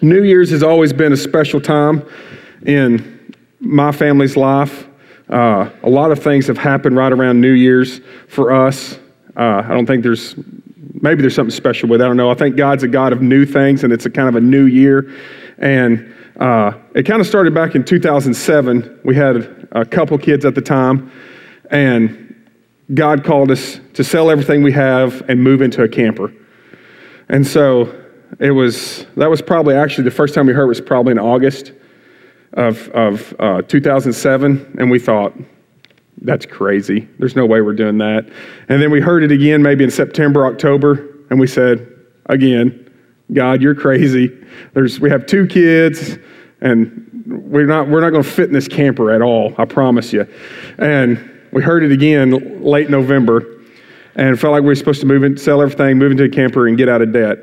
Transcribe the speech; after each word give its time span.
New 0.00 0.22
Year's 0.22 0.50
has 0.50 0.62
always 0.62 0.92
been 0.92 1.12
a 1.12 1.16
special 1.16 1.60
time 1.60 2.06
in 2.66 3.34
my 3.60 3.92
family's 3.92 4.36
life. 4.36 4.86
Uh, 5.28 5.70
a 5.82 5.88
lot 5.88 6.10
of 6.10 6.22
things 6.22 6.46
have 6.46 6.58
happened 6.58 6.96
right 6.96 7.12
around 7.12 7.40
New 7.40 7.52
Year's 7.52 8.00
for 8.28 8.52
us. 8.52 8.98
Uh, 9.36 9.62
I 9.64 9.68
don't 9.68 9.86
think 9.86 10.02
there's, 10.02 10.34
maybe 11.00 11.22
there's 11.22 11.34
something 11.34 11.54
special 11.54 11.88
with 11.88 12.00
it. 12.00 12.04
I 12.04 12.08
don't 12.08 12.16
know. 12.16 12.30
I 12.30 12.34
think 12.34 12.56
God's 12.56 12.82
a 12.82 12.88
God 12.88 13.12
of 13.12 13.22
new 13.22 13.46
things, 13.46 13.84
and 13.84 13.92
it's 13.92 14.04
a 14.04 14.10
kind 14.10 14.28
of 14.28 14.36
a 14.36 14.40
new 14.40 14.64
year. 14.64 15.10
And 15.58 16.14
uh, 16.38 16.72
it 16.94 17.04
kind 17.04 17.20
of 17.20 17.26
started 17.26 17.54
back 17.54 17.74
in 17.74 17.84
2007. 17.84 19.00
We 19.04 19.14
had 19.14 19.68
a 19.72 19.84
couple 19.84 20.18
kids 20.18 20.44
at 20.44 20.54
the 20.54 20.60
time, 20.60 21.10
and 21.70 22.20
God 22.92 23.24
called 23.24 23.50
us 23.50 23.80
to 23.94 24.04
sell 24.04 24.30
everything 24.30 24.62
we 24.62 24.72
have 24.72 25.22
and 25.28 25.42
move 25.42 25.62
into 25.62 25.82
a 25.82 25.88
camper. 25.88 26.32
And 27.28 27.46
so 27.46 28.03
it 28.40 28.50
was, 28.50 29.06
that 29.16 29.28
was 29.28 29.42
probably 29.42 29.74
actually 29.74 30.04
the 30.04 30.10
first 30.10 30.34
time 30.34 30.46
we 30.46 30.52
heard 30.52 30.66
was 30.66 30.80
probably 30.80 31.12
in 31.12 31.18
August 31.18 31.72
of, 32.54 32.88
of 32.90 33.34
uh, 33.38 33.62
2007. 33.62 34.76
And 34.78 34.90
we 34.90 34.98
thought, 34.98 35.34
that's 36.22 36.46
crazy. 36.46 37.08
There's 37.18 37.36
no 37.36 37.46
way 37.46 37.60
we're 37.60 37.74
doing 37.74 37.98
that. 37.98 38.28
And 38.68 38.80
then 38.80 38.90
we 38.90 39.00
heard 39.00 39.22
it 39.22 39.32
again 39.32 39.62
maybe 39.62 39.84
in 39.84 39.90
September, 39.90 40.46
October, 40.46 41.10
and 41.30 41.38
we 41.38 41.46
said, 41.46 41.86
again, 42.26 42.90
God, 43.32 43.60
you're 43.62 43.74
crazy. 43.74 44.30
There's, 44.72 45.00
we 45.00 45.10
have 45.10 45.26
two 45.26 45.46
kids, 45.46 46.18
and 46.60 47.24
we're 47.26 47.66
not, 47.66 47.88
we're 47.88 48.00
not 48.00 48.10
going 48.10 48.22
to 48.22 48.28
fit 48.28 48.48
in 48.48 48.52
this 48.52 48.68
camper 48.68 49.10
at 49.10 49.22
all, 49.22 49.54
I 49.58 49.64
promise 49.64 50.12
you. 50.12 50.26
And 50.78 51.42
we 51.52 51.62
heard 51.62 51.82
it 51.82 51.92
again 51.92 52.62
late 52.62 52.90
November 52.90 53.62
and 54.14 54.38
felt 54.38 54.52
like 54.52 54.62
we 54.62 54.68
were 54.68 54.74
supposed 54.74 55.00
to 55.00 55.06
move 55.06 55.24
in, 55.24 55.36
sell 55.36 55.60
everything, 55.60 55.98
move 55.98 56.12
into 56.12 56.24
a 56.24 56.28
camper, 56.28 56.68
and 56.68 56.76
get 56.76 56.88
out 56.88 57.02
of 57.02 57.12
debt. 57.12 57.38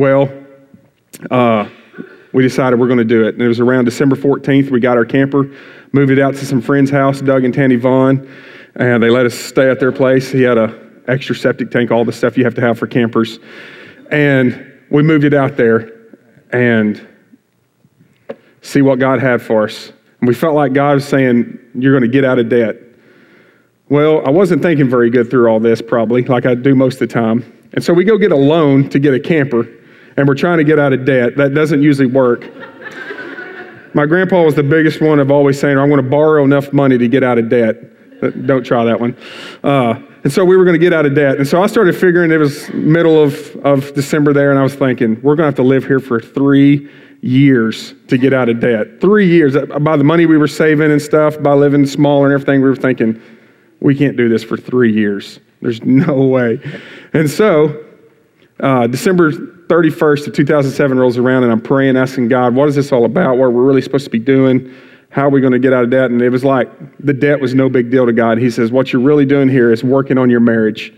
Well, 0.00 0.32
uh, 1.30 1.68
we 2.32 2.42
decided 2.42 2.80
we're 2.80 2.86
going 2.86 3.00
to 3.00 3.04
do 3.04 3.28
it. 3.28 3.34
And 3.34 3.42
it 3.42 3.48
was 3.48 3.60
around 3.60 3.84
December 3.84 4.16
14th, 4.16 4.70
we 4.70 4.80
got 4.80 4.96
our 4.96 5.04
camper, 5.04 5.54
moved 5.92 6.10
it 6.10 6.18
out 6.18 6.34
to 6.36 6.46
some 6.46 6.62
friend's 6.62 6.90
house, 6.90 7.20
Doug 7.20 7.44
and 7.44 7.52
Tanny 7.52 7.76
Vaughn, 7.76 8.26
and 8.76 9.02
they 9.02 9.10
let 9.10 9.26
us 9.26 9.34
stay 9.34 9.68
at 9.68 9.78
their 9.78 9.92
place. 9.92 10.30
He 10.30 10.40
had 10.40 10.56
a 10.56 11.02
extra 11.06 11.36
septic 11.36 11.70
tank, 11.70 11.90
all 11.90 12.06
the 12.06 12.14
stuff 12.14 12.38
you 12.38 12.44
have 12.44 12.54
to 12.54 12.62
have 12.62 12.78
for 12.78 12.86
campers. 12.86 13.40
And 14.10 14.72
we 14.90 15.02
moved 15.02 15.24
it 15.24 15.34
out 15.34 15.58
there 15.58 15.92
and 16.50 17.06
see 18.62 18.80
what 18.80 19.00
God 19.00 19.20
had 19.20 19.42
for 19.42 19.64
us. 19.64 19.92
And 20.20 20.28
we 20.28 20.32
felt 20.32 20.54
like 20.54 20.72
God 20.72 20.94
was 20.94 21.06
saying, 21.06 21.58
You're 21.74 21.92
going 21.92 22.10
to 22.10 22.12
get 22.12 22.24
out 22.24 22.38
of 22.38 22.48
debt. 22.48 22.76
Well, 23.90 24.26
I 24.26 24.30
wasn't 24.30 24.62
thinking 24.62 24.88
very 24.88 25.10
good 25.10 25.28
through 25.28 25.46
all 25.48 25.60
this, 25.60 25.82
probably, 25.82 26.22
like 26.22 26.46
I 26.46 26.54
do 26.54 26.74
most 26.74 26.94
of 26.94 27.00
the 27.00 27.06
time. 27.08 27.68
And 27.74 27.84
so 27.84 27.92
we 27.92 28.04
go 28.04 28.16
get 28.16 28.32
a 28.32 28.36
loan 28.36 28.88
to 28.88 28.98
get 28.98 29.12
a 29.12 29.20
camper, 29.20 29.68
and 30.16 30.26
we're 30.26 30.34
trying 30.34 30.58
to 30.58 30.64
get 30.64 30.78
out 30.78 30.92
of 30.92 31.04
debt. 31.04 31.36
That 31.36 31.54
doesn't 31.54 31.82
usually 31.82 32.08
work. 32.08 32.48
My 33.94 34.06
grandpa 34.06 34.44
was 34.44 34.54
the 34.54 34.62
biggest 34.62 35.00
one 35.00 35.18
of 35.18 35.30
always 35.30 35.58
saying, 35.58 35.76
I'm 35.78 35.88
going 35.88 36.02
to 36.02 36.08
borrow 36.08 36.44
enough 36.44 36.72
money 36.72 36.96
to 36.98 37.08
get 37.08 37.24
out 37.24 37.38
of 37.38 37.48
debt. 37.48 37.76
Don't 38.46 38.64
try 38.64 38.84
that 38.84 39.00
one. 39.00 39.16
Uh, 39.64 40.00
and 40.22 40.32
so 40.32 40.44
we 40.44 40.56
were 40.56 40.64
going 40.64 40.78
to 40.78 40.84
get 40.84 40.92
out 40.92 41.06
of 41.06 41.14
debt. 41.14 41.38
And 41.38 41.48
so 41.48 41.62
I 41.62 41.66
started 41.66 41.96
figuring 41.96 42.30
it 42.30 42.36
was 42.36 42.68
middle 42.72 43.20
of, 43.22 43.34
of 43.64 43.92
December 43.94 44.32
there, 44.32 44.50
and 44.50 44.58
I 44.58 44.62
was 44.62 44.74
thinking, 44.74 45.14
we're 45.22 45.34
going 45.34 45.44
to 45.44 45.48
have 45.48 45.54
to 45.56 45.62
live 45.62 45.86
here 45.86 45.98
for 45.98 46.20
three 46.20 46.88
years 47.22 47.94
to 48.08 48.18
get 48.18 48.32
out 48.32 48.48
of 48.48 48.60
debt. 48.60 49.00
Three 49.00 49.28
years. 49.28 49.56
By 49.80 49.96
the 49.96 50.04
money 50.04 50.26
we 50.26 50.36
were 50.36 50.48
saving 50.48 50.90
and 50.90 51.00
stuff, 51.00 51.42
by 51.42 51.54
living 51.54 51.86
smaller 51.86 52.26
and 52.26 52.34
everything, 52.34 52.60
we 52.62 52.68
were 52.68 52.76
thinking, 52.76 53.20
we 53.80 53.94
can't 53.94 54.16
do 54.16 54.28
this 54.28 54.44
for 54.44 54.56
three 54.56 54.92
years. 54.92 55.40
There's 55.62 55.82
no 55.82 56.14
way. 56.14 56.60
And 57.12 57.28
so 57.28 57.84
uh, 58.60 58.86
December 58.86 59.32
31st 59.70 60.26
of 60.26 60.34
2007 60.34 60.98
rolls 60.98 61.16
around, 61.16 61.44
and 61.44 61.52
I'm 61.52 61.60
praying, 61.60 61.96
asking 61.96 62.26
God, 62.26 62.56
what 62.56 62.68
is 62.68 62.74
this 62.74 62.90
all 62.90 63.04
about? 63.04 63.36
What 63.36 63.44
are 63.44 63.50
we're 63.50 63.62
really 63.62 63.82
supposed 63.82 64.04
to 64.04 64.10
be 64.10 64.18
doing? 64.18 64.74
How 65.10 65.26
are 65.26 65.30
we 65.30 65.40
going 65.40 65.52
to 65.52 65.60
get 65.60 65.72
out 65.72 65.84
of 65.84 65.90
debt? 65.90 66.10
And 66.10 66.20
it 66.20 66.30
was 66.30 66.44
like 66.44 66.68
the 66.98 67.12
debt 67.12 67.40
was 67.40 67.54
no 67.54 67.68
big 67.68 67.88
deal 67.88 68.04
to 68.04 68.12
God. 68.12 68.38
He 68.38 68.50
says, 68.50 68.72
What 68.72 68.92
you're 68.92 69.00
really 69.00 69.24
doing 69.24 69.48
here 69.48 69.72
is 69.72 69.84
working 69.84 70.18
on 70.18 70.28
your 70.28 70.40
marriage. 70.40 70.92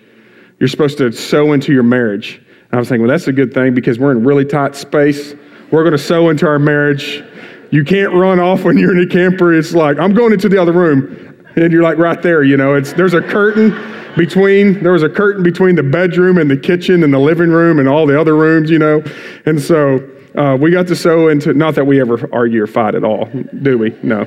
You're 0.59 0.71
supposed 0.71 0.97
to 0.99 1.12
sow 1.12 1.53
into 1.53 1.72
your 1.75 1.82
marriage. 1.82 2.37
And 2.38 2.72
I 2.72 2.78
was 2.78 2.88
thinking, 2.88 3.06
Well, 3.06 3.15
that's 3.15 3.28
a 3.28 3.32
good 3.32 3.53
thing 3.53 3.75
because 3.75 3.99
we're 3.99 4.12
in 4.12 4.25
really 4.25 4.47
tight 4.47 4.75
space. 4.75 5.34
We're 5.71 5.82
going 5.82 5.93
to 5.93 5.99
sow 5.99 6.31
into 6.31 6.47
our 6.47 6.59
marriage. 6.59 7.22
You 7.71 7.84
can't 7.84 8.15
run 8.15 8.41
off 8.41 8.65
when 8.65 8.78
you're 8.78 8.97
in 8.97 9.06
a 9.06 9.11
camper. 9.11 9.53
It's 9.53 9.75
like, 9.75 9.99
I'm 9.99 10.15
going 10.15 10.32
into 10.32 10.49
the 10.49 10.61
other 10.61 10.72
room. 10.72 11.44
And 11.56 11.71
you're 11.71 11.82
like 11.82 11.99
right 11.99 12.22
there, 12.22 12.43
you 12.43 12.56
know. 12.56 12.75
It's, 12.75 12.94
there's 12.94 13.12
a 13.12 13.21
curtain 13.21 13.72
between, 14.17 14.83
there 14.83 14.93
was 14.93 15.03
a 15.03 15.09
curtain 15.09 15.43
between 15.43 15.75
the 15.75 15.83
bedroom 15.83 16.39
and 16.39 16.50
the 16.50 16.56
kitchen 16.56 17.03
and 17.05 17.12
the 17.12 17.19
living 17.19 17.50
room 17.50 17.78
and 17.78 17.89
all 17.89 18.06
the 18.06 18.19
other 18.19 18.37
rooms, 18.37 18.71
you 18.71 18.78
know. 18.78 19.03
And 19.47 19.61
so 19.61 20.09
uh, 20.37 20.56
we 20.61 20.71
got 20.71 20.87
to 20.89 20.97
sow 20.97 21.28
into, 21.28 21.55
not 21.55 21.75
that 21.75 21.84
we 21.84 22.00
ever 22.00 22.28
argue 22.33 22.62
or 22.62 22.67
fight 22.67 22.95
at 22.95 23.05
all, 23.05 23.27
do 23.62 23.78
we? 23.78 23.97
No. 24.03 24.27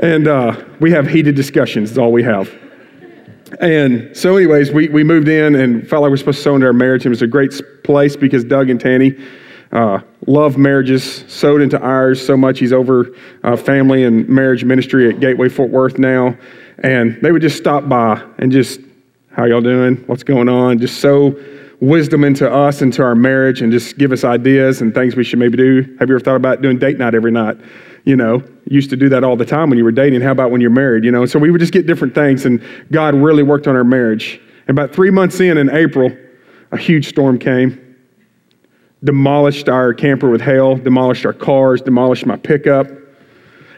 And 0.00 0.26
uh, 0.26 0.64
we 0.80 0.90
have 0.90 1.06
heated 1.06 1.34
discussions, 1.34 1.92
is 1.92 1.98
all 1.98 2.12
we 2.12 2.22
have. 2.22 2.52
And 3.60 4.16
so, 4.16 4.36
anyways, 4.36 4.72
we, 4.72 4.88
we 4.88 5.04
moved 5.04 5.28
in 5.28 5.54
and 5.54 5.88
felt 5.88 6.02
like 6.02 6.08
we 6.08 6.12
were 6.12 6.16
supposed 6.16 6.38
to 6.38 6.42
sow 6.42 6.54
into 6.54 6.66
our 6.66 6.72
marriage. 6.72 7.06
It 7.06 7.10
was 7.10 7.22
a 7.22 7.26
great 7.26 7.52
place 7.84 8.16
because 8.16 8.42
Doug 8.42 8.70
and 8.70 8.80
Tanny 8.80 9.16
uh, 9.74 10.00
love 10.26 10.56
marriages, 10.56 11.24
sowed 11.28 11.60
into 11.60 11.78
ours 11.80 12.24
so 12.24 12.36
much. 12.36 12.58
He's 12.60 12.72
over 12.72 13.14
uh, 13.42 13.56
family 13.56 14.04
and 14.04 14.28
marriage 14.28 14.64
ministry 14.64 15.08
at 15.12 15.20
Gateway 15.20 15.48
Fort 15.48 15.70
Worth 15.70 15.98
now. 15.98 16.36
And 16.78 17.20
they 17.22 17.32
would 17.32 17.42
just 17.42 17.56
stop 17.56 17.88
by 17.88 18.22
and 18.38 18.50
just, 18.50 18.80
how 19.30 19.44
y'all 19.44 19.60
doing? 19.60 19.96
What's 20.06 20.22
going 20.22 20.48
on? 20.48 20.78
Just 20.78 21.00
sow 21.00 21.34
wisdom 21.80 22.24
into 22.24 22.50
us, 22.50 22.82
into 22.82 23.02
our 23.02 23.14
marriage, 23.14 23.60
and 23.60 23.70
just 23.70 23.98
give 23.98 24.12
us 24.12 24.24
ideas 24.24 24.80
and 24.80 24.94
things 24.94 25.16
we 25.16 25.24
should 25.24 25.38
maybe 25.38 25.56
do. 25.56 25.82
Have 25.98 26.08
you 26.08 26.14
ever 26.16 26.20
thought 26.20 26.36
about 26.36 26.62
doing 26.62 26.78
date 26.78 26.98
night 26.98 27.14
every 27.14 27.30
night? 27.30 27.58
You 28.04 28.16
know, 28.16 28.42
used 28.66 28.90
to 28.90 28.96
do 28.96 29.08
that 29.10 29.24
all 29.24 29.36
the 29.36 29.44
time 29.44 29.70
when 29.70 29.78
you 29.78 29.84
were 29.84 29.92
dating. 29.92 30.20
How 30.20 30.32
about 30.32 30.50
when 30.50 30.60
you're 30.60 30.70
married? 30.70 31.04
You 31.04 31.10
know, 31.10 31.26
so 31.26 31.38
we 31.38 31.50
would 31.50 31.60
just 31.60 31.72
get 31.72 31.86
different 31.86 32.14
things, 32.14 32.44
and 32.44 32.62
God 32.90 33.14
really 33.14 33.42
worked 33.42 33.66
on 33.66 33.76
our 33.76 33.84
marriage. 33.84 34.40
And 34.66 34.78
about 34.78 34.94
three 34.94 35.10
months 35.10 35.40
in, 35.40 35.58
in 35.58 35.70
April, 35.70 36.14
a 36.70 36.76
huge 36.76 37.08
storm 37.08 37.38
came, 37.38 37.96
demolished 39.02 39.68
our 39.68 39.94
camper 39.94 40.30
with 40.30 40.40
hail, 40.40 40.76
demolished 40.76 41.26
our 41.26 41.32
cars, 41.32 41.80
demolished 41.82 42.26
my 42.26 42.36
pickup. 42.36 42.88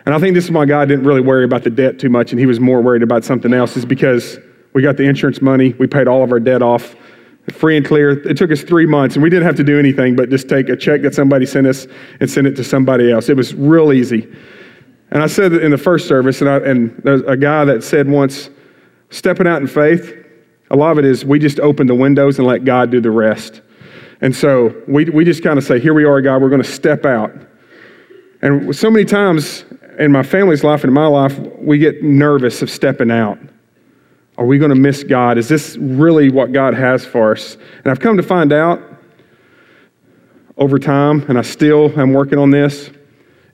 And 0.06 0.14
I 0.14 0.18
think 0.18 0.34
this 0.34 0.44
is 0.44 0.50
why 0.52 0.64
God 0.64 0.88
didn't 0.88 1.04
really 1.04 1.20
worry 1.20 1.44
about 1.44 1.64
the 1.64 1.70
debt 1.70 1.98
too 1.98 2.08
much, 2.08 2.30
and 2.30 2.40
He 2.40 2.46
was 2.46 2.60
more 2.60 2.80
worried 2.80 3.02
about 3.02 3.24
something 3.24 3.52
else, 3.52 3.76
is 3.76 3.84
because 3.84 4.38
we 4.72 4.80
got 4.80 4.96
the 4.96 5.04
insurance 5.04 5.42
money, 5.42 5.74
we 5.78 5.86
paid 5.86 6.06
all 6.06 6.22
of 6.22 6.32
our 6.32 6.40
debt 6.40 6.62
off 6.62 6.94
free 7.52 7.76
and 7.76 7.86
clear. 7.86 8.10
It 8.10 8.36
took 8.36 8.50
us 8.50 8.62
three 8.62 8.86
months, 8.86 9.16
and 9.16 9.22
we 9.22 9.30
didn't 9.30 9.46
have 9.46 9.56
to 9.56 9.64
do 9.64 9.78
anything 9.78 10.16
but 10.16 10.30
just 10.30 10.48
take 10.48 10.68
a 10.68 10.76
check 10.76 11.02
that 11.02 11.14
somebody 11.14 11.46
sent 11.46 11.66
us 11.66 11.86
and 12.20 12.30
send 12.30 12.46
it 12.46 12.56
to 12.56 12.64
somebody 12.64 13.10
else. 13.10 13.28
It 13.28 13.36
was 13.36 13.54
real 13.54 13.92
easy. 13.92 14.32
And 15.10 15.22
I 15.22 15.28
said 15.28 15.52
in 15.52 15.70
the 15.70 15.78
first 15.78 16.08
service, 16.08 16.40
and, 16.40 16.50
I, 16.50 16.56
and 16.58 17.00
there's 17.04 17.22
a 17.22 17.36
guy 17.36 17.64
that 17.64 17.84
said 17.84 18.08
once, 18.08 18.50
stepping 19.10 19.46
out 19.46 19.60
in 19.60 19.68
faith, 19.68 20.12
a 20.70 20.76
lot 20.76 20.92
of 20.92 20.98
it 20.98 21.04
is 21.04 21.24
we 21.24 21.38
just 21.38 21.60
open 21.60 21.86
the 21.86 21.94
windows 21.94 22.38
and 22.38 22.46
let 22.46 22.64
God 22.64 22.90
do 22.90 23.00
the 23.00 23.12
rest. 23.12 23.62
And 24.20 24.34
so 24.34 24.74
we, 24.88 25.04
we 25.04 25.24
just 25.24 25.44
kind 25.44 25.58
of 25.58 25.64
say, 25.64 25.78
here 25.78 25.94
we 25.94 26.04
are, 26.04 26.20
God, 26.20 26.42
we're 26.42 26.48
going 26.48 26.62
to 26.62 26.68
step 26.68 27.04
out. 27.04 27.32
And 28.42 28.74
so 28.74 28.90
many 28.90 29.04
times 29.04 29.64
in 29.98 30.12
my 30.12 30.22
family's 30.22 30.62
life 30.62 30.84
and 30.84 30.90
in 30.90 30.94
my 30.94 31.06
life, 31.06 31.38
we 31.58 31.78
get 31.78 32.02
nervous 32.02 32.62
of 32.62 32.70
stepping 32.70 33.10
out. 33.10 33.38
Are 34.38 34.44
we 34.44 34.58
going 34.58 34.70
to 34.70 34.76
miss 34.76 35.02
God? 35.02 35.38
Is 35.38 35.48
this 35.48 35.76
really 35.78 36.30
what 36.30 36.52
God 36.52 36.74
has 36.74 37.04
for 37.04 37.32
us? 37.32 37.56
And 37.84 37.86
I've 37.86 38.00
come 38.00 38.16
to 38.18 38.22
find 38.22 38.52
out 38.52 38.80
over 40.58 40.78
time, 40.78 41.22
and 41.28 41.38
I 41.38 41.42
still 41.42 41.98
am 41.98 42.12
working 42.12 42.38
on 42.38 42.50
this, 42.50 42.90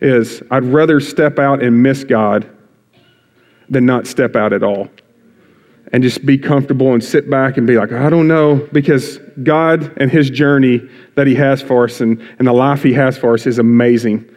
is 0.01 0.43
I'd 0.51 0.65
rather 0.65 1.01
step 1.01 1.39
out 1.39 1.63
and 1.63 1.83
miss 1.83 2.05
God 2.05 2.49
than 3.69 3.87
not 3.87 4.07
step 4.07 4.35
out 4.35 4.53
at 4.53 4.63
all. 4.63 4.89
And 5.93 6.03
just 6.03 6.25
be 6.25 6.39
comfortable 6.39 6.93
and 6.93 7.05
sit 7.05 7.29
back 7.29 7.59
and 7.59 7.67
be 7.67 7.77
like, 7.77 7.93
I 7.93 8.09
don't 8.09 8.27
know, 8.27 8.67
because 8.73 9.19
God 9.43 9.93
and 9.99 10.11
His 10.11 10.31
journey 10.31 10.81
that 11.17 11.27
He 11.27 11.35
has 11.35 11.61
for 11.61 11.85
us 11.85 12.01
and, 12.01 12.21
and 12.39 12.49
the 12.49 12.53
life 12.53 12.83
He 12.83 12.93
has 12.95 13.19
for 13.19 13.35
us 13.35 13.47
is 13.47 13.59
amazing. 13.59 14.29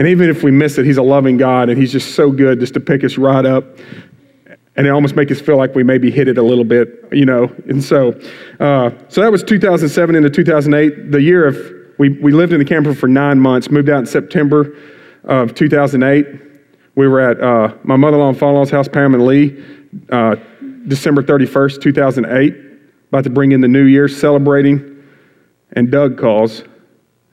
And 0.00 0.08
even 0.08 0.30
if 0.30 0.42
we 0.42 0.50
miss 0.50 0.78
it, 0.78 0.86
He's 0.86 0.96
a 0.96 1.02
loving 1.02 1.36
God 1.36 1.68
and 1.68 1.78
He's 1.78 1.92
just 1.92 2.14
so 2.14 2.30
good 2.30 2.58
just 2.58 2.72
to 2.72 2.80
pick 2.80 3.04
us 3.04 3.18
right 3.18 3.44
up 3.44 3.66
and 4.74 4.86
it 4.86 4.90
almost 4.90 5.14
make 5.14 5.30
us 5.30 5.42
feel 5.42 5.58
like 5.58 5.74
we 5.74 5.82
maybe 5.82 6.10
hit 6.10 6.26
it 6.26 6.38
a 6.38 6.42
little 6.42 6.64
bit, 6.64 7.04
you 7.12 7.26
know. 7.26 7.54
And 7.68 7.84
so, 7.84 8.18
uh, 8.60 8.92
so 9.10 9.20
that 9.20 9.30
was 9.30 9.42
2007 9.42 10.14
into 10.14 10.30
2008, 10.30 11.10
the 11.10 11.20
year 11.20 11.46
of 11.46 11.58
we 11.98 12.08
we 12.08 12.32
lived 12.32 12.54
in 12.54 12.58
the 12.58 12.64
camper 12.64 12.94
for 12.94 13.08
nine 13.08 13.38
months. 13.38 13.70
Moved 13.70 13.90
out 13.90 13.98
in 13.98 14.06
September 14.06 14.74
of 15.24 15.54
2008. 15.54 16.26
We 16.94 17.06
were 17.06 17.20
at 17.20 17.38
uh, 17.42 17.76
my 17.82 17.96
mother-in-law 17.96 18.30
and 18.30 18.38
father-in-law's 18.38 18.70
house, 18.70 18.88
Pam 18.88 19.12
and 19.12 19.26
Lee, 19.26 19.62
uh, 20.08 20.36
December 20.88 21.22
31st, 21.22 21.82
2008. 21.82 22.56
About 23.08 23.24
to 23.24 23.28
bring 23.30 23.52
in 23.52 23.60
the 23.60 23.68
new 23.68 23.84
year, 23.84 24.08
celebrating, 24.08 25.04
and 25.72 25.90
Doug 25.90 26.16
calls 26.16 26.62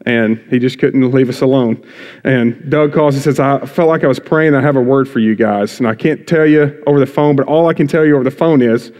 and 0.05 0.37
he 0.49 0.59
just 0.59 0.79
couldn't 0.79 1.11
leave 1.11 1.29
us 1.29 1.41
alone. 1.41 1.83
And 2.23 2.69
Doug 2.69 2.93
calls 2.93 3.15
and 3.15 3.23
says, 3.23 3.39
I 3.39 3.65
felt 3.65 3.89
like 3.89 4.03
I 4.03 4.07
was 4.07 4.19
praying. 4.19 4.55
I 4.55 4.61
have 4.61 4.75
a 4.75 4.81
word 4.81 5.09
for 5.09 5.19
you 5.19 5.35
guys. 5.35 5.79
And 5.79 5.87
I 5.87 5.95
can't 5.95 6.27
tell 6.27 6.45
you 6.45 6.81
over 6.87 6.99
the 6.99 7.05
phone, 7.05 7.35
but 7.35 7.47
all 7.47 7.67
I 7.67 7.73
can 7.73 7.87
tell 7.87 8.05
you 8.05 8.15
over 8.15 8.23
the 8.23 8.31
phone 8.31 8.61
is, 8.61 8.91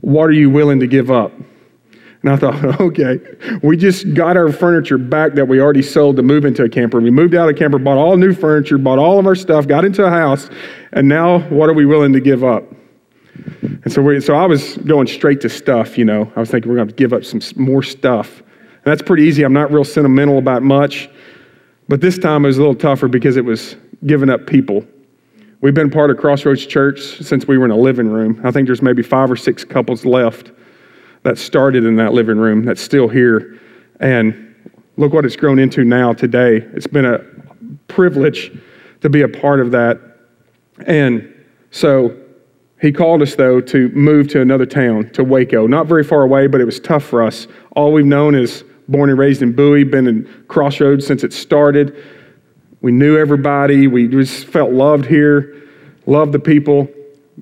what 0.00 0.24
are 0.24 0.32
you 0.32 0.50
willing 0.50 0.80
to 0.80 0.86
give 0.86 1.10
up? 1.10 1.32
And 2.24 2.32
I 2.32 2.36
thought, 2.36 2.80
okay, 2.80 3.20
we 3.62 3.76
just 3.76 4.14
got 4.14 4.36
our 4.36 4.50
furniture 4.50 4.96
back 4.96 5.34
that 5.34 5.46
we 5.46 5.60
already 5.60 5.82
sold 5.82 6.16
to 6.16 6.22
move 6.22 6.46
into 6.46 6.64
a 6.64 6.68
camper. 6.68 6.98
We 7.00 7.10
moved 7.10 7.34
out 7.34 7.50
of 7.50 7.56
camper, 7.56 7.78
bought 7.78 7.98
all 7.98 8.16
new 8.16 8.32
furniture, 8.32 8.78
bought 8.78 8.98
all 8.98 9.18
of 9.18 9.26
our 9.26 9.34
stuff, 9.34 9.66
got 9.66 9.84
into 9.84 10.04
a 10.04 10.10
house, 10.10 10.48
and 10.92 11.06
now 11.06 11.40
what 11.50 11.68
are 11.68 11.74
we 11.74 11.84
willing 11.84 12.14
to 12.14 12.20
give 12.20 12.42
up? 12.42 12.64
And 13.62 13.92
so, 13.92 14.00
we, 14.00 14.20
so 14.20 14.34
I 14.34 14.46
was 14.46 14.78
going 14.78 15.06
straight 15.06 15.42
to 15.42 15.50
stuff, 15.50 15.98
you 15.98 16.04
know. 16.06 16.32
I 16.34 16.40
was 16.40 16.50
thinking 16.50 16.70
we're 16.70 16.76
going 16.76 16.88
to 16.88 16.94
give 16.94 17.12
up 17.12 17.24
some 17.24 17.40
more 17.56 17.82
stuff. 17.82 18.42
And 18.84 18.92
that's 18.92 19.02
pretty 19.02 19.22
easy. 19.24 19.44
I'm 19.44 19.52
not 19.54 19.72
real 19.72 19.84
sentimental 19.84 20.38
about 20.38 20.62
much. 20.62 21.08
But 21.88 22.00
this 22.00 22.18
time 22.18 22.44
it 22.44 22.48
was 22.48 22.58
a 22.58 22.60
little 22.60 22.74
tougher 22.74 23.08
because 23.08 23.36
it 23.36 23.44
was 23.44 23.76
giving 24.06 24.28
up 24.28 24.46
people. 24.46 24.86
We've 25.62 25.74
been 25.74 25.90
part 25.90 26.10
of 26.10 26.18
Crossroads 26.18 26.66
Church 26.66 27.00
since 27.00 27.46
we 27.46 27.56
were 27.56 27.64
in 27.64 27.70
a 27.70 27.76
living 27.76 28.08
room. 28.08 28.40
I 28.44 28.50
think 28.50 28.66
there's 28.66 28.82
maybe 28.82 29.02
five 29.02 29.30
or 29.30 29.36
six 29.36 29.64
couples 29.64 30.04
left 30.04 30.52
that 31.22 31.38
started 31.38 31.84
in 31.84 31.96
that 31.96 32.12
living 32.12 32.36
room 32.36 32.64
that's 32.64 32.82
still 32.82 33.08
here. 33.08 33.58
And 34.00 34.54
look 34.98 35.14
what 35.14 35.24
it's 35.24 35.36
grown 35.36 35.58
into 35.58 35.84
now 35.84 36.12
today. 36.12 36.58
It's 36.74 36.86
been 36.86 37.06
a 37.06 37.24
privilege 37.88 38.52
to 39.00 39.08
be 39.08 39.22
a 39.22 39.28
part 39.28 39.60
of 39.60 39.70
that. 39.70 39.98
And 40.86 41.32
so 41.70 42.14
he 42.82 42.92
called 42.92 43.22
us, 43.22 43.34
though, 43.34 43.62
to 43.62 43.88
move 43.90 44.28
to 44.28 44.42
another 44.42 44.66
town, 44.66 45.08
to 45.12 45.24
Waco. 45.24 45.66
Not 45.66 45.86
very 45.86 46.04
far 46.04 46.22
away, 46.22 46.46
but 46.46 46.60
it 46.60 46.66
was 46.66 46.78
tough 46.78 47.04
for 47.04 47.22
us. 47.22 47.46
All 47.72 47.92
we've 47.92 48.04
known 48.04 48.34
is 48.34 48.64
born 48.88 49.10
and 49.10 49.18
raised 49.18 49.42
in 49.42 49.52
Bowie, 49.52 49.84
been 49.84 50.06
in 50.06 50.44
Crossroads 50.48 51.06
since 51.06 51.24
it 51.24 51.32
started. 51.32 51.96
We 52.80 52.92
knew 52.92 53.16
everybody. 53.16 53.86
We 53.86 54.08
just 54.08 54.46
felt 54.46 54.72
loved 54.72 55.06
here, 55.06 55.62
loved 56.06 56.32
the 56.32 56.38
people, 56.38 56.88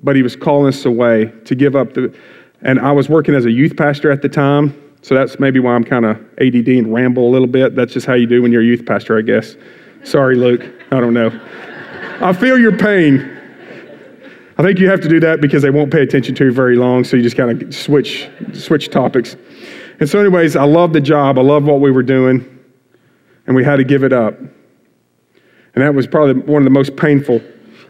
but 0.01 0.15
he 0.15 0.23
was 0.23 0.35
calling 0.35 0.67
us 0.67 0.85
away 0.85 1.33
to 1.45 1.55
give 1.55 1.75
up 1.75 1.93
the. 1.93 2.13
And 2.61 2.79
I 2.79 2.93
was 2.93 3.09
working 3.09 3.35
as 3.35 3.45
a 3.45 3.51
youth 3.51 3.75
pastor 3.75 4.09
at 4.09 4.21
the 4.21 4.29
time, 4.29 4.73
so 5.01 5.15
that's 5.15 5.39
maybe 5.39 5.59
why 5.59 5.73
I'm 5.73 5.83
kind 5.83 6.05
of 6.05 6.17
ADD 6.39 6.69
and 6.69 6.93
ramble 6.93 7.27
a 7.27 7.31
little 7.31 7.47
bit. 7.47 7.75
That's 7.75 7.91
just 7.91 8.05
how 8.05 8.13
you 8.13 8.25
do 8.25 8.41
when 8.41 8.53
you're 8.53 8.61
a 8.61 8.65
youth 8.65 8.85
pastor, 8.85 9.17
I 9.17 9.21
guess. 9.21 9.57
Sorry, 10.05 10.35
Luke. 10.35 10.63
I 10.91 11.01
don't 11.01 11.13
know. 11.13 11.29
I 12.21 12.31
feel 12.31 12.57
your 12.57 12.77
pain. 12.77 13.29
I 14.57 14.61
think 14.61 14.79
you 14.79 14.87
have 14.89 15.01
to 15.01 15.09
do 15.09 15.19
that 15.19 15.41
because 15.41 15.63
they 15.63 15.71
won't 15.71 15.91
pay 15.91 16.03
attention 16.03 16.35
to 16.35 16.45
you 16.45 16.51
very 16.53 16.75
long, 16.75 17.03
so 17.03 17.17
you 17.17 17.23
just 17.23 17.35
kind 17.35 17.63
of 17.63 17.75
switch 17.75 18.29
switch 18.53 18.89
topics. 18.89 19.35
And 20.03 20.09
so, 20.09 20.19
anyways, 20.19 20.57
I 20.57 20.65
loved 20.65 20.91
the 20.91 20.99
job. 20.99 21.39
I 21.39 21.43
loved 21.43 21.65
what 21.65 21.79
we 21.79 21.89
were 21.89 22.03
doing, 22.03 22.45
and 23.47 23.55
we 23.55 23.63
had 23.63 23.77
to 23.77 23.85
give 23.85 24.03
it 24.03 24.11
up. 24.11 24.37
And 24.37 24.51
that 25.75 25.95
was 25.95 26.07
probably 26.07 26.41
one 26.41 26.61
of 26.61 26.65
the 26.65 26.71
most 26.71 26.97
painful. 26.97 27.41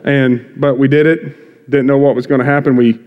And 0.04 0.54
but 0.57 0.77
we 0.77 0.88
did 0.88 1.07
it. 1.07 1.71
Didn't 1.71 1.88
know 1.88 1.98
what 1.98 2.13
was 2.15 2.27
going 2.27 2.38
to 2.38 2.45
happen. 2.45 2.75
We 2.75 3.00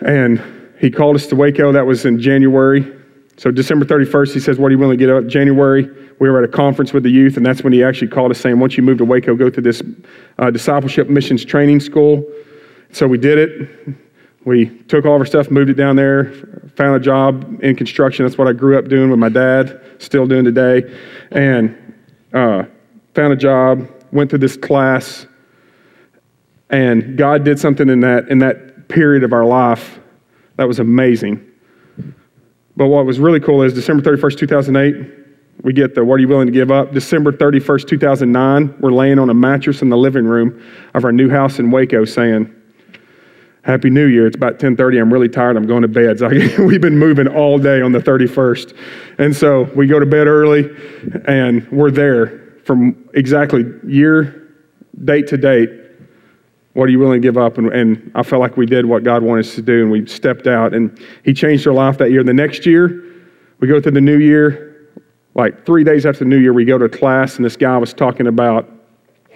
and 0.00 0.42
he 0.80 0.90
called 0.90 1.14
us 1.14 1.26
to 1.26 1.36
Waco. 1.36 1.72
That 1.72 1.84
was 1.84 2.06
in 2.06 2.18
January. 2.18 2.90
So 3.36 3.50
December 3.50 3.84
31st, 3.84 4.32
he 4.32 4.40
says, 4.40 4.58
"What 4.58 4.68
are 4.68 4.70
you 4.70 4.78
willing 4.78 4.96
to 4.96 5.04
get 5.06 5.14
up?" 5.14 5.26
January, 5.26 5.86
we 6.20 6.30
were 6.30 6.38
at 6.38 6.48
a 6.48 6.50
conference 6.50 6.94
with 6.94 7.02
the 7.02 7.10
youth, 7.10 7.36
and 7.36 7.44
that's 7.44 7.62
when 7.62 7.74
he 7.74 7.84
actually 7.84 8.08
called 8.08 8.30
us 8.30 8.40
saying, 8.40 8.58
"Once 8.58 8.78
you 8.78 8.82
move 8.82 8.96
to 8.96 9.04
Waco, 9.04 9.34
go 9.34 9.50
to 9.50 9.60
this 9.60 9.82
uh, 10.38 10.50
discipleship 10.50 11.10
missions 11.10 11.44
training 11.44 11.80
school." 11.80 12.24
So 12.92 13.06
we 13.06 13.18
did 13.18 13.36
it. 13.36 13.94
We 14.44 14.66
took 14.66 15.06
all 15.06 15.14
of 15.14 15.20
our 15.20 15.26
stuff, 15.26 15.50
moved 15.50 15.70
it 15.70 15.74
down 15.74 15.96
there, 15.96 16.32
found 16.76 16.96
a 16.96 17.00
job 17.00 17.62
in 17.62 17.76
construction. 17.76 18.24
That's 18.24 18.36
what 18.36 18.46
I 18.46 18.52
grew 18.52 18.78
up 18.78 18.88
doing 18.88 19.10
with 19.10 19.18
my 19.18 19.30
dad, 19.30 19.80
still 19.98 20.26
doing 20.26 20.44
today. 20.44 20.82
And 21.30 21.76
uh, 22.32 22.64
found 23.14 23.32
a 23.32 23.36
job, 23.36 23.88
went 24.12 24.30
through 24.30 24.40
this 24.40 24.56
class, 24.56 25.26
and 26.70 27.16
God 27.16 27.44
did 27.44 27.58
something 27.58 27.88
in 27.88 28.00
that, 28.00 28.28
in 28.28 28.38
that 28.40 28.88
period 28.88 29.22
of 29.22 29.32
our 29.32 29.44
life 29.44 29.98
that 30.56 30.68
was 30.68 30.78
amazing. 30.78 31.44
But 32.76 32.86
what 32.88 33.06
was 33.06 33.18
really 33.18 33.40
cool 33.40 33.62
is 33.62 33.72
December 33.72 34.02
31st, 34.02 34.38
2008, 34.38 35.10
we 35.62 35.72
get 35.72 35.94
the 35.94 36.04
what 36.04 36.16
are 36.16 36.18
you 36.18 36.28
willing 36.28 36.46
to 36.46 36.52
give 36.52 36.70
up? 36.70 36.92
December 36.92 37.32
31st, 37.32 37.88
2009, 37.88 38.76
we're 38.80 38.92
laying 38.92 39.18
on 39.18 39.30
a 39.30 39.34
mattress 39.34 39.82
in 39.82 39.88
the 39.88 39.96
living 39.96 40.24
room 40.24 40.62
of 40.94 41.04
our 41.04 41.12
new 41.12 41.30
house 41.30 41.58
in 41.58 41.70
Waco 41.70 42.04
saying, 42.04 42.53
Happy 43.64 43.88
New 43.88 44.06
Year. 44.06 44.26
It's 44.26 44.36
about 44.36 44.58
10:30. 44.58 45.00
I'm 45.00 45.10
really 45.12 45.28
tired. 45.28 45.56
I'm 45.56 45.66
going 45.66 45.82
to 45.82 45.88
bed. 45.88 46.18
So 46.18 46.28
we've 46.64 46.82
been 46.82 46.98
moving 46.98 47.26
all 47.26 47.58
day 47.58 47.80
on 47.80 47.92
the 47.92 47.98
31st. 47.98 48.76
And 49.18 49.34
so 49.34 49.62
we 49.74 49.86
go 49.86 49.98
to 49.98 50.06
bed 50.06 50.26
early 50.26 50.70
and 51.26 51.66
we're 51.70 51.90
there 51.90 52.60
from 52.64 53.08
exactly 53.14 53.64
year, 53.86 54.52
date 55.04 55.26
to 55.28 55.38
date. 55.38 55.70
What 56.74 56.84
are 56.84 56.88
you 56.88 56.98
willing 56.98 57.22
to 57.22 57.26
give 57.26 57.38
up? 57.38 57.56
And, 57.56 57.72
and 57.72 58.12
I 58.14 58.22
felt 58.22 58.40
like 58.40 58.56
we 58.58 58.66
did 58.66 58.84
what 58.84 59.02
God 59.02 59.22
wanted 59.22 59.46
us 59.46 59.54
to 59.54 59.62
do 59.62 59.80
and 59.82 59.90
we 59.90 60.06
stepped 60.06 60.46
out 60.46 60.74
and 60.74 60.98
He 61.24 61.32
changed 61.32 61.66
our 61.66 61.72
life 61.72 61.96
that 61.98 62.10
year. 62.10 62.22
The 62.22 62.34
next 62.34 62.66
year, 62.66 63.02
we 63.60 63.68
go 63.68 63.80
through 63.80 63.92
the 63.92 64.00
new 64.00 64.18
year. 64.18 64.90
Like 65.34 65.64
three 65.64 65.84
days 65.84 66.04
after 66.04 66.20
the 66.20 66.26
new 66.26 66.38
year, 66.38 66.52
we 66.52 66.66
go 66.66 66.76
to 66.76 66.88
class 66.88 67.36
and 67.36 67.44
this 67.44 67.56
guy 67.56 67.78
was 67.78 67.94
talking 67.94 68.26
about 68.26 68.68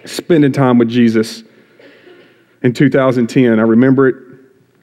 spending 0.05 0.51
time 0.51 0.77
with 0.77 0.87
Jesus 0.87 1.43
in 2.63 2.73
2010. 2.73 3.59
I 3.59 3.63
remember 3.63 4.07
it. 4.07 4.15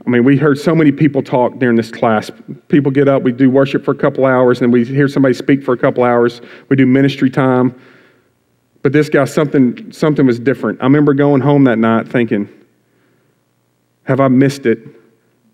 I 0.07 0.11
mean, 0.11 0.25
we 0.25 0.37
heard 0.37 0.59
so 0.59 0.75
many 0.75 0.93
people 0.93 1.23
talk 1.23 1.59
during 1.59 1.77
this 1.77 1.91
class. 1.91 2.31
People 2.69 2.93
get 2.93 3.09
up, 3.09 3.23
we 3.23 3.33
do 3.33 3.51
worship 3.51 3.85
for 3.85 3.91
a 3.91 3.97
couple 3.97 4.25
hours, 4.25 4.61
and 4.61 4.73
we 4.73 4.85
hear 4.85 5.09
somebody 5.09 5.35
speak 5.35 5.65
for 5.65 5.75
a 5.75 5.79
couple 5.79 6.05
hours. 6.05 6.41
We 6.69 6.77
do 6.77 6.87
ministry 6.87 7.29
time. 7.29 7.75
But 8.83 8.93
this 8.93 9.09
guy, 9.09 9.25
something, 9.25 9.91
something 9.91 10.25
was 10.27 10.39
different. 10.39 10.81
I 10.81 10.85
remember 10.85 11.13
going 11.13 11.41
home 11.41 11.65
that 11.65 11.79
night 11.79 12.07
thinking, 12.07 12.49
have 14.05 14.21
I 14.21 14.29
missed 14.29 14.65
it? 14.65 14.79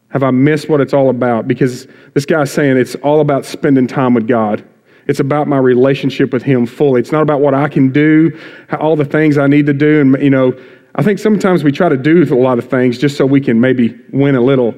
Have 0.09 0.23
I 0.23 0.31
missed 0.31 0.69
what 0.69 0.83
it's 0.83 0.93
all 0.93 1.09
about? 1.09 1.49
Because 1.49 1.87
this 2.13 2.27
guy's 2.27 2.53
saying 2.53 2.77
it's 2.77 2.95
all 2.97 3.21
about 3.21 3.47
spending 3.47 3.87
time 3.87 4.13
with 4.13 4.29
God. 4.29 4.63
It's 5.07 5.21
about 5.21 5.49
my 5.49 5.57
relationship 5.57 6.31
with 6.33 6.43
Him 6.43 6.67
fully. 6.67 7.01
It's 7.01 7.11
not 7.11 7.23
about 7.23 7.41
what 7.41 7.55
I 7.55 7.69
can 7.69 7.91
do, 7.91 8.39
all 8.79 8.95
the 8.95 9.07
things 9.07 9.39
I 9.39 9.47
need 9.47 9.65
to 9.65 9.73
do, 9.73 10.03
and 10.03 10.23
you 10.23 10.29
know, 10.29 10.53
I 10.95 11.03
think 11.03 11.19
sometimes 11.19 11.65
we 11.65 11.73
try 11.73 11.89
to 11.89 11.97
do 11.97 12.23
a 12.23 12.37
lot 12.37 12.59
of 12.59 12.69
things 12.69 12.99
just 12.99 13.17
so 13.17 13.25
we 13.25 13.41
can 13.41 13.61
maybe 13.61 13.99
win 14.13 14.35
a 14.35 14.41
little 14.41 14.75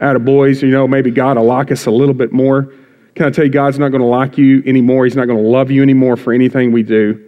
out 0.00 0.16
of 0.16 0.24
boys. 0.24 0.62
You 0.62 0.70
know, 0.70 0.88
maybe 0.88 1.10
God 1.10 1.36
will 1.36 1.44
like 1.44 1.70
us 1.70 1.86
a 1.86 1.90
little 1.90 2.14
bit 2.14 2.32
more. 2.32 2.72
Can 3.14 3.26
I 3.26 3.30
tell 3.30 3.44
you, 3.44 3.50
God's 3.50 3.78
not 3.78 3.90
going 3.90 4.00
to 4.00 4.06
like 4.06 4.38
you 4.38 4.62
anymore. 4.64 5.04
He's 5.04 5.16
not 5.16 5.26
going 5.26 5.42
to 5.42 5.48
love 5.48 5.70
you 5.70 5.82
anymore 5.82 6.16
for 6.16 6.32
anything 6.32 6.72
we 6.72 6.82
do. 6.82 7.22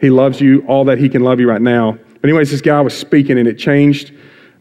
He 0.00 0.10
loves 0.10 0.40
you 0.40 0.64
all 0.66 0.84
that 0.84 0.98
He 0.98 1.08
can 1.08 1.22
love 1.22 1.40
you 1.40 1.48
right 1.48 1.60
now. 1.60 1.92
But, 1.92 2.24
anyways, 2.24 2.50
this 2.50 2.60
guy 2.60 2.80
was 2.80 2.96
speaking, 2.96 3.38
and 3.38 3.48
it 3.48 3.58
changed 3.58 4.12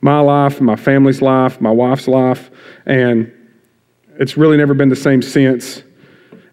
my 0.01 0.19
life, 0.19 0.59
my 0.59 0.75
family's 0.75 1.21
life, 1.21 1.61
my 1.61 1.71
wife's 1.71 2.07
life, 2.07 2.49
and 2.85 3.31
it's 4.19 4.35
really 4.35 4.57
never 4.57 4.73
been 4.73 4.89
the 4.89 4.95
same 4.95 5.21
since. 5.21 5.83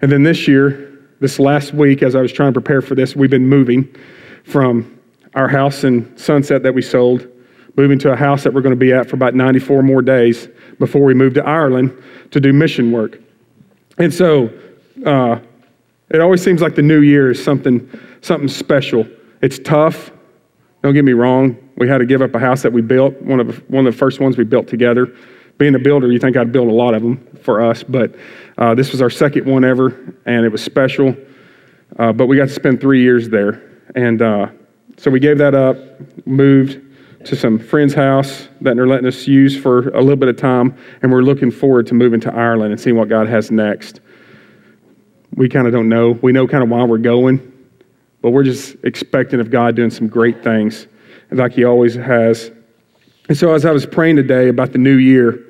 And 0.03 0.13
then 0.13 0.23
this 0.23 0.47
year, 0.47 0.99
this 1.21 1.39
last 1.39 1.73
week, 1.73 2.03
as 2.03 2.15
I 2.15 2.21
was 2.21 2.33
trying 2.33 2.53
to 2.53 2.61
prepare 2.61 2.83
for 2.83 2.95
this, 2.95 3.17
we've 3.17 3.31
been 3.31 3.47
moving 3.47 3.95
from 4.45 4.94
our 5.35 5.49
house 5.49 5.85
in 5.85 6.17
Sunset 6.17 6.63
that 6.63 6.75
we 6.75 6.83
sold, 6.83 7.27
moving 7.77 7.99
to 8.01 8.13
a 8.13 8.17
house 8.17 8.45
that 8.45 8.55
we're 8.55 8.61
going 8.61 8.75
to 8.75 8.77
be 8.77 8.93
at 8.93 9.09
for 9.09 9.17
about 9.17 9.35
94 9.35 9.83
more 9.83 10.03
days 10.03 10.49
before 10.79 11.03
we 11.03 11.15
move 11.15 11.35
to 11.35 11.45
Ireland 11.45 11.97
to 12.31 12.41
do 12.41 12.53
mission 12.53 12.93
work. 12.93 13.19
And 13.99 14.13
so 14.13 14.51
uh, 15.05 15.39
it 16.11 16.21
always 16.21 16.43
seems 16.43 16.61
like 16.61 16.75
the 16.75 16.83
new 16.83 17.01
year 17.01 17.31
is 17.31 17.43
something, 17.43 17.89
something 18.21 18.49
special. 18.49 19.07
It's 19.43 19.59
tough. 19.59 20.13
Don't 20.83 20.95
get 20.95 21.05
me 21.05 21.13
wrong. 21.13 21.57
We 21.77 21.89
had 21.89 21.99
to 21.99 22.07
give 22.07 22.23
up 22.23 22.35
a 22.35 22.39
house 22.39 22.63
that 22.63 22.73
we 22.73 22.83
built, 22.83 23.21
one 23.23 23.41
of, 23.41 23.59
one 23.71 23.87
of 23.87 23.93
the 23.93 23.99
first 23.99 24.21
ones 24.21 24.37
we 24.37 24.45
built 24.45 24.69
together. 24.69 25.15
Being 25.59 25.75
a 25.75 25.79
builder, 25.79 26.11
you 26.11 26.19
think 26.19 26.37
I'd 26.37 26.53
build 26.53 26.69
a 26.69 26.73
lot 26.73 26.95
of 26.95 27.03
them 27.03 27.25
for 27.43 27.61
us, 27.61 27.83
but 27.83 28.15
uh, 28.59 28.75
this 28.75 28.93
was 28.93 29.01
our 29.01 29.11
second 29.11 29.47
one 29.47 29.65
ever, 29.65 30.15
and 30.27 30.45
it 30.45 30.51
was 30.51 30.63
special. 30.63 31.17
Uh, 31.99 32.13
but 32.13 32.27
we 32.27 32.37
got 32.37 32.49
to 32.49 32.55
spend 32.55 32.81
three 32.81 33.03
years 33.03 33.29
there. 33.29 33.63
And 33.95 34.21
uh, 34.21 34.49
so 34.97 35.11
we 35.11 35.21
gave 35.21 35.39
that 35.39 35.55
up, 35.55 35.77
moved 36.27 36.81
to 37.27 37.37
some 37.37 37.59
friend's 37.59 37.95
house 37.95 38.49
that 38.61 38.77
they're 38.77 38.87
letting 38.87 39.07
us 39.07 39.27
use 39.27 39.57
for 39.57 39.89
a 39.91 40.01
little 40.01 40.17
bit 40.17 40.29
of 40.29 40.37
time, 40.37 40.77
and 41.03 41.11
we're 41.11 41.23
looking 41.23 41.51
forward 41.51 41.87
to 41.87 41.95
moving 41.95 42.21
to 42.21 42.35
Ireland 42.35 42.73
and 42.73 42.81
seeing 42.81 42.97
what 42.97 43.09
God 43.09 43.27
has 43.29 43.51
next. 43.51 44.01
We 45.35 45.49
kind 45.49 45.67
of 45.67 45.73
don't 45.73 45.89
know. 45.89 46.13
We 46.23 46.33
know 46.33 46.47
kind 46.47 46.63
of 46.63 46.69
why 46.69 46.85
we're 46.85 46.99
going, 46.99 47.53
but 48.21 48.31
we're 48.31 48.45
just 48.45 48.77
expecting 48.85 49.41
of 49.41 49.51
God 49.51 49.75
doing 49.75 49.91
some 49.91 50.07
great 50.07 50.45
things, 50.45 50.87
like 51.31 51.53
He 51.53 51.65
always 51.65 51.95
has. 51.95 52.51
And 53.29 53.37
so, 53.37 53.55
as 53.55 53.65
I 53.65 53.73
was 53.73 53.87
praying 53.87 54.17
today 54.17 54.49
about 54.49 54.73
the 54.73 54.79
new 54.79 54.97
year 54.97 55.45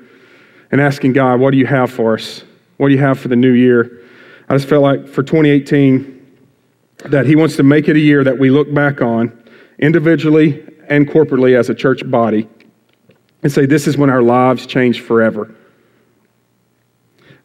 and 0.70 0.80
asking 0.80 1.12
God, 1.12 1.40
what 1.40 1.50
do 1.50 1.56
you 1.56 1.66
have 1.66 1.90
for 1.90 2.14
us? 2.14 2.44
What 2.76 2.88
do 2.88 2.94
you 2.94 3.00
have 3.00 3.18
for 3.18 3.28
the 3.28 3.36
new 3.36 3.52
year? 3.52 4.00
I 4.48 4.54
just 4.56 4.68
felt 4.68 4.82
like 4.82 5.08
for 5.08 5.22
2018, 5.22 6.13
that 7.04 7.26
He 7.26 7.36
wants 7.36 7.56
to 7.56 7.62
make 7.62 7.88
it 7.88 7.96
a 7.96 8.00
year 8.00 8.24
that 8.24 8.38
we 8.38 8.50
look 8.50 8.72
back 8.72 9.00
on 9.00 9.32
individually 9.78 10.66
and 10.88 11.08
corporately 11.08 11.58
as 11.58 11.68
a 11.68 11.74
church 11.74 12.08
body 12.10 12.48
and 13.42 13.52
say, 13.52 13.66
This 13.66 13.86
is 13.86 13.96
when 13.96 14.10
our 14.10 14.22
lives 14.22 14.66
change 14.66 15.00
forever. 15.00 15.54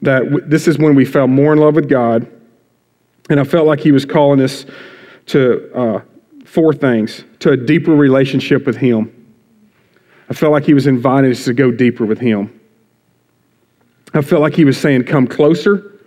That 0.02 0.24
w- 0.26 0.46
this 0.46 0.68
is 0.68 0.78
when 0.78 0.96
we 0.96 1.06
fell 1.06 1.28
more 1.28 1.54
in 1.54 1.60
love 1.60 1.76
with 1.76 1.90
God. 1.90 2.32
And 3.30 3.40
I 3.40 3.44
felt 3.44 3.68
like 3.68 3.80
He 3.80 3.92
was 3.92 4.06
calling 4.06 4.42
us 4.42 4.66
to 5.28 5.72
uh, 5.74 6.02
four 6.46 6.74
things 6.74 7.24
to 7.40 7.52
a 7.52 7.58
deeper 7.58 7.94
relationship 7.94 8.66
with 8.66 8.78
Him. 8.78 9.16
I 10.30 10.34
felt 10.34 10.52
like 10.52 10.64
He 10.64 10.74
was 10.74 10.88
inviting 10.88 11.32
us 11.32 11.46
to 11.46 11.54
go 11.54 11.72
deeper 11.72 12.06
with 12.06 12.20
Him. 12.20 12.60
I 14.14 14.22
felt 14.22 14.42
like 14.42 14.56
he 14.56 14.66
was 14.66 14.78
saying, 14.78 15.04
Come 15.04 15.28
closer. 15.28 15.99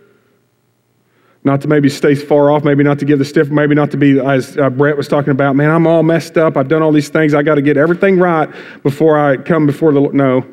Not 1.45 1.59
to 1.61 1.67
maybe 1.67 1.89
stay 1.89 2.15
far 2.15 2.49
off, 2.51 2.63
maybe 2.63 2.83
not 2.83 2.99
to 2.99 3.05
give 3.05 3.19
the 3.19 3.25
stiff, 3.25 3.49
maybe 3.49 3.75
not 3.75 3.91
to 3.91 3.97
be, 3.97 4.19
as 4.19 4.57
uh, 4.57 4.69
Brett 4.69 4.95
was 4.95 5.09
talking 5.09 5.31
about, 5.31 5.57
man, 5.57 5.71
I'm 5.71 5.85
all 5.85 6.01
messed 6.01 6.37
up. 6.37 6.55
I've 6.55 6.69
done 6.69 6.81
all 6.81 6.93
these 6.93 7.09
things. 7.09 7.33
I 7.33 7.43
got 7.43 7.55
to 7.55 7.61
get 7.61 7.75
everything 7.75 8.17
right 8.17 8.49
before 8.81 9.19
I 9.19 9.37
come 9.37 9.65
before 9.65 9.91
the 9.91 9.99
Lord. 9.99 10.15
No. 10.15 10.45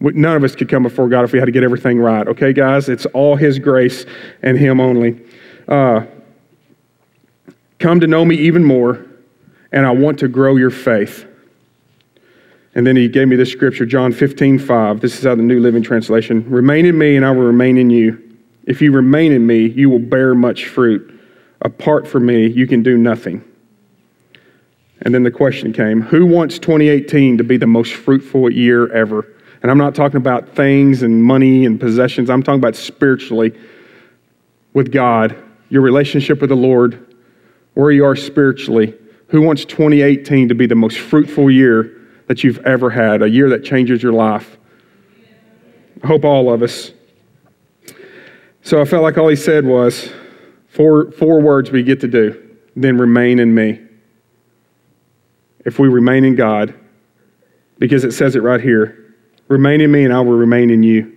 None 0.00 0.36
of 0.36 0.42
us 0.42 0.56
could 0.56 0.68
come 0.68 0.82
before 0.82 1.08
God 1.08 1.24
if 1.24 1.32
we 1.32 1.38
had 1.38 1.44
to 1.44 1.52
get 1.52 1.62
everything 1.62 1.98
right. 1.98 2.26
Okay, 2.26 2.52
guys? 2.52 2.88
It's 2.88 3.04
all 3.06 3.36
His 3.36 3.58
grace 3.58 4.06
and 4.42 4.58
Him 4.58 4.80
only. 4.80 5.20
Uh, 5.68 6.06
come 7.78 8.00
to 8.00 8.06
know 8.06 8.24
me 8.24 8.36
even 8.36 8.64
more, 8.64 9.04
and 9.70 9.86
I 9.86 9.90
want 9.90 10.18
to 10.20 10.28
grow 10.28 10.56
your 10.56 10.70
faith. 10.70 11.26
And 12.74 12.86
then 12.86 12.96
he 12.96 13.06
gave 13.06 13.28
me 13.28 13.36
this 13.36 13.52
scripture, 13.52 13.84
John 13.84 14.12
15, 14.12 14.58
5. 14.58 15.00
This 15.00 15.18
is 15.18 15.26
out 15.26 15.32
of 15.32 15.38
the 15.38 15.44
New 15.44 15.60
Living 15.60 15.82
Translation. 15.82 16.48
Remain 16.48 16.86
in 16.86 16.96
me, 16.96 17.16
and 17.16 17.24
I 17.24 17.30
will 17.30 17.42
remain 17.42 17.76
in 17.76 17.90
you. 17.90 18.31
If 18.64 18.80
you 18.80 18.92
remain 18.92 19.32
in 19.32 19.46
me, 19.46 19.66
you 19.66 19.90
will 19.90 19.98
bear 19.98 20.34
much 20.34 20.66
fruit. 20.66 21.20
Apart 21.60 22.06
from 22.06 22.26
me, 22.26 22.46
you 22.46 22.66
can 22.66 22.82
do 22.82 22.96
nothing. 22.96 23.44
And 25.02 25.14
then 25.14 25.24
the 25.24 25.30
question 25.30 25.72
came 25.72 26.00
Who 26.02 26.26
wants 26.26 26.58
2018 26.58 27.38
to 27.38 27.44
be 27.44 27.56
the 27.56 27.66
most 27.66 27.94
fruitful 27.94 28.50
year 28.50 28.92
ever? 28.92 29.26
And 29.62 29.70
I'm 29.70 29.78
not 29.78 29.94
talking 29.94 30.16
about 30.16 30.48
things 30.48 31.02
and 31.02 31.22
money 31.22 31.64
and 31.64 31.78
possessions, 31.78 32.30
I'm 32.30 32.42
talking 32.42 32.60
about 32.60 32.76
spiritually 32.76 33.52
with 34.72 34.90
God, 34.90 35.36
your 35.68 35.82
relationship 35.82 36.40
with 36.40 36.50
the 36.50 36.56
Lord, 36.56 37.14
where 37.74 37.90
you 37.90 38.04
are 38.04 38.16
spiritually. 38.16 38.94
Who 39.28 39.40
wants 39.40 39.64
2018 39.64 40.48
to 40.48 40.54
be 40.54 40.66
the 40.66 40.74
most 40.74 40.98
fruitful 40.98 41.50
year 41.50 41.98
that 42.26 42.44
you've 42.44 42.58
ever 42.60 42.90
had, 42.90 43.22
a 43.22 43.28
year 43.28 43.48
that 43.50 43.64
changes 43.64 44.02
your 44.02 44.12
life? 44.12 44.58
I 46.02 46.06
hope 46.06 46.24
all 46.24 46.52
of 46.52 46.62
us. 46.62 46.92
So 48.62 48.80
I 48.80 48.84
felt 48.84 49.02
like 49.02 49.18
all 49.18 49.28
he 49.28 49.36
said 49.36 49.64
was 49.64 50.10
four, 50.68 51.10
four 51.12 51.40
words 51.40 51.70
we 51.70 51.82
get 51.82 52.00
to 52.00 52.08
do. 52.08 52.56
Then 52.76 52.96
remain 52.96 53.38
in 53.38 53.54
me. 53.54 53.80
If 55.64 55.78
we 55.78 55.88
remain 55.88 56.24
in 56.24 56.34
God, 56.34 56.74
because 57.78 58.04
it 58.04 58.12
says 58.12 58.36
it 58.36 58.42
right 58.42 58.60
here 58.60 58.98
remain 59.48 59.82
in 59.82 59.92
me 59.92 60.04
and 60.04 60.14
I 60.14 60.20
will 60.20 60.36
remain 60.36 60.70
in 60.70 60.82
you. 60.82 61.14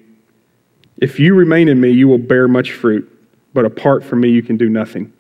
If 0.98 1.20
you 1.20 1.36
remain 1.36 1.70
in 1.70 1.80
me, 1.80 1.92
you 1.92 2.08
will 2.08 2.18
bear 2.18 2.48
much 2.48 2.74
fruit, 2.74 3.10
but 3.54 3.64
apart 3.64 4.04
from 4.04 4.22
me, 4.22 4.30
you 4.30 4.44
can 4.44 4.58
do 4.58 4.68
nothing. 4.68 5.14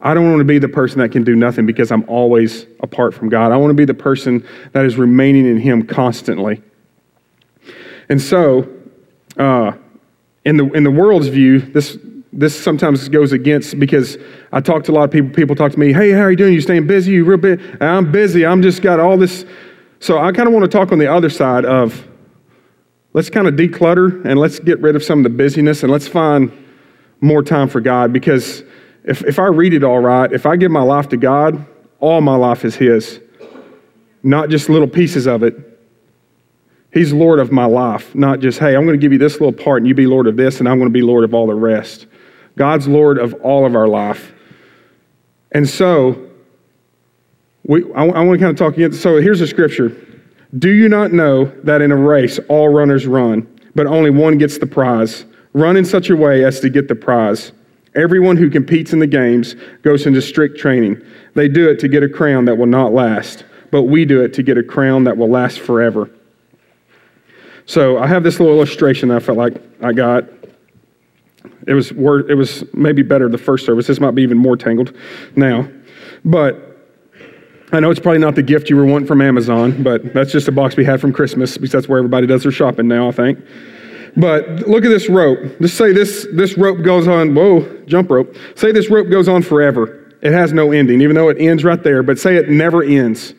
I 0.00 0.14
don't 0.14 0.30
want 0.30 0.38
to 0.38 0.44
be 0.44 0.58
the 0.58 0.68
person 0.68 1.00
that 1.00 1.10
can 1.10 1.22
do 1.22 1.36
nothing 1.36 1.66
because 1.66 1.92
I'm 1.92 2.04
always 2.08 2.66
apart 2.80 3.12
from 3.12 3.28
God. 3.28 3.52
I 3.52 3.56
want 3.56 3.70
to 3.70 3.74
be 3.74 3.84
the 3.84 3.92
person 3.92 4.46
that 4.72 4.86
is 4.86 4.96
remaining 4.96 5.46
in 5.46 5.58
Him 5.58 5.82
constantly. 5.82 6.62
And 8.08 8.20
so, 8.20 8.66
uh, 9.36 9.72
in 10.44 10.56
the 10.56 10.70
in 10.72 10.84
the 10.84 10.90
world's 10.90 11.28
view, 11.28 11.60
this 11.60 11.98
this 12.32 12.58
sometimes 12.58 13.08
goes 13.08 13.32
against 13.32 13.78
because 13.78 14.16
I 14.52 14.60
talk 14.60 14.84
to 14.84 14.92
a 14.92 14.94
lot 14.94 15.04
of 15.04 15.10
people. 15.10 15.30
People 15.30 15.56
talk 15.56 15.72
to 15.72 15.78
me, 15.78 15.92
"Hey, 15.92 16.10
how 16.10 16.20
are 16.20 16.30
you 16.30 16.36
doing? 16.36 16.54
You 16.54 16.60
staying 16.60 16.86
busy? 16.86 17.12
You 17.12 17.24
real 17.24 17.38
bit? 17.38 17.60
I'm 17.82 18.10
busy. 18.10 18.46
I'm 18.46 18.62
just 18.62 18.82
got 18.82 19.00
all 19.00 19.16
this." 19.16 19.44
So 19.98 20.18
I 20.18 20.32
kind 20.32 20.48
of 20.48 20.54
want 20.54 20.70
to 20.70 20.78
talk 20.78 20.92
on 20.92 20.98
the 20.98 21.12
other 21.12 21.28
side 21.28 21.64
of 21.64 22.06
let's 23.12 23.28
kind 23.28 23.46
of 23.46 23.54
declutter 23.54 24.24
and 24.24 24.38
let's 24.38 24.58
get 24.58 24.80
rid 24.80 24.96
of 24.96 25.02
some 25.02 25.18
of 25.18 25.24
the 25.24 25.30
busyness 25.30 25.82
and 25.82 25.92
let's 25.92 26.08
find 26.08 26.50
more 27.20 27.42
time 27.42 27.68
for 27.68 27.80
God 27.80 28.12
because 28.12 28.62
if, 29.04 29.22
if 29.24 29.38
I 29.38 29.46
read 29.46 29.74
it 29.74 29.84
all 29.84 29.98
right, 29.98 30.32
if 30.32 30.46
I 30.46 30.56
give 30.56 30.70
my 30.70 30.82
life 30.82 31.08
to 31.10 31.16
God, 31.16 31.66
all 31.98 32.20
my 32.20 32.36
life 32.36 32.64
is 32.64 32.74
His, 32.76 33.20
not 34.22 34.48
just 34.48 34.68
little 34.68 34.88
pieces 34.88 35.26
of 35.26 35.42
it. 35.42 35.69
He's 36.92 37.12
Lord 37.12 37.38
of 37.38 37.52
my 37.52 37.66
life, 37.66 38.14
not 38.14 38.40
just, 38.40 38.58
hey, 38.58 38.74
I'm 38.74 38.84
going 38.84 38.98
to 38.98 39.00
give 39.00 39.12
you 39.12 39.18
this 39.18 39.34
little 39.34 39.52
part 39.52 39.78
and 39.78 39.86
you 39.86 39.94
be 39.94 40.06
Lord 40.06 40.26
of 40.26 40.36
this 40.36 40.58
and 40.58 40.68
I'm 40.68 40.78
going 40.78 40.88
to 40.88 40.92
be 40.92 41.02
Lord 41.02 41.24
of 41.24 41.34
all 41.34 41.46
the 41.46 41.54
rest. 41.54 42.06
God's 42.56 42.88
Lord 42.88 43.18
of 43.18 43.34
all 43.34 43.64
of 43.64 43.76
our 43.76 43.86
life. 43.86 44.32
And 45.52 45.68
so, 45.68 46.30
we, 47.64 47.84
I, 47.92 48.06
I 48.06 48.20
want 48.24 48.38
to 48.38 48.44
kind 48.44 48.50
of 48.50 48.56
talk 48.56 48.74
again. 48.74 48.92
So 48.92 49.20
here's 49.20 49.40
a 49.40 49.46
scripture. 49.46 49.96
Do 50.58 50.70
you 50.70 50.88
not 50.88 51.12
know 51.12 51.44
that 51.62 51.80
in 51.80 51.92
a 51.92 51.96
race 51.96 52.40
all 52.48 52.68
runners 52.68 53.06
run, 53.06 53.46
but 53.76 53.86
only 53.86 54.10
one 54.10 54.38
gets 54.38 54.58
the 54.58 54.66
prize? 54.66 55.24
Run 55.52 55.76
in 55.76 55.84
such 55.84 56.10
a 56.10 56.16
way 56.16 56.44
as 56.44 56.58
to 56.60 56.68
get 56.68 56.88
the 56.88 56.96
prize. 56.96 57.52
Everyone 57.94 58.36
who 58.36 58.50
competes 58.50 58.92
in 58.92 58.98
the 58.98 59.06
games 59.06 59.54
goes 59.82 60.06
into 60.06 60.22
strict 60.22 60.58
training. 60.58 61.00
They 61.34 61.48
do 61.48 61.68
it 61.68 61.78
to 61.80 61.88
get 61.88 62.02
a 62.02 62.08
crown 62.08 62.44
that 62.46 62.56
will 62.56 62.66
not 62.66 62.92
last, 62.92 63.44
but 63.70 63.82
we 63.82 64.04
do 64.04 64.22
it 64.22 64.32
to 64.34 64.42
get 64.42 64.58
a 64.58 64.62
crown 64.62 65.04
that 65.04 65.16
will 65.16 65.28
last 65.28 65.60
forever. 65.60 66.10
So 67.70 67.98
I 67.98 68.08
have 68.08 68.24
this 68.24 68.40
little 68.40 68.56
illustration 68.56 69.12
I 69.12 69.20
felt 69.20 69.38
like 69.38 69.54
I 69.80 69.92
got. 69.92 70.24
It 71.68 71.74
was 71.74 71.92
it 71.92 72.36
was 72.36 72.64
maybe 72.74 73.02
better 73.02 73.28
the 73.28 73.38
first 73.38 73.64
service. 73.64 73.86
This 73.86 74.00
might 74.00 74.10
be 74.16 74.22
even 74.22 74.38
more 74.38 74.56
tangled 74.56 74.92
now. 75.36 75.68
But 76.24 76.66
I 77.70 77.78
know 77.78 77.92
it's 77.92 78.00
probably 78.00 78.18
not 78.18 78.34
the 78.34 78.42
gift 78.42 78.70
you 78.70 78.76
were 78.76 78.84
wanting 78.84 79.06
from 79.06 79.20
Amazon, 79.20 79.84
but 79.84 80.12
that's 80.12 80.32
just 80.32 80.48
a 80.48 80.52
box 80.52 80.76
we 80.76 80.84
had 80.84 81.00
from 81.00 81.12
Christmas 81.12 81.56
because 81.56 81.70
that's 81.70 81.88
where 81.88 81.98
everybody 81.98 82.26
does 82.26 82.42
their 82.42 82.50
shopping 82.50 82.88
now, 82.88 83.06
I 83.06 83.12
think. 83.12 83.38
But 84.16 84.66
look 84.66 84.84
at 84.84 84.88
this 84.88 85.08
rope. 85.08 85.38
Just 85.60 85.76
say 85.76 85.92
this, 85.92 86.26
this 86.32 86.58
rope 86.58 86.82
goes 86.82 87.06
on, 87.06 87.36
whoa, 87.36 87.84
jump 87.86 88.10
rope. 88.10 88.34
Say 88.56 88.72
this 88.72 88.90
rope 88.90 89.08
goes 89.10 89.28
on 89.28 89.42
forever. 89.42 90.12
It 90.22 90.32
has 90.32 90.52
no 90.52 90.72
ending, 90.72 91.02
even 91.02 91.14
though 91.14 91.28
it 91.28 91.36
ends 91.38 91.62
right 91.62 91.80
there, 91.80 92.02
but 92.02 92.18
say 92.18 92.34
it 92.34 92.48
never 92.48 92.82
ends. 92.82 93.32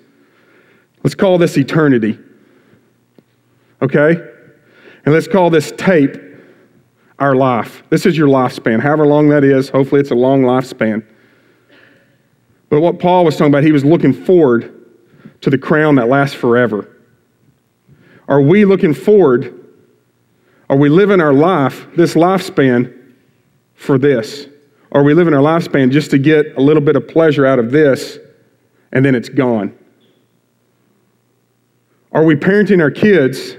Let's 1.03 1.15
call 1.15 1.37
this 1.37 1.57
eternity. 1.57 2.17
Okay? 3.81 4.15
And 5.05 5.13
let's 5.13 5.27
call 5.27 5.49
this 5.49 5.71
tape 5.77 6.15
our 7.19 7.35
life. 7.35 7.83
This 7.89 8.05
is 8.05 8.17
your 8.17 8.27
lifespan, 8.27 8.79
however 8.79 9.05
long 9.05 9.29
that 9.29 9.43
is. 9.43 9.69
Hopefully, 9.69 10.01
it's 10.01 10.11
a 10.11 10.15
long 10.15 10.43
lifespan. 10.43 11.05
But 12.69 12.81
what 12.81 12.99
Paul 12.99 13.25
was 13.25 13.35
talking 13.35 13.51
about, 13.51 13.63
he 13.63 13.71
was 13.71 13.83
looking 13.83 14.13
forward 14.13 14.77
to 15.41 15.49
the 15.49 15.57
crown 15.57 15.95
that 15.95 16.07
lasts 16.07 16.35
forever. 16.35 16.95
Are 18.27 18.41
we 18.41 18.65
looking 18.65 18.93
forward 18.93 19.61
are 20.71 20.77
we 20.77 20.87
living 20.87 21.19
our 21.19 21.33
life, 21.33 21.85
this 21.97 22.13
lifespan, 22.13 22.97
for 23.75 23.97
this? 23.97 24.47
Are 24.93 25.03
we 25.03 25.13
living 25.13 25.33
our 25.33 25.41
lifespan 25.41 25.91
just 25.91 26.11
to 26.11 26.17
get 26.17 26.55
a 26.55 26.61
little 26.61 26.81
bit 26.81 26.95
of 26.95 27.09
pleasure 27.09 27.45
out 27.45 27.59
of 27.59 27.71
this 27.71 28.17
and 28.93 29.03
then 29.03 29.13
it's 29.13 29.27
gone? 29.27 29.77
Are 32.13 32.23
we 32.23 32.35
parenting 32.35 32.81
our 32.81 32.89
kids 32.89 33.57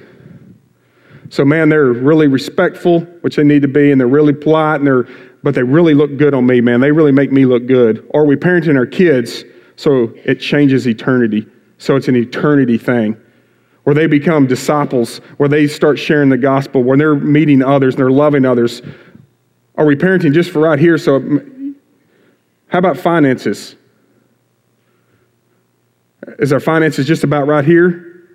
so, 1.32 1.46
man, 1.46 1.70
they're 1.70 1.94
really 1.94 2.26
respectful, 2.26 3.00
which 3.22 3.36
they 3.36 3.42
need 3.42 3.62
to 3.62 3.68
be, 3.68 3.90
and 3.90 3.98
they're 3.98 4.06
really 4.06 4.34
polite, 4.34 4.80
and 4.80 4.86
they're, 4.86 5.08
but 5.42 5.54
they 5.54 5.62
really 5.62 5.94
look 5.94 6.18
good 6.18 6.34
on 6.34 6.44
me, 6.44 6.60
man. 6.60 6.80
They 6.80 6.92
really 6.92 7.10
make 7.10 7.32
me 7.32 7.46
look 7.46 7.64
good. 7.64 8.06
Or 8.10 8.26
we 8.26 8.36
parenting 8.36 8.76
our 8.76 8.84
kids 8.84 9.42
so 9.76 10.12
it 10.26 10.40
changes 10.40 10.86
eternity? 10.86 11.46
So 11.78 11.96
it's 11.96 12.06
an 12.08 12.16
eternity 12.16 12.76
thing 12.76 13.16
where 13.84 13.94
they 13.94 14.06
become 14.06 14.46
disciples, 14.46 15.22
where 15.38 15.48
they 15.48 15.66
start 15.66 15.98
sharing 15.98 16.28
the 16.28 16.36
gospel, 16.36 16.82
where 16.82 16.98
they're 16.98 17.14
meeting 17.14 17.62
others 17.62 17.94
and 17.94 18.00
they're 18.02 18.10
loving 18.10 18.44
others? 18.44 18.82
Are 19.76 19.86
we 19.86 19.96
parenting 19.96 20.34
just 20.34 20.50
for 20.50 20.58
right 20.58 20.78
here? 20.78 20.98
So, 20.98 21.18
how 22.66 22.78
about 22.78 22.98
finances? 22.98 23.74
Is 26.38 26.52
our 26.52 26.60
finances 26.60 27.06
just 27.06 27.24
about 27.24 27.46
right 27.46 27.64
here? 27.64 28.28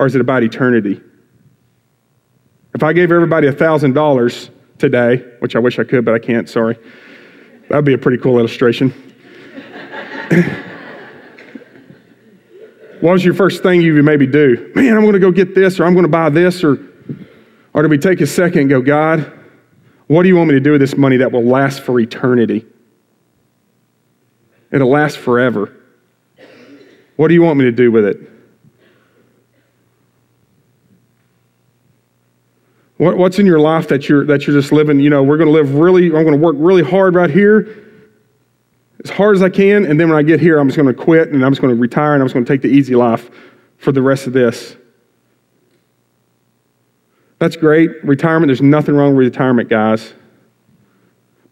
Or 0.00 0.06
is 0.06 0.16
it 0.16 0.20
about 0.20 0.42
eternity? 0.42 1.02
If 2.80 2.84
I 2.84 2.94
gave 2.94 3.12
everybody 3.12 3.46
$1,000 3.46 4.50
today, 4.78 5.16
which 5.40 5.54
I 5.54 5.58
wish 5.58 5.78
I 5.78 5.84
could, 5.84 6.02
but 6.02 6.14
I 6.14 6.18
can't, 6.18 6.48
sorry, 6.48 6.78
that 7.68 7.76
would 7.76 7.84
be 7.84 7.92
a 7.92 7.98
pretty 7.98 8.16
cool 8.16 8.38
illustration. 8.38 8.94
What 13.00 13.12
was 13.12 13.24
your 13.24 13.32
first 13.32 13.62
thing 13.62 13.80
you 13.80 13.94
would 13.94 14.04
maybe 14.04 14.26
do? 14.26 14.72
Man, 14.74 14.94
I'm 14.94 15.02
going 15.02 15.14
to 15.14 15.18
go 15.18 15.30
get 15.30 15.54
this, 15.54 15.80
or 15.80 15.84
I'm 15.84 15.94
going 15.94 16.04
to 16.04 16.10
buy 16.10 16.28
this, 16.28 16.62
or, 16.62 16.78
or 17.72 17.82
do 17.82 17.88
we 17.88 17.96
take 17.96 18.20
a 18.20 18.26
second 18.26 18.60
and 18.60 18.70
go, 18.70 18.82
God, 18.82 19.30
what 20.06 20.22
do 20.22 20.28
you 20.28 20.36
want 20.36 20.48
me 20.48 20.54
to 20.54 20.60
do 20.60 20.72
with 20.72 20.82
this 20.82 20.96
money 20.96 21.16
that 21.18 21.32
will 21.32 21.44
last 21.44 21.80
for 21.80 21.98
eternity? 21.98 22.66
It'll 24.70 24.90
last 24.90 25.16
forever. 25.16 25.74
What 27.16 27.28
do 27.28 27.34
you 27.34 27.42
want 27.42 27.58
me 27.58 27.64
to 27.66 27.72
do 27.72 27.90
with 27.90 28.04
it? 28.04 28.39
What, 33.00 33.16
what's 33.16 33.38
in 33.38 33.46
your 33.46 33.60
life 33.60 33.88
that 33.88 34.10
you're, 34.10 34.26
that 34.26 34.46
you're 34.46 34.54
just 34.54 34.72
living? 34.72 35.00
You 35.00 35.08
know, 35.08 35.22
we're 35.22 35.38
going 35.38 35.46
to 35.46 35.54
live 35.54 35.74
really, 35.74 36.08
I'm 36.08 36.22
going 36.22 36.32
to 36.32 36.36
work 36.36 36.56
really 36.58 36.82
hard 36.82 37.14
right 37.14 37.30
here 37.30 37.86
as 39.02 39.08
hard 39.08 39.34
as 39.34 39.42
I 39.42 39.48
can, 39.48 39.86
and 39.86 39.98
then 39.98 40.10
when 40.10 40.18
I 40.18 40.22
get 40.22 40.38
here, 40.38 40.58
I'm 40.58 40.68
just 40.68 40.76
going 40.76 40.94
to 40.94 41.02
quit 41.02 41.30
and 41.30 41.42
I'm 41.42 41.50
just 41.50 41.62
going 41.62 41.74
to 41.74 41.80
retire 41.80 42.12
and 42.12 42.22
I'm 42.22 42.26
just 42.26 42.34
going 42.34 42.44
to 42.44 42.52
take 42.52 42.60
the 42.60 42.68
easy 42.68 42.94
life 42.94 43.30
for 43.78 43.90
the 43.90 44.02
rest 44.02 44.26
of 44.26 44.34
this. 44.34 44.76
That's 47.38 47.56
great. 47.56 48.04
Retirement, 48.04 48.48
there's 48.48 48.60
nothing 48.60 48.94
wrong 48.94 49.16
with 49.16 49.24
retirement, 49.24 49.70
guys. 49.70 50.12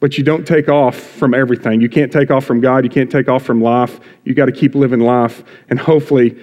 But 0.01 0.19
you 0.19 0.25
don't 0.25 0.47
take 0.47 0.69
off 0.69 0.97
from 0.97 1.33
everything. 1.33 1.81
You 1.81 1.89
can't 1.89 2.13
take 2.13 2.31
off 2.31 2.45
from 2.45 2.61
God. 2.61 2.85
You 2.85 2.91
can't 2.91 3.11
take 3.11 3.31
off 3.31 3.43
from 3.43 3.63
life. 3.63 4.01
You 4.25 4.35
got 4.35 4.45
to 4.45 4.53
keep 4.53 4.75
living 4.75 5.01
life. 5.01 5.43
And 5.71 5.81
hopefully, 5.81 6.39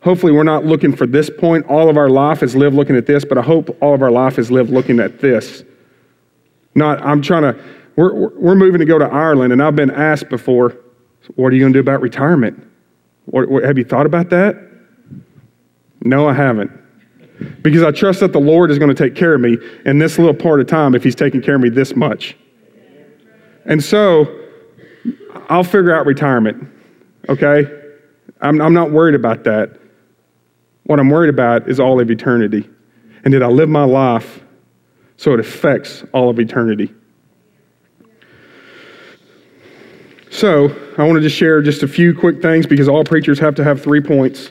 Hopefully, 0.00 0.32
we're 0.32 0.44
not 0.44 0.64
looking 0.64 0.94
for 0.94 1.06
this 1.06 1.28
point. 1.28 1.66
All 1.66 1.88
of 1.90 1.96
our 1.96 2.08
life 2.08 2.42
is 2.42 2.54
lived 2.54 2.76
looking 2.76 2.96
at 2.96 3.06
this, 3.06 3.24
but 3.24 3.36
I 3.36 3.42
hope 3.42 3.76
all 3.82 3.94
of 3.94 4.02
our 4.02 4.10
life 4.10 4.38
is 4.38 4.50
lived 4.50 4.70
looking 4.70 5.00
at 5.00 5.18
this. 5.18 5.64
Not, 6.74 7.02
I'm 7.02 7.20
trying 7.20 7.42
to, 7.42 7.64
we're, 7.96 8.28
we're 8.30 8.54
moving 8.54 8.78
to 8.78 8.84
go 8.84 8.98
to 8.98 9.06
Ireland, 9.06 9.52
and 9.52 9.60
I've 9.60 9.74
been 9.74 9.90
asked 9.90 10.28
before, 10.28 10.76
what 11.34 11.48
are 11.48 11.56
you 11.56 11.60
going 11.60 11.72
to 11.72 11.76
do 11.76 11.80
about 11.80 12.00
retirement? 12.00 12.64
What, 13.26 13.48
what, 13.48 13.64
have 13.64 13.76
you 13.76 13.84
thought 13.84 14.06
about 14.06 14.30
that? 14.30 14.56
No, 16.02 16.28
I 16.28 16.32
haven't. 16.32 16.70
Because 17.62 17.82
I 17.82 17.90
trust 17.90 18.20
that 18.20 18.32
the 18.32 18.40
Lord 18.40 18.70
is 18.70 18.78
going 18.78 18.94
to 18.94 18.94
take 18.94 19.16
care 19.16 19.34
of 19.34 19.40
me 19.40 19.58
in 19.84 19.98
this 19.98 20.18
little 20.18 20.34
part 20.34 20.60
of 20.60 20.68
time 20.68 20.94
if 20.94 21.02
He's 21.02 21.16
taking 21.16 21.42
care 21.42 21.56
of 21.56 21.60
me 21.60 21.70
this 21.70 21.96
much. 21.96 22.36
And 23.64 23.82
so, 23.82 24.44
I'll 25.48 25.64
figure 25.64 25.92
out 25.92 26.06
retirement, 26.06 26.68
okay? 27.28 27.66
I'm, 28.40 28.60
I'm 28.60 28.72
not 28.72 28.92
worried 28.92 29.14
about 29.14 29.44
that. 29.44 29.77
What 30.88 30.98
I'm 30.98 31.10
worried 31.10 31.28
about 31.28 31.68
is 31.68 31.78
all 31.78 32.00
of 32.00 32.10
eternity. 32.10 32.66
And 33.22 33.30
did 33.30 33.42
I 33.42 33.48
live 33.48 33.68
my 33.68 33.84
life 33.84 34.42
so 35.18 35.34
it 35.34 35.40
affects 35.40 36.02
all 36.14 36.30
of 36.30 36.40
eternity? 36.40 36.94
So, 40.30 40.74
I 40.96 41.04
want 41.04 41.22
to 41.22 41.28
share 41.28 41.60
just 41.60 41.82
a 41.82 41.88
few 41.88 42.18
quick 42.18 42.40
things 42.40 42.66
because 42.66 42.88
all 42.88 43.04
preachers 43.04 43.38
have 43.38 43.54
to 43.56 43.64
have 43.64 43.82
three 43.82 44.00
points. 44.00 44.50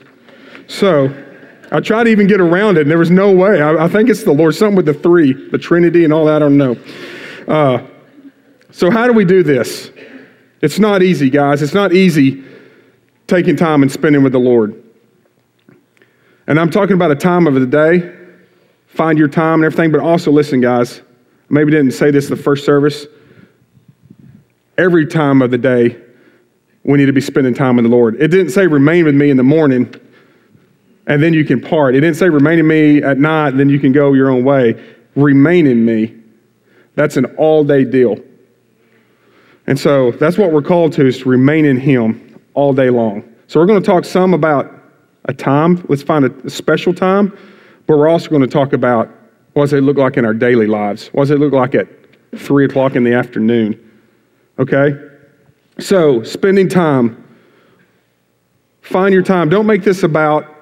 So, 0.68 1.12
I 1.72 1.80
tried 1.80 2.04
to 2.04 2.10
even 2.10 2.28
get 2.28 2.40
around 2.40 2.78
it, 2.78 2.82
and 2.82 2.90
there 2.90 2.98
was 2.98 3.10
no 3.10 3.32
way. 3.32 3.60
I, 3.60 3.86
I 3.86 3.88
think 3.88 4.08
it's 4.08 4.22
the 4.22 4.32
Lord, 4.32 4.54
something 4.54 4.76
with 4.76 4.86
the 4.86 4.94
three, 4.94 5.32
the 5.50 5.58
Trinity, 5.58 6.04
and 6.04 6.12
all 6.12 6.26
that. 6.26 6.36
I 6.36 6.38
don't 6.38 6.56
know. 6.56 6.76
Uh, 7.48 7.84
so, 8.70 8.92
how 8.92 9.08
do 9.08 9.12
we 9.12 9.24
do 9.24 9.42
this? 9.42 9.90
It's 10.62 10.78
not 10.78 11.02
easy, 11.02 11.30
guys. 11.30 11.62
It's 11.62 11.74
not 11.74 11.92
easy 11.92 12.44
taking 13.26 13.56
time 13.56 13.82
and 13.82 13.90
spending 13.90 14.22
with 14.22 14.32
the 14.32 14.38
Lord. 14.38 14.84
And 16.48 16.58
I'm 16.58 16.70
talking 16.70 16.94
about 16.94 17.10
a 17.10 17.14
time 17.14 17.46
of 17.46 17.54
the 17.54 17.66
day. 17.66 18.10
Find 18.86 19.18
your 19.18 19.28
time 19.28 19.56
and 19.56 19.64
everything, 19.64 19.92
but 19.92 20.00
also 20.00 20.32
listen, 20.32 20.62
guys. 20.62 21.02
Maybe 21.50 21.70
didn't 21.70 21.92
say 21.92 22.10
this 22.10 22.28
the 22.28 22.36
first 22.36 22.64
service. 22.64 23.06
Every 24.78 25.06
time 25.06 25.42
of 25.42 25.50
the 25.50 25.58
day, 25.58 26.00
we 26.84 26.96
need 26.96 27.04
to 27.04 27.12
be 27.12 27.20
spending 27.20 27.52
time 27.52 27.76
with 27.76 27.84
the 27.84 27.90
Lord. 27.90 28.20
It 28.20 28.28
didn't 28.28 28.50
say 28.50 28.66
remain 28.66 29.04
with 29.04 29.14
me 29.14 29.28
in 29.28 29.36
the 29.36 29.42
morning 29.42 29.94
and 31.06 31.22
then 31.22 31.34
you 31.34 31.44
can 31.44 31.60
part. 31.60 31.94
It 31.94 32.00
didn't 32.00 32.16
say 32.16 32.30
remain 32.30 32.58
in 32.58 32.66
me 32.66 33.02
at 33.02 33.18
night, 33.18 33.50
then 33.52 33.68
you 33.68 33.78
can 33.78 33.92
go 33.92 34.14
your 34.14 34.30
own 34.30 34.42
way. 34.42 34.82
Remain 35.16 35.66
in 35.66 35.84
me. 35.84 36.14
That's 36.94 37.18
an 37.18 37.26
all 37.36 37.62
day 37.62 37.84
deal. 37.84 38.18
And 39.66 39.78
so 39.78 40.12
that's 40.12 40.38
what 40.38 40.50
we're 40.50 40.62
called 40.62 40.94
to 40.94 41.06
is 41.06 41.18
to 41.18 41.28
remain 41.28 41.66
in 41.66 41.78
Him 41.78 42.40
all 42.54 42.72
day 42.72 42.88
long. 42.88 43.22
So 43.48 43.60
we're 43.60 43.66
going 43.66 43.82
to 43.82 43.86
talk 43.86 44.06
some 44.06 44.32
about 44.32 44.77
a 45.28 45.34
time. 45.34 45.84
Let's 45.88 46.02
find 46.02 46.24
a 46.24 46.50
special 46.50 46.92
time. 46.92 47.36
But 47.86 47.98
we're 47.98 48.08
also 48.08 48.28
going 48.28 48.42
to 48.42 48.48
talk 48.48 48.72
about 48.72 49.08
what 49.52 49.64
does 49.64 49.72
it 49.72 49.82
look 49.82 49.96
like 49.96 50.16
in 50.16 50.24
our 50.24 50.34
daily 50.34 50.66
lives? 50.66 51.08
What 51.08 51.24
does 51.24 51.30
it 51.30 51.38
look 51.38 51.52
like 51.52 51.74
at 51.74 51.88
3 52.36 52.64
o'clock 52.64 52.96
in 52.96 53.04
the 53.04 53.14
afternoon? 53.14 53.78
Okay? 54.58 54.94
So, 55.78 56.22
spending 56.22 56.68
time. 56.68 57.24
Find 58.82 59.14
your 59.14 59.22
time. 59.22 59.48
Don't 59.48 59.66
make 59.66 59.84
this 59.84 60.02
about 60.02 60.54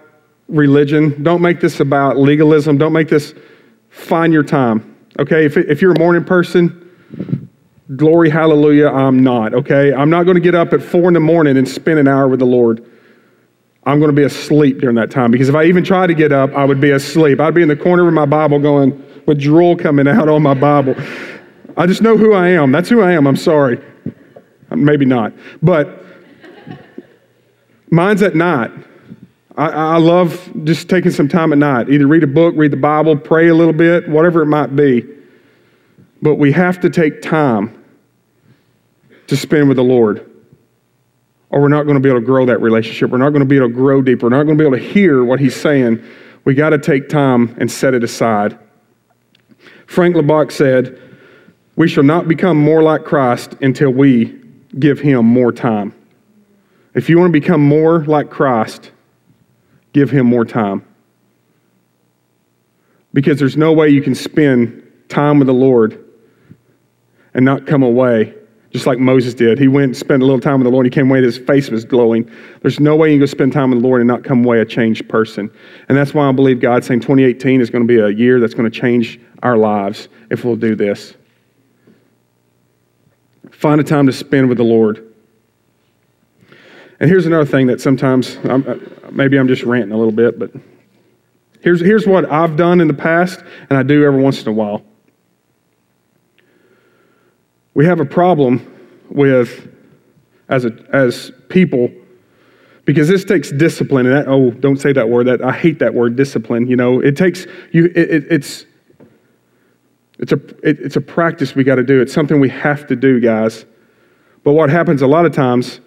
religion. 0.48 1.22
Don't 1.22 1.42
make 1.42 1.60
this 1.60 1.80
about 1.80 2.18
legalism. 2.18 2.78
Don't 2.78 2.92
make 2.92 3.08
this 3.08 3.34
find 3.88 4.32
your 4.32 4.42
time. 4.42 4.96
Okay? 5.18 5.46
If, 5.46 5.56
if 5.56 5.80
you're 5.80 5.92
a 5.92 5.98
morning 5.98 6.24
person, 6.24 6.86
Glory, 7.94 8.28
hallelujah, 8.30 8.88
I'm 8.88 9.22
not, 9.22 9.54
okay? 9.54 9.94
I'm 9.94 10.10
not 10.10 10.24
going 10.24 10.34
to 10.34 10.40
get 10.40 10.56
up 10.56 10.72
at 10.72 10.82
four 10.82 11.06
in 11.06 11.14
the 11.14 11.20
morning 11.20 11.56
and 11.56 11.68
spend 11.68 12.00
an 12.00 12.08
hour 12.08 12.26
with 12.26 12.40
the 12.40 12.46
Lord. 12.46 12.84
I'm 13.86 14.00
going 14.00 14.10
to 14.10 14.16
be 14.16 14.24
asleep 14.24 14.80
during 14.80 14.96
that 14.96 15.12
time 15.12 15.30
because 15.30 15.48
if 15.48 15.54
I 15.54 15.64
even 15.64 15.84
tried 15.84 16.08
to 16.08 16.14
get 16.14 16.32
up, 16.32 16.52
I 16.54 16.64
would 16.64 16.80
be 16.80 16.90
asleep. 16.90 17.38
I'd 17.40 17.54
be 17.54 17.62
in 17.62 17.68
the 17.68 17.76
corner 17.76 18.06
of 18.06 18.12
my 18.12 18.26
Bible 18.26 18.58
going 18.58 19.02
with 19.26 19.40
drool 19.40 19.76
coming 19.76 20.08
out 20.08 20.28
on 20.28 20.42
my 20.42 20.54
Bible. 20.54 20.96
I 21.76 21.86
just 21.86 22.02
know 22.02 22.16
who 22.16 22.32
I 22.32 22.48
am. 22.48 22.72
That's 22.72 22.88
who 22.88 23.00
I 23.00 23.12
am. 23.12 23.26
I'm 23.26 23.36
sorry. 23.36 23.80
Maybe 24.70 25.04
not. 25.04 25.32
But 25.62 26.04
mine's 27.90 28.22
at 28.22 28.34
night. 28.34 28.72
I, 29.56 29.68
I 29.68 29.96
love 29.98 30.50
just 30.64 30.88
taking 30.88 31.12
some 31.12 31.28
time 31.28 31.52
at 31.52 31.58
night. 31.58 31.88
Either 31.88 32.06
read 32.06 32.24
a 32.24 32.26
book, 32.26 32.54
read 32.56 32.72
the 32.72 32.76
Bible, 32.76 33.16
pray 33.16 33.48
a 33.48 33.54
little 33.54 33.72
bit, 33.72 34.08
whatever 34.08 34.42
it 34.42 34.46
might 34.46 34.74
be. 34.74 35.06
But 36.22 36.34
we 36.34 36.50
have 36.52 36.80
to 36.80 36.90
take 36.90 37.22
time 37.22 37.84
to 39.28 39.36
spend 39.36 39.68
with 39.68 39.76
the 39.76 39.84
Lord, 39.84 40.30
or 41.50 41.60
we're 41.60 41.68
not 41.68 41.84
going 41.84 41.94
to 41.94 42.00
be 42.00 42.08
able 42.08 42.20
to 42.20 42.26
grow 42.26 42.46
that 42.46 42.60
relationship. 42.60 43.10
We're 43.10 43.18
not 43.18 43.30
going 43.30 43.40
to 43.40 43.46
be 43.46 43.56
able 43.56 43.68
to 43.68 43.74
grow 43.74 44.02
deeper. 44.02 44.26
We're 44.26 44.36
not 44.36 44.44
going 44.44 44.58
to 44.58 44.62
be 44.62 44.66
able 44.66 44.78
to 44.78 44.92
hear 44.92 45.24
what 45.24 45.40
He's 45.40 45.54
saying. 45.54 46.02
We 46.44 46.54
got 46.54 46.70
to 46.70 46.78
take 46.78 47.08
time 47.08 47.54
and 47.58 47.70
set 47.70 47.94
it 47.94 48.02
aside. 48.04 48.58
Frank 49.86 50.16
Laubach 50.16 50.50
said, 50.50 51.00
We 51.76 51.88
shall 51.88 52.04
not 52.04 52.28
become 52.28 52.56
more 52.56 52.82
like 52.82 53.04
Christ 53.04 53.54
until 53.60 53.90
we 53.90 54.42
give 54.78 54.98
Him 55.00 55.24
more 55.24 55.52
time. 55.52 55.94
If 56.94 57.08
you 57.08 57.18
want 57.18 57.32
to 57.32 57.40
become 57.40 57.60
more 57.60 58.04
like 58.04 58.30
Christ, 58.30 58.90
give 59.92 60.10
Him 60.10 60.26
more 60.26 60.44
time. 60.44 60.84
Because 63.12 63.38
there's 63.38 63.56
no 63.56 63.72
way 63.72 63.88
you 63.88 64.02
can 64.02 64.14
spend 64.14 64.82
time 65.08 65.38
with 65.38 65.46
the 65.46 65.54
Lord 65.54 66.04
and 67.32 67.44
not 67.44 67.66
come 67.66 67.82
away 67.82 68.34
just 68.72 68.86
like 68.86 68.98
Moses 68.98 69.34
did. 69.34 69.58
He 69.58 69.68
went 69.68 69.84
and 69.84 69.96
spent 69.96 70.22
a 70.22 70.26
little 70.26 70.40
time 70.40 70.58
with 70.58 70.64
the 70.64 70.70
Lord. 70.70 70.86
He 70.86 70.90
came 70.90 71.08
away, 71.08 71.22
his 71.22 71.38
face 71.38 71.70
was 71.70 71.84
glowing. 71.84 72.30
There's 72.62 72.80
no 72.80 72.96
way 72.96 73.08
you 73.08 73.14
can 73.14 73.20
go 73.20 73.26
spend 73.26 73.52
time 73.52 73.70
with 73.70 73.80
the 73.80 73.86
Lord 73.86 74.00
and 74.00 74.08
not 74.08 74.24
come 74.24 74.44
away 74.44 74.60
a 74.60 74.64
changed 74.64 75.08
person. 75.08 75.50
And 75.88 75.96
that's 75.96 76.12
why 76.12 76.28
I 76.28 76.32
believe 76.32 76.60
God's 76.60 76.86
saying 76.86 77.00
2018 77.00 77.60
is 77.60 77.70
going 77.70 77.86
to 77.86 77.88
be 77.88 78.00
a 78.00 78.08
year 78.08 78.40
that's 78.40 78.54
going 78.54 78.70
to 78.70 78.80
change 78.80 79.20
our 79.42 79.56
lives 79.56 80.08
if 80.30 80.44
we'll 80.44 80.56
do 80.56 80.74
this. 80.74 81.14
Find 83.50 83.80
a 83.80 83.84
time 83.84 84.06
to 84.06 84.12
spend 84.12 84.48
with 84.48 84.58
the 84.58 84.64
Lord. 84.64 85.14
And 86.98 87.08
here's 87.08 87.26
another 87.26 87.46
thing 87.46 87.66
that 87.68 87.80
sometimes, 87.80 88.36
I'm, 88.44 88.66
uh, 88.66 88.76
maybe 89.10 89.38
I'm 89.38 89.48
just 89.48 89.62
ranting 89.62 89.92
a 89.92 89.96
little 89.96 90.12
bit, 90.12 90.38
but 90.38 90.50
here's, 91.60 91.80
here's 91.80 92.06
what 92.06 92.30
I've 92.30 92.56
done 92.56 92.80
in 92.80 92.88
the 92.88 92.94
past 92.94 93.42
and 93.70 93.78
I 93.78 93.82
do 93.82 94.04
every 94.04 94.22
once 94.22 94.42
in 94.42 94.48
a 94.48 94.52
while 94.52 94.82
we 97.76 97.84
have 97.84 98.00
a 98.00 98.06
problem 98.06 98.72
with 99.10 99.70
as 100.48 100.64
a, 100.64 100.72
as 100.94 101.30
people 101.50 101.90
because 102.86 103.06
this 103.06 103.22
takes 103.22 103.52
discipline 103.52 104.06
and 104.06 104.16
that, 104.16 104.28
oh 104.28 104.50
don't 104.50 104.78
say 104.78 104.92
that 104.94 105.08
word 105.10 105.26
that 105.26 105.44
i 105.44 105.52
hate 105.52 105.78
that 105.78 105.92
word 105.92 106.16
discipline 106.16 106.66
you 106.66 106.74
know? 106.74 107.00
It 107.00 107.16
takes 107.16 107.46
you 107.72 107.84
it, 107.94 108.10
it, 108.10 108.32
it's 108.32 108.64
it's 110.18 110.32
a 110.32 110.36
it, 110.66 110.80
it's 110.80 110.96
a 110.96 111.00
practice 111.02 111.54
we 111.54 111.62
got 111.62 111.74
to 111.74 111.82
do. 111.82 112.00
It's 112.00 112.14
something 112.14 112.40
we 112.40 112.48
have 112.48 112.86
to 112.86 112.96
do 112.96 113.20
guys. 113.20 113.66
But 114.42 114.52
what 114.52 114.70
happens 114.70 115.02
a 115.02 115.06
lot 115.06 115.26
of 115.26 115.34
times 115.34 115.80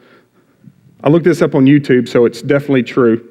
i 1.03 1.09
looked 1.09 1.25
this 1.25 1.41
up 1.41 1.55
on 1.55 1.65
youtube 1.65 2.07
so 2.07 2.25
it's 2.25 2.41
definitely 2.43 2.83
true. 2.83 3.25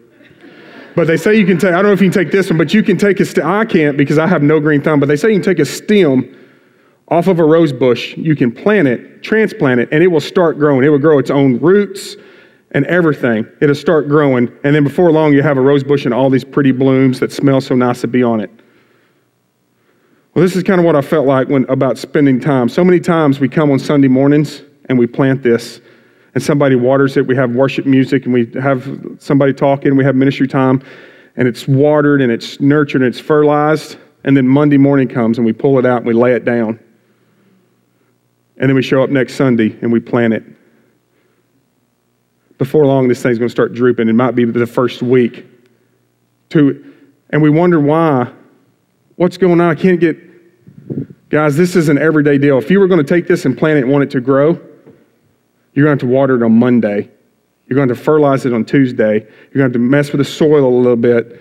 But 0.96 1.06
they 1.06 1.16
say 1.16 1.38
you 1.38 1.46
can 1.46 1.58
take 1.58 1.70
i 1.70 1.76
don't 1.76 1.84
know 1.84 1.92
if 1.92 2.02
you 2.02 2.10
can 2.10 2.24
take 2.24 2.32
this 2.32 2.50
one 2.50 2.58
but 2.58 2.74
you 2.74 2.82
can 2.82 2.96
take 2.96 3.20
a 3.20 3.24
stem 3.24 3.46
i 3.46 3.64
can't 3.64 3.96
because 3.96 4.18
i 4.18 4.26
have 4.26 4.42
no 4.42 4.58
green 4.58 4.82
thumb 4.82 4.98
but 4.98 5.06
they 5.06 5.16
say 5.16 5.28
you 5.28 5.36
can 5.36 5.44
take 5.44 5.60
a 5.60 5.64
stem 5.64 6.34
off 7.08 7.26
of 7.26 7.38
a 7.38 7.44
rose 7.44 7.72
bush, 7.72 8.16
you 8.16 8.36
can 8.36 8.52
plant 8.52 8.86
it, 8.86 9.22
transplant 9.22 9.80
it, 9.80 9.88
and 9.90 10.02
it 10.02 10.08
will 10.08 10.20
start 10.20 10.58
growing. 10.58 10.84
It 10.84 10.90
will 10.90 10.98
grow 10.98 11.18
its 11.18 11.30
own 11.30 11.58
roots 11.58 12.16
and 12.72 12.84
everything. 12.86 13.46
It'll 13.62 13.74
start 13.74 14.08
growing. 14.08 14.48
And 14.62 14.74
then 14.74 14.84
before 14.84 15.10
long, 15.10 15.32
you 15.32 15.42
have 15.42 15.56
a 15.56 15.60
rose 15.60 15.82
bush 15.82 16.04
and 16.04 16.12
all 16.12 16.28
these 16.28 16.44
pretty 16.44 16.72
blooms 16.72 17.18
that 17.20 17.32
smell 17.32 17.62
so 17.62 17.74
nice 17.74 18.02
to 18.02 18.08
be 18.08 18.22
on 18.22 18.40
it. 18.40 18.50
Well, 20.34 20.42
this 20.42 20.54
is 20.54 20.62
kind 20.62 20.78
of 20.78 20.84
what 20.84 20.94
I 20.94 21.00
felt 21.00 21.26
like 21.26 21.48
when 21.48 21.64
about 21.70 21.96
spending 21.96 22.38
time. 22.38 22.68
So 22.68 22.84
many 22.84 23.00
times 23.00 23.40
we 23.40 23.48
come 23.48 23.70
on 23.70 23.78
Sunday 23.78 24.08
mornings 24.08 24.62
and 24.88 24.98
we 24.98 25.06
plant 25.06 25.42
this, 25.42 25.80
and 26.34 26.42
somebody 26.42 26.76
waters 26.76 27.16
it. 27.16 27.26
We 27.26 27.34
have 27.36 27.54
worship 27.54 27.86
music, 27.86 28.24
and 28.24 28.32
we 28.32 28.50
have 28.60 29.16
somebody 29.18 29.52
talking. 29.52 29.96
We 29.96 30.04
have 30.04 30.14
ministry 30.14 30.46
time, 30.46 30.82
and 31.36 31.48
it's 31.48 31.66
watered 31.66 32.22
and 32.22 32.30
it's 32.30 32.60
nurtured 32.60 33.02
and 33.02 33.08
it's 33.08 33.20
fertilized. 33.20 33.96
And 34.24 34.36
then 34.36 34.46
Monday 34.46 34.76
morning 34.76 35.08
comes 35.08 35.38
and 35.38 35.46
we 35.46 35.52
pull 35.52 35.78
it 35.78 35.86
out 35.86 35.98
and 35.98 36.06
we 36.06 36.12
lay 36.12 36.34
it 36.34 36.44
down. 36.44 36.78
And 38.58 38.68
then 38.68 38.74
we 38.74 38.82
show 38.82 39.02
up 39.02 39.10
next 39.10 39.34
Sunday 39.34 39.78
and 39.80 39.92
we 39.92 40.00
plant 40.00 40.34
it. 40.34 40.44
Before 42.58 42.84
long, 42.84 43.06
this 43.06 43.22
thing's 43.22 43.38
going 43.38 43.48
to 43.48 43.52
start 43.52 43.72
drooping. 43.72 44.08
It 44.08 44.14
might 44.14 44.32
be 44.32 44.44
the 44.44 44.66
first 44.66 45.00
week. 45.00 45.46
To, 46.50 46.94
and 47.30 47.40
we 47.40 47.50
wonder 47.50 47.78
why. 47.78 48.32
What's 49.14 49.36
going 49.36 49.60
on? 49.60 49.70
I 49.70 49.74
can't 49.76 50.00
get. 50.00 50.18
Guys, 51.30 51.56
this 51.56 51.76
is 51.76 51.88
an 51.88 51.98
everyday 51.98 52.38
deal. 52.38 52.58
If 52.58 52.70
you 52.70 52.80
were 52.80 52.88
going 52.88 53.04
to 53.04 53.06
take 53.06 53.28
this 53.28 53.44
and 53.44 53.56
plant 53.56 53.78
it 53.78 53.82
and 53.82 53.92
want 53.92 54.02
it 54.02 54.10
to 54.10 54.20
grow, 54.20 54.60
you're 55.74 55.84
going 55.84 55.98
to 55.98 56.04
have 56.04 56.10
to 56.10 56.14
water 56.14 56.34
it 56.36 56.42
on 56.42 56.52
Monday. 56.52 57.10
You're 57.66 57.76
going 57.76 57.88
to, 57.88 57.94
to 57.94 58.00
fertilize 58.00 58.44
it 58.44 58.52
on 58.52 58.64
Tuesday. 58.64 59.20
You're 59.20 59.28
going 59.28 59.54
to 59.54 59.62
have 59.62 59.72
to 59.72 59.78
mess 59.78 60.10
with 60.10 60.18
the 60.18 60.24
soil 60.24 60.64
a 60.64 60.74
little 60.74 60.96
bit. 60.96 61.40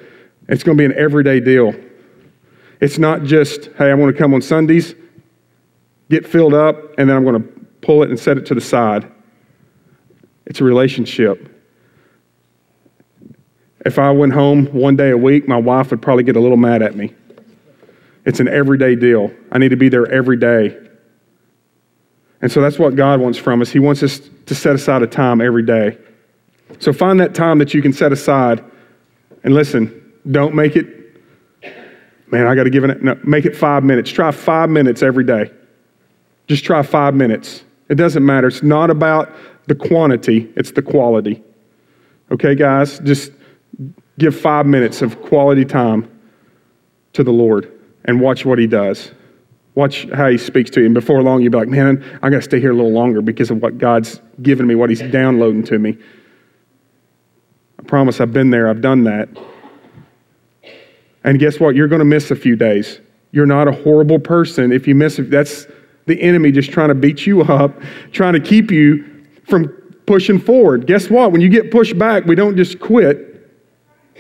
It's 0.50 0.62
going 0.62 0.78
to 0.78 0.82
be 0.82 0.86
an 0.86 1.00
everyday 1.00 1.40
deal. 1.40 1.74
It's 2.80 3.00
not 3.00 3.24
just, 3.24 3.70
hey, 3.78 3.90
I 3.90 3.94
want 3.96 4.14
to 4.14 4.18
come 4.18 4.34
on 4.34 4.42
Sundays 4.42 4.94
get 6.10 6.28
filled 6.28 6.54
up, 6.54 6.78
and 6.98 7.10
then 7.10 7.16
I'm 7.18 7.24
going 7.24 7.42
to 7.42 7.48
pull 7.82 8.04
it 8.04 8.10
and 8.10 8.20
set 8.20 8.38
it 8.38 8.46
to 8.48 8.56
the 8.56 8.62
side. 8.62 9.12
It's 10.46 10.62
a 10.62 10.64
relationship. 10.64 11.54
if 13.86 14.00
I 14.00 14.12
went 14.12 14.34
home 14.34 14.66
one 14.68 14.96
day 14.96 15.12
a 15.12 15.18
week, 15.18 15.48
my 15.48 15.58
wife 15.58 15.92
would 15.92 16.02
probably 16.02 16.24
get 16.24 16.36
a 16.36 16.40
little 16.40 16.58
mad 16.58 16.82
at 16.82 16.96
me. 16.96 17.14
It's 18.26 18.42
an 18.42 18.50
everyday 18.50 18.96
deal. 18.96 19.32
I 19.52 19.58
need 19.58 19.70
to 19.70 19.78
be 19.78 19.88
there 19.88 20.06
every 20.12 20.36
day. 20.36 20.78
And 22.42 22.52
so 22.52 22.62
that's 22.62 22.78
what 22.78 22.96
God 22.96 23.22
wants 23.22 23.38
from 23.38 23.62
us. 23.62 23.70
He 23.70 23.80
wants 23.80 24.04
us 24.04 24.20
to 24.46 24.54
set 24.56 24.76
aside 24.76 25.02
a 25.02 25.08
time 25.08 25.40
every 25.40 25.64
day. 25.64 25.98
So 26.80 26.92
find 26.92 27.20
that 27.22 27.34
time 27.34 27.60
that 27.60 27.74
you 27.74 27.82
can 27.82 27.94
set 27.94 28.12
aside 28.12 28.64
and 29.44 29.54
listen, 29.54 30.14
don't 30.30 30.54
make 30.54 30.76
it, 30.76 31.22
man, 32.30 32.48
I 32.48 32.56
got 32.56 32.66
to 32.66 32.70
give 32.70 32.84
it, 32.84 33.02
no, 33.02 33.18
make 33.24 33.46
it 33.46 33.56
five 33.56 33.84
minutes. 33.86 34.12
Try 34.12 34.32
five 34.32 34.70
minutes 34.70 35.02
every 35.02 35.24
day. 35.24 35.50
Just 36.48 36.64
try 36.64 36.82
five 36.82 37.14
minutes. 37.14 37.64
It 37.90 37.96
doesn't 37.96 38.26
matter. 38.26 38.48
It's 38.48 38.64
not 38.64 38.90
about 38.90 39.32
the 39.68 39.76
quantity, 39.76 40.52
it's 40.56 40.72
the 40.72 40.82
quality. 40.82 41.44
Okay, 42.32 42.56
guys? 42.56 43.00
Just 43.00 43.32
give 44.18 44.36
five 44.36 44.66
minutes 44.66 45.02
of 45.02 45.22
quality 45.22 45.66
time 45.66 46.10
to 47.14 47.24
the 47.24 47.32
Lord 47.32 47.72
and 48.06 48.20
watch 48.22 48.46
what 48.46 48.60
He 48.60 48.68
does. 48.68 49.12
Watch 49.76 50.08
how 50.14 50.30
He 50.30 50.38
speaks 50.38 50.70
to 50.72 50.80
you. 50.80 50.86
And 50.86 50.96
before 50.96 51.22
long, 51.22 51.42
you'll 51.42 51.52
be 51.52 51.58
like, 51.58 51.68
man, 51.68 52.04
I 52.24 52.30
got 52.30 52.38
to 52.38 52.42
stay 52.42 52.60
here 52.60 52.72
a 52.72 52.76
little 52.76 52.92
longer 52.92 53.22
because 53.22 53.52
of 53.52 53.62
what 53.62 53.78
God's 53.78 54.22
given 54.42 54.68
me, 54.68 54.76
what 54.76 54.90
He's 54.90 55.02
downloading 55.02 55.64
to 55.64 55.78
me. 55.80 55.98
I 57.80 57.84
promise 57.84 58.20
I've 58.20 58.34
been 58.34 58.50
there, 58.50 58.70
I've 58.70 58.82
done 58.82 59.04
that. 59.04 59.30
And 61.24 61.40
guess 61.40 61.60
what? 61.60 61.76
You're 61.76 61.90
going 61.90 62.00
to 62.00 62.06
miss 62.06 62.32
a 62.32 62.36
few 62.36 62.56
days. 62.56 63.02
You're 63.32 63.46
not 63.46 63.68
a 63.68 63.72
horrible 63.72 64.20
person 64.20 64.72
if 64.72 64.88
you 64.88 64.96
miss. 64.96 65.20
That's 65.22 65.68
the 66.08 66.20
enemy 66.22 66.52
just 66.52 66.72
trying 66.72 66.88
to 66.88 66.96
beat 66.96 67.26
you 67.26 67.42
up, 67.44 67.80
trying 68.12 68.34
to 68.34 68.40
keep 68.40 68.72
you 68.72 69.26
from 69.48 69.68
pushing 70.06 70.40
forward. 70.40 70.88
Guess 70.88 71.10
what? 71.10 71.32
When 71.32 71.42
you 71.42 71.50
get 71.50 71.70
pushed 71.70 71.98
back, 72.00 72.26
we 72.26 72.34
don't 72.34 72.58
just 72.58 72.80
quit. 72.80 73.26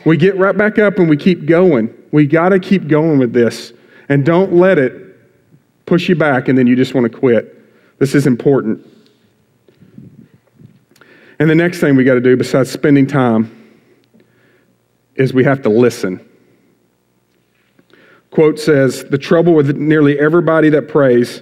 We 0.05 0.17
get 0.17 0.37
right 0.37 0.55
back 0.55 0.77
up 0.77 0.99
and 0.99 1.09
we 1.09 1.17
keep 1.17 1.45
going. 1.45 1.93
We 2.11 2.27
got 2.27 2.49
to 2.49 2.59
keep 2.59 2.87
going 2.87 3.17
with 3.17 3.33
this. 3.33 3.73
And 4.09 4.25
don't 4.25 4.53
let 4.53 4.77
it 4.77 5.03
push 5.85 6.07
you 6.07 6.15
back 6.15 6.47
and 6.47 6.57
then 6.57 6.67
you 6.67 6.75
just 6.75 6.93
want 6.93 7.11
to 7.11 7.17
quit. 7.17 7.53
This 7.99 8.13
is 8.13 8.27
important. 8.27 8.85
And 11.39 11.49
the 11.49 11.55
next 11.55 11.79
thing 11.79 11.95
we 11.95 12.03
got 12.03 12.15
to 12.15 12.21
do, 12.21 12.35
besides 12.35 12.69
spending 12.69 13.07
time, 13.07 13.53
is 15.15 15.33
we 15.33 15.43
have 15.43 15.61
to 15.63 15.69
listen. 15.69 16.27
Quote 18.31 18.59
says 18.59 19.05
The 19.05 19.17
trouble 19.17 19.53
with 19.53 19.75
nearly 19.77 20.19
everybody 20.19 20.69
that 20.69 20.87
prays 20.87 21.41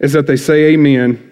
is 0.00 0.12
that 0.12 0.26
they 0.26 0.36
say 0.36 0.72
amen 0.72 1.24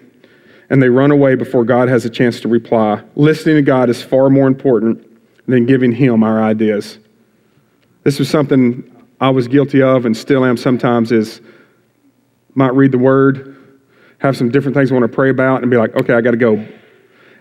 and 0.69 0.81
they 0.81 0.89
run 0.89 1.11
away 1.11 1.35
before 1.35 1.63
God 1.63 1.87
has 1.89 2.05
a 2.05 2.09
chance 2.09 2.41
to 2.41 2.47
reply. 2.47 3.01
Listening 3.15 3.55
to 3.55 3.61
God 3.61 3.89
is 3.89 4.01
far 4.01 4.29
more 4.29 4.47
important 4.47 5.03
than 5.47 5.65
giving 5.65 5.91
Him 5.91 6.23
our 6.23 6.43
ideas. 6.43 6.99
This 8.03 8.19
was 8.19 8.29
something 8.29 8.83
I 9.19 9.29
was 9.29 9.47
guilty 9.47 9.81
of 9.81 10.05
and 10.05 10.15
still 10.15 10.45
am 10.45 10.57
sometimes 10.57 11.11
is 11.11 11.41
might 12.53 12.73
read 12.73 12.91
the 12.91 12.97
word, 12.97 13.55
have 14.19 14.35
some 14.35 14.49
different 14.49 14.75
things 14.75 14.91
I 14.91 14.95
want 14.95 15.09
to 15.09 15.15
pray 15.15 15.29
about, 15.29 15.61
and 15.61 15.69
be 15.69 15.77
like, 15.77 15.95
okay, 15.95 16.13
I 16.13 16.21
got 16.21 16.31
to 16.31 16.37
go. 16.37 16.65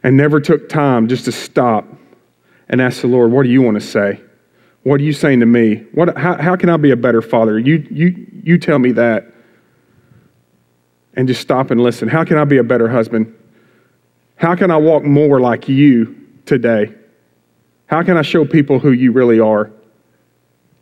And 0.02 0.16
never 0.16 0.40
took 0.40 0.68
time 0.68 1.08
just 1.08 1.24
to 1.24 1.32
stop 1.32 1.86
and 2.68 2.80
ask 2.80 3.00
the 3.00 3.06
Lord, 3.06 3.32
what 3.32 3.44
do 3.44 3.48
you 3.48 3.62
want 3.62 3.76
to 3.76 3.86
say? 3.86 4.20
What 4.82 5.00
are 5.00 5.04
you 5.04 5.12
saying 5.12 5.40
to 5.40 5.46
me? 5.46 5.86
What, 5.92 6.16
how, 6.16 6.40
how 6.40 6.54
can 6.54 6.68
I 6.68 6.76
be 6.76 6.90
a 6.90 6.96
better 6.96 7.22
father? 7.22 7.58
You, 7.58 7.86
you, 7.90 8.26
you 8.44 8.58
tell 8.58 8.78
me 8.78 8.92
that 8.92 9.32
and 11.16 11.26
just 11.26 11.40
stop 11.40 11.70
and 11.70 11.81
listen. 11.81 12.09
How 12.09 12.24
can 12.24 12.38
I 12.38 12.44
be 12.44 12.59
a 12.59 12.62
better 12.62 12.88
husband? 12.88 13.35
How 14.37 14.55
can 14.55 14.70
I 14.70 14.76
walk 14.76 15.02
more 15.02 15.40
like 15.40 15.68
you 15.68 16.14
today? 16.44 16.94
How 17.87 18.02
can 18.02 18.16
I 18.16 18.22
show 18.22 18.44
people 18.44 18.79
who 18.79 18.92
you 18.92 19.12
really 19.12 19.40
are? 19.40 19.70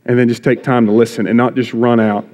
And 0.07 0.18
then 0.18 0.29
just 0.29 0.42
take 0.44 0.62
time 0.62 0.87
to 0.87 0.92
listen 0.92 1.27
and 1.27 1.37
not 1.37 1.55
just 1.55 1.73
run 1.73 2.01
out. 2.01 2.29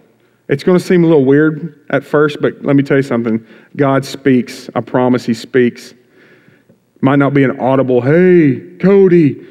It's 0.49 0.65
going 0.65 0.77
to 0.77 0.85
seem 0.85 1.05
a 1.05 1.07
little 1.07 1.25
weird 1.25 1.87
at 1.91 2.03
first, 2.03 2.39
but 2.41 2.61
let 2.63 2.75
me 2.75 2.83
tell 2.83 2.97
you 2.97 3.03
something. 3.05 3.47
God 3.77 4.05
speaks. 4.05 4.69
I 4.75 4.81
promise 4.81 5.25
He 5.25 5.35
speaks. 5.35 5.95
Might 7.03 7.21
not 7.21 7.33
be 7.33 7.45
an 7.45 7.61
audible, 7.61 8.01
hey, 8.01 8.77
Cody, 8.81 9.47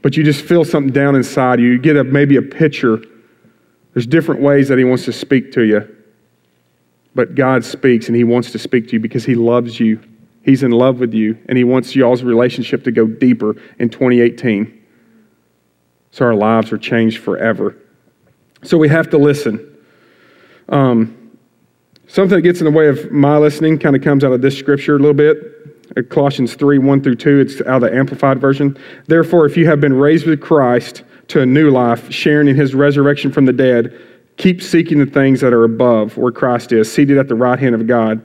but 0.00 0.16
you 0.16 0.24
just 0.24 0.44
feel 0.44 0.64
something 0.64 0.92
down 0.92 1.14
inside 1.14 1.60
you. 1.60 1.66
You 1.66 1.78
get 1.78 1.96
a, 1.96 2.04
maybe 2.04 2.36
a 2.36 2.42
picture. 2.42 3.04
There's 3.92 4.06
different 4.06 4.40
ways 4.40 4.68
that 4.68 4.78
He 4.78 4.84
wants 4.84 5.04
to 5.04 5.12
speak 5.12 5.52
to 5.52 5.62
you. 5.64 5.96
But 7.14 7.34
God 7.34 7.64
speaks 7.64 8.06
and 8.06 8.16
He 8.16 8.24
wants 8.24 8.52
to 8.52 8.58
speak 8.58 8.88
to 8.88 8.92
you 8.94 9.00
because 9.00 9.24
He 9.24 9.34
loves 9.34 9.78
you. 9.80 10.00
He's 10.44 10.62
in 10.62 10.72
love 10.72 11.00
with 11.00 11.14
you 11.14 11.38
and 11.48 11.56
He 11.58 11.64
wants 11.64 11.94
y'all's 11.94 12.22
relationship 12.22 12.84
to 12.84 12.92
go 12.92 13.06
deeper 13.06 13.56
in 13.78 13.88
2018. 13.90 14.80
So 16.10 16.26
our 16.26 16.34
lives 16.34 16.72
are 16.72 16.78
changed 16.78 17.18
forever. 17.18 17.76
So 18.62 18.76
we 18.76 18.88
have 18.88 19.10
to 19.10 19.18
listen. 19.18 19.68
Um, 20.68 21.38
something 22.06 22.36
that 22.36 22.42
gets 22.42 22.60
in 22.60 22.66
the 22.66 22.70
way 22.70 22.88
of 22.88 23.10
my 23.10 23.38
listening 23.38 23.78
kind 23.78 23.96
of 23.96 24.02
comes 24.02 24.22
out 24.22 24.32
of 24.32 24.42
this 24.42 24.56
scripture 24.56 24.96
a 24.96 24.98
little 24.98 25.14
bit. 25.14 26.08
Colossians 26.08 26.54
3 26.54 26.78
1 26.78 27.02
through 27.02 27.16
2, 27.16 27.40
it's 27.40 27.60
out 27.62 27.82
of 27.82 27.90
the 27.90 27.94
Amplified 27.94 28.40
Version. 28.40 28.78
Therefore, 29.08 29.46
if 29.46 29.56
you 29.56 29.66
have 29.66 29.80
been 29.80 29.92
raised 29.92 30.26
with 30.26 30.40
Christ 30.40 31.02
to 31.28 31.42
a 31.42 31.46
new 31.46 31.70
life, 31.70 32.10
sharing 32.10 32.48
in 32.48 32.56
his 32.56 32.74
resurrection 32.74 33.30
from 33.30 33.44
the 33.44 33.52
dead, 33.52 33.98
Keep 34.36 34.62
seeking 34.62 34.98
the 34.98 35.06
things 35.06 35.40
that 35.40 35.52
are 35.52 35.64
above, 35.64 36.16
where 36.16 36.32
Christ 36.32 36.72
is, 36.72 36.90
seated 36.90 37.18
at 37.18 37.28
the 37.28 37.34
right 37.34 37.58
hand 37.58 37.74
of 37.74 37.86
God. 37.86 38.22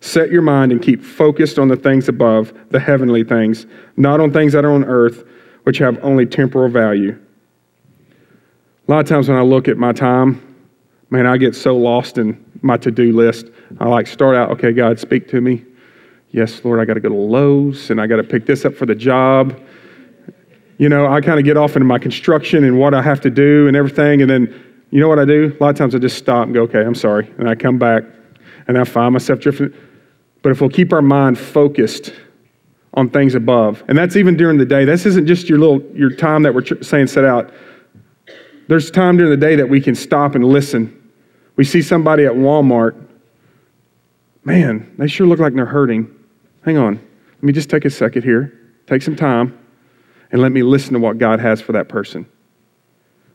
Set 0.00 0.30
your 0.30 0.42
mind 0.42 0.70
and 0.70 0.80
keep 0.80 1.02
focused 1.02 1.58
on 1.58 1.68
the 1.68 1.76
things 1.76 2.08
above, 2.08 2.52
the 2.70 2.78
heavenly 2.78 3.24
things, 3.24 3.66
not 3.96 4.20
on 4.20 4.32
things 4.32 4.52
that 4.52 4.64
are 4.64 4.70
on 4.70 4.84
earth, 4.84 5.24
which 5.64 5.78
have 5.78 5.98
only 6.04 6.24
temporal 6.24 6.68
value. 6.68 7.18
A 8.86 8.90
lot 8.90 9.00
of 9.00 9.06
times 9.08 9.28
when 9.28 9.36
I 9.36 9.42
look 9.42 9.68
at 9.68 9.76
my 9.76 9.92
time, 9.92 10.40
man, 11.10 11.26
I 11.26 11.36
get 11.36 11.54
so 11.54 11.76
lost 11.76 12.16
in 12.16 12.42
my 12.62 12.76
to 12.78 12.90
do 12.90 13.12
list. 13.12 13.46
I 13.80 13.86
like 13.86 14.06
start 14.06 14.36
out, 14.36 14.50
okay, 14.52 14.72
God, 14.72 14.98
speak 14.98 15.28
to 15.28 15.40
me. 15.40 15.64
Yes, 16.30 16.64
Lord, 16.64 16.78
I 16.80 16.84
got 16.84 16.94
to 16.94 17.00
go 17.00 17.08
to 17.08 17.14
Lowe's 17.14 17.90
and 17.90 18.00
I 18.00 18.06
got 18.06 18.16
to 18.16 18.24
pick 18.24 18.46
this 18.46 18.64
up 18.64 18.74
for 18.74 18.86
the 18.86 18.94
job. 18.94 19.60
You 20.78 20.88
know, 20.88 21.06
I 21.06 21.20
kind 21.20 21.38
of 21.38 21.44
get 21.44 21.56
off 21.56 21.74
into 21.74 21.86
my 21.86 21.98
construction 21.98 22.64
and 22.64 22.78
what 22.78 22.94
I 22.94 23.02
have 23.02 23.20
to 23.22 23.30
do 23.30 23.66
and 23.66 23.76
everything, 23.76 24.22
and 24.22 24.30
then 24.30 24.67
you 24.90 25.00
know 25.00 25.08
what 25.08 25.18
I 25.18 25.24
do? 25.24 25.56
A 25.58 25.62
lot 25.62 25.70
of 25.70 25.76
times 25.76 25.94
I 25.94 25.98
just 25.98 26.16
stop 26.16 26.46
and 26.46 26.54
go, 26.54 26.62
okay, 26.62 26.80
I'm 26.80 26.94
sorry. 26.94 27.30
And 27.38 27.48
I 27.48 27.54
come 27.54 27.78
back 27.78 28.04
and 28.66 28.78
I 28.78 28.84
find 28.84 29.12
myself 29.12 29.40
drifting. 29.40 29.72
But 30.42 30.52
if 30.52 30.60
we'll 30.60 30.70
keep 30.70 30.92
our 30.92 31.02
mind 31.02 31.38
focused 31.38 32.12
on 32.94 33.10
things 33.10 33.34
above, 33.34 33.82
and 33.88 33.98
that's 33.98 34.16
even 34.16 34.36
during 34.36 34.56
the 34.56 34.64
day, 34.64 34.84
this 34.84 35.04
isn't 35.04 35.26
just 35.26 35.48
your 35.48 35.58
little 35.58 35.82
your 35.94 36.10
time 36.10 36.42
that 36.44 36.54
we're 36.54 36.64
saying 36.82 37.08
set 37.08 37.24
out. 37.24 37.52
There's 38.68 38.90
time 38.90 39.16
during 39.16 39.30
the 39.30 39.36
day 39.36 39.56
that 39.56 39.68
we 39.68 39.80
can 39.80 39.94
stop 39.94 40.34
and 40.34 40.44
listen. 40.44 40.94
We 41.56 41.64
see 41.64 41.82
somebody 41.82 42.24
at 42.24 42.32
Walmart. 42.32 43.06
Man, 44.44 44.94
they 44.98 45.08
sure 45.08 45.26
look 45.26 45.38
like 45.38 45.54
they're 45.54 45.66
hurting. 45.66 46.14
Hang 46.64 46.78
on. 46.78 46.94
Let 46.94 47.42
me 47.42 47.52
just 47.52 47.68
take 47.68 47.84
a 47.84 47.90
second 47.90 48.22
here. 48.22 48.54
Take 48.86 49.02
some 49.02 49.16
time 49.16 49.58
and 50.30 50.40
let 50.40 50.52
me 50.52 50.62
listen 50.62 50.92
to 50.94 50.98
what 50.98 51.18
God 51.18 51.40
has 51.40 51.60
for 51.60 51.72
that 51.72 51.88
person. 51.88 52.26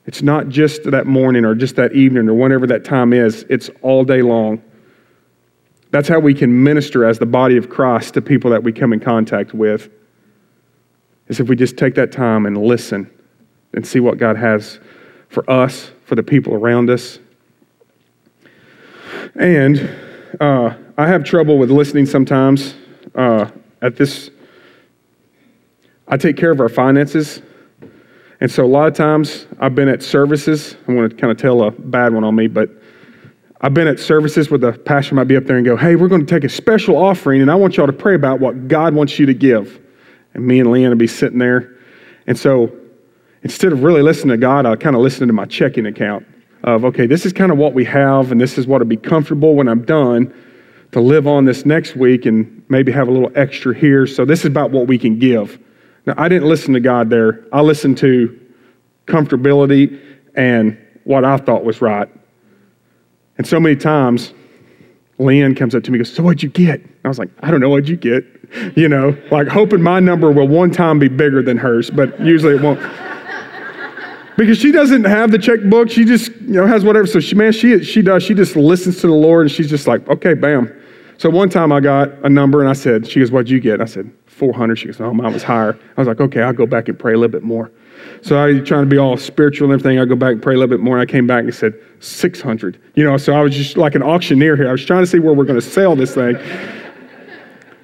It's 0.05 0.21
not 0.21 0.49
just 0.49 0.83
that 0.91 1.07
morning 1.07 1.45
or 1.45 1.55
just 1.55 1.75
that 1.77 1.93
evening 1.93 2.27
or 2.27 2.33
whenever 2.33 2.67
that 2.67 2.83
time 2.83 3.13
is, 3.13 3.45
it's 3.49 3.69
all 3.81 4.03
day 4.03 4.21
long. 4.21 4.61
That's 5.91 6.09
how 6.09 6.19
we 6.19 6.33
can 6.33 6.63
minister 6.63 7.05
as 7.05 7.19
the 7.19 7.25
body 7.25 7.55
of 7.55 7.69
Christ 7.69 8.15
to 8.15 8.21
people 8.21 8.51
that 8.51 8.63
we 8.63 8.73
come 8.73 8.91
in 8.93 8.99
contact 8.99 9.53
with. 9.53 9.89
Is 11.27 11.39
if 11.39 11.47
we 11.47 11.55
just 11.55 11.77
take 11.77 11.95
that 11.95 12.11
time 12.11 12.45
and 12.45 12.57
listen 12.57 13.09
and 13.73 13.87
see 13.87 13.99
what 13.99 14.17
God 14.17 14.35
has 14.35 14.79
for 15.29 15.49
us, 15.49 15.91
for 16.05 16.15
the 16.15 16.23
people 16.23 16.53
around 16.53 16.89
us. 16.89 17.19
And 19.35 19.89
uh, 20.39 20.75
I 20.97 21.07
have 21.07 21.23
trouble 21.23 21.57
with 21.57 21.71
listening 21.71 22.05
sometimes. 22.05 22.75
Uh, 23.15 23.49
at 23.81 23.95
this, 23.95 24.29
I 26.07 26.17
take 26.17 26.35
care 26.35 26.51
of 26.51 26.59
our 26.59 26.69
finances 26.69 27.41
and 28.43 28.51
so 28.51 28.65
a 28.65 28.67
lot 28.67 28.89
of 28.89 28.93
times 28.93 29.47
I've 29.61 29.73
been 29.73 29.87
at 29.87 30.03
services. 30.03 30.75
I 30.89 30.91
want 30.91 31.09
to 31.09 31.15
kind 31.15 31.31
of 31.31 31.37
tell 31.37 31.63
a 31.63 31.71
bad 31.71 32.13
one 32.13 32.25
on 32.25 32.35
me, 32.35 32.47
but 32.47 32.69
I've 33.61 33.73
been 33.73 33.87
at 33.87 34.01
services 34.01 34.51
where 34.51 34.57
the 34.57 34.73
pastor 34.73 35.15
might 35.15 35.29
be 35.29 35.37
up 35.37 35.45
there 35.45 35.55
and 35.55 35.65
go, 35.65 35.77
Hey, 35.77 35.95
we're 35.95 36.09
going 36.09 36.25
to 36.25 36.29
take 36.29 36.43
a 36.43 36.49
special 36.49 36.97
offering, 36.97 37.41
and 37.41 37.49
I 37.49 37.55
want 37.55 37.77
y'all 37.77 37.87
to 37.87 37.93
pray 37.93 38.15
about 38.15 38.41
what 38.41 38.67
God 38.67 38.95
wants 38.95 39.17
you 39.17 39.25
to 39.27 39.33
give. 39.33 39.79
And 40.33 40.45
me 40.45 40.59
and 40.59 40.67
Leanne 40.67 40.89
would 40.89 40.97
be 40.97 41.07
sitting 41.07 41.39
there. 41.39 41.73
And 42.27 42.37
so 42.37 42.69
instead 43.43 43.71
of 43.71 43.81
really 43.81 44.01
listening 44.01 44.31
to 44.31 44.37
God, 44.37 44.65
I 44.65 44.75
kind 44.75 44.97
of 44.97 45.01
listen 45.01 45.25
to 45.27 45.33
my 45.33 45.45
checking 45.45 45.85
account 45.85 46.27
of, 46.65 46.83
okay, 46.83 47.07
this 47.07 47.25
is 47.25 47.31
kind 47.31 47.49
of 47.49 47.57
what 47.57 47.73
we 47.73 47.85
have, 47.85 48.33
and 48.33 48.41
this 48.41 48.57
is 48.57 48.67
what 48.67 48.81
will 48.81 48.87
be 48.87 48.97
comfortable 48.97 49.55
when 49.55 49.69
I'm 49.69 49.85
done 49.85 50.33
to 50.91 50.99
live 50.99 51.27
on 51.27 51.45
this 51.45 51.65
next 51.65 51.95
week 51.95 52.25
and 52.25 52.61
maybe 52.67 52.91
have 52.91 53.07
a 53.07 53.11
little 53.11 53.31
extra 53.35 53.73
here. 53.73 54.05
So 54.05 54.25
this 54.25 54.41
is 54.41 54.47
about 54.47 54.71
what 54.71 54.87
we 54.87 54.97
can 54.99 55.17
give. 55.17 55.57
Now, 56.05 56.15
I 56.17 56.27
didn't 56.27 56.49
listen 56.49 56.73
to 56.73 56.79
God 56.79 57.09
there. 57.09 57.45
I 57.53 57.61
listened 57.61 57.97
to 57.99 58.39
comfortability 59.07 59.99
and 60.35 60.77
what 61.03 61.25
I 61.25 61.37
thought 61.37 61.63
was 61.63 61.81
right. 61.81 62.09
And 63.37 63.47
so 63.47 63.59
many 63.59 63.75
times, 63.75 64.33
Leanne 65.19 65.55
comes 65.55 65.75
up 65.75 65.83
to 65.83 65.91
me 65.91 65.97
and 65.97 66.05
goes, 66.05 66.15
So 66.15 66.23
what'd 66.23 66.43
you 66.43 66.49
get? 66.49 66.81
I 67.03 67.07
was 67.07 67.19
like, 67.19 67.29
I 67.41 67.51
don't 67.51 67.59
know 67.59 67.69
what'd 67.69 67.89
you 67.89 67.97
get. 67.97 68.25
You 68.75 68.87
know, 68.87 69.17
like 69.31 69.47
hoping 69.47 69.81
my 69.81 69.99
number 69.99 70.31
will 70.31 70.47
one 70.47 70.69
time 70.69 70.99
be 70.99 71.07
bigger 71.07 71.41
than 71.41 71.57
hers, 71.57 71.89
but 71.89 72.19
usually 72.21 72.55
it 72.55 72.61
won't. 72.61 72.79
because 74.37 74.59
she 74.59 74.71
doesn't 74.71 75.05
have 75.05 75.31
the 75.31 75.39
checkbook. 75.39 75.89
She 75.89 76.05
just, 76.05 76.31
you 76.41 76.61
know, 76.61 76.67
has 76.67 76.85
whatever. 76.85 77.07
So 77.07 77.19
she, 77.19 77.33
man, 77.33 77.51
she, 77.51 77.83
she 77.83 78.03
does. 78.03 78.21
She 78.21 78.35
just 78.35 78.55
listens 78.55 79.01
to 79.01 79.07
the 79.07 79.13
Lord 79.13 79.47
and 79.47 79.51
she's 79.51 79.71
just 79.71 79.87
like, 79.87 80.07
okay, 80.07 80.35
bam. 80.35 80.71
So 81.17 81.31
one 81.31 81.49
time 81.49 81.71
I 81.71 81.79
got 81.79 82.09
a 82.23 82.29
number 82.29 82.61
and 82.61 82.69
I 82.69 82.73
said, 82.73 83.07
she 83.07 83.21
goes, 83.21 83.31
what'd 83.31 83.49
you 83.49 83.59
get? 83.59 83.81
I 83.81 83.85
said, 83.85 84.11
400. 84.33 84.79
She 84.79 84.87
goes, 84.87 84.99
oh, 84.99 85.13
mine 85.13 85.33
was 85.33 85.43
higher. 85.43 85.77
I 85.97 86.01
was 86.01 86.07
like, 86.07 86.19
okay, 86.19 86.41
I'll 86.41 86.53
go 86.53 86.65
back 86.65 86.89
and 86.89 86.97
pray 86.97 87.13
a 87.13 87.17
little 87.17 87.31
bit 87.31 87.43
more. 87.43 87.71
So 88.21 88.37
I 88.37 88.47
was 88.47 88.67
trying 88.67 88.83
to 88.83 88.89
be 88.89 88.97
all 88.97 89.17
spiritual 89.17 89.71
and 89.71 89.79
everything. 89.79 89.99
I 89.99 90.05
go 90.05 90.15
back 90.15 90.33
and 90.33 90.41
pray 90.41 90.55
a 90.55 90.57
little 90.57 90.75
bit 90.75 90.83
more. 90.83 90.97
And 90.97 91.07
I 91.07 91.11
came 91.11 91.27
back 91.27 91.43
and 91.43 91.53
said, 91.53 91.73
600. 91.99 92.79
You 92.95 93.03
know, 93.03 93.17
so 93.17 93.33
I 93.33 93.41
was 93.41 93.55
just 93.55 93.77
like 93.77 93.95
an 93.95 94.03
auctioneer 94.03 94.55
here. 94.55 94.67
I 94.67 94.71
was 94.71 94.85
trying 94.85 95.03
to 95.03 95.07
see 95.07 95.19
where 95.19 95.33
we're 95.33 95.45
going 95.45 95.59
to 95.59 95.65
sell 95.65 95.95
this 95.95 96.15
thing. 96.15 96.37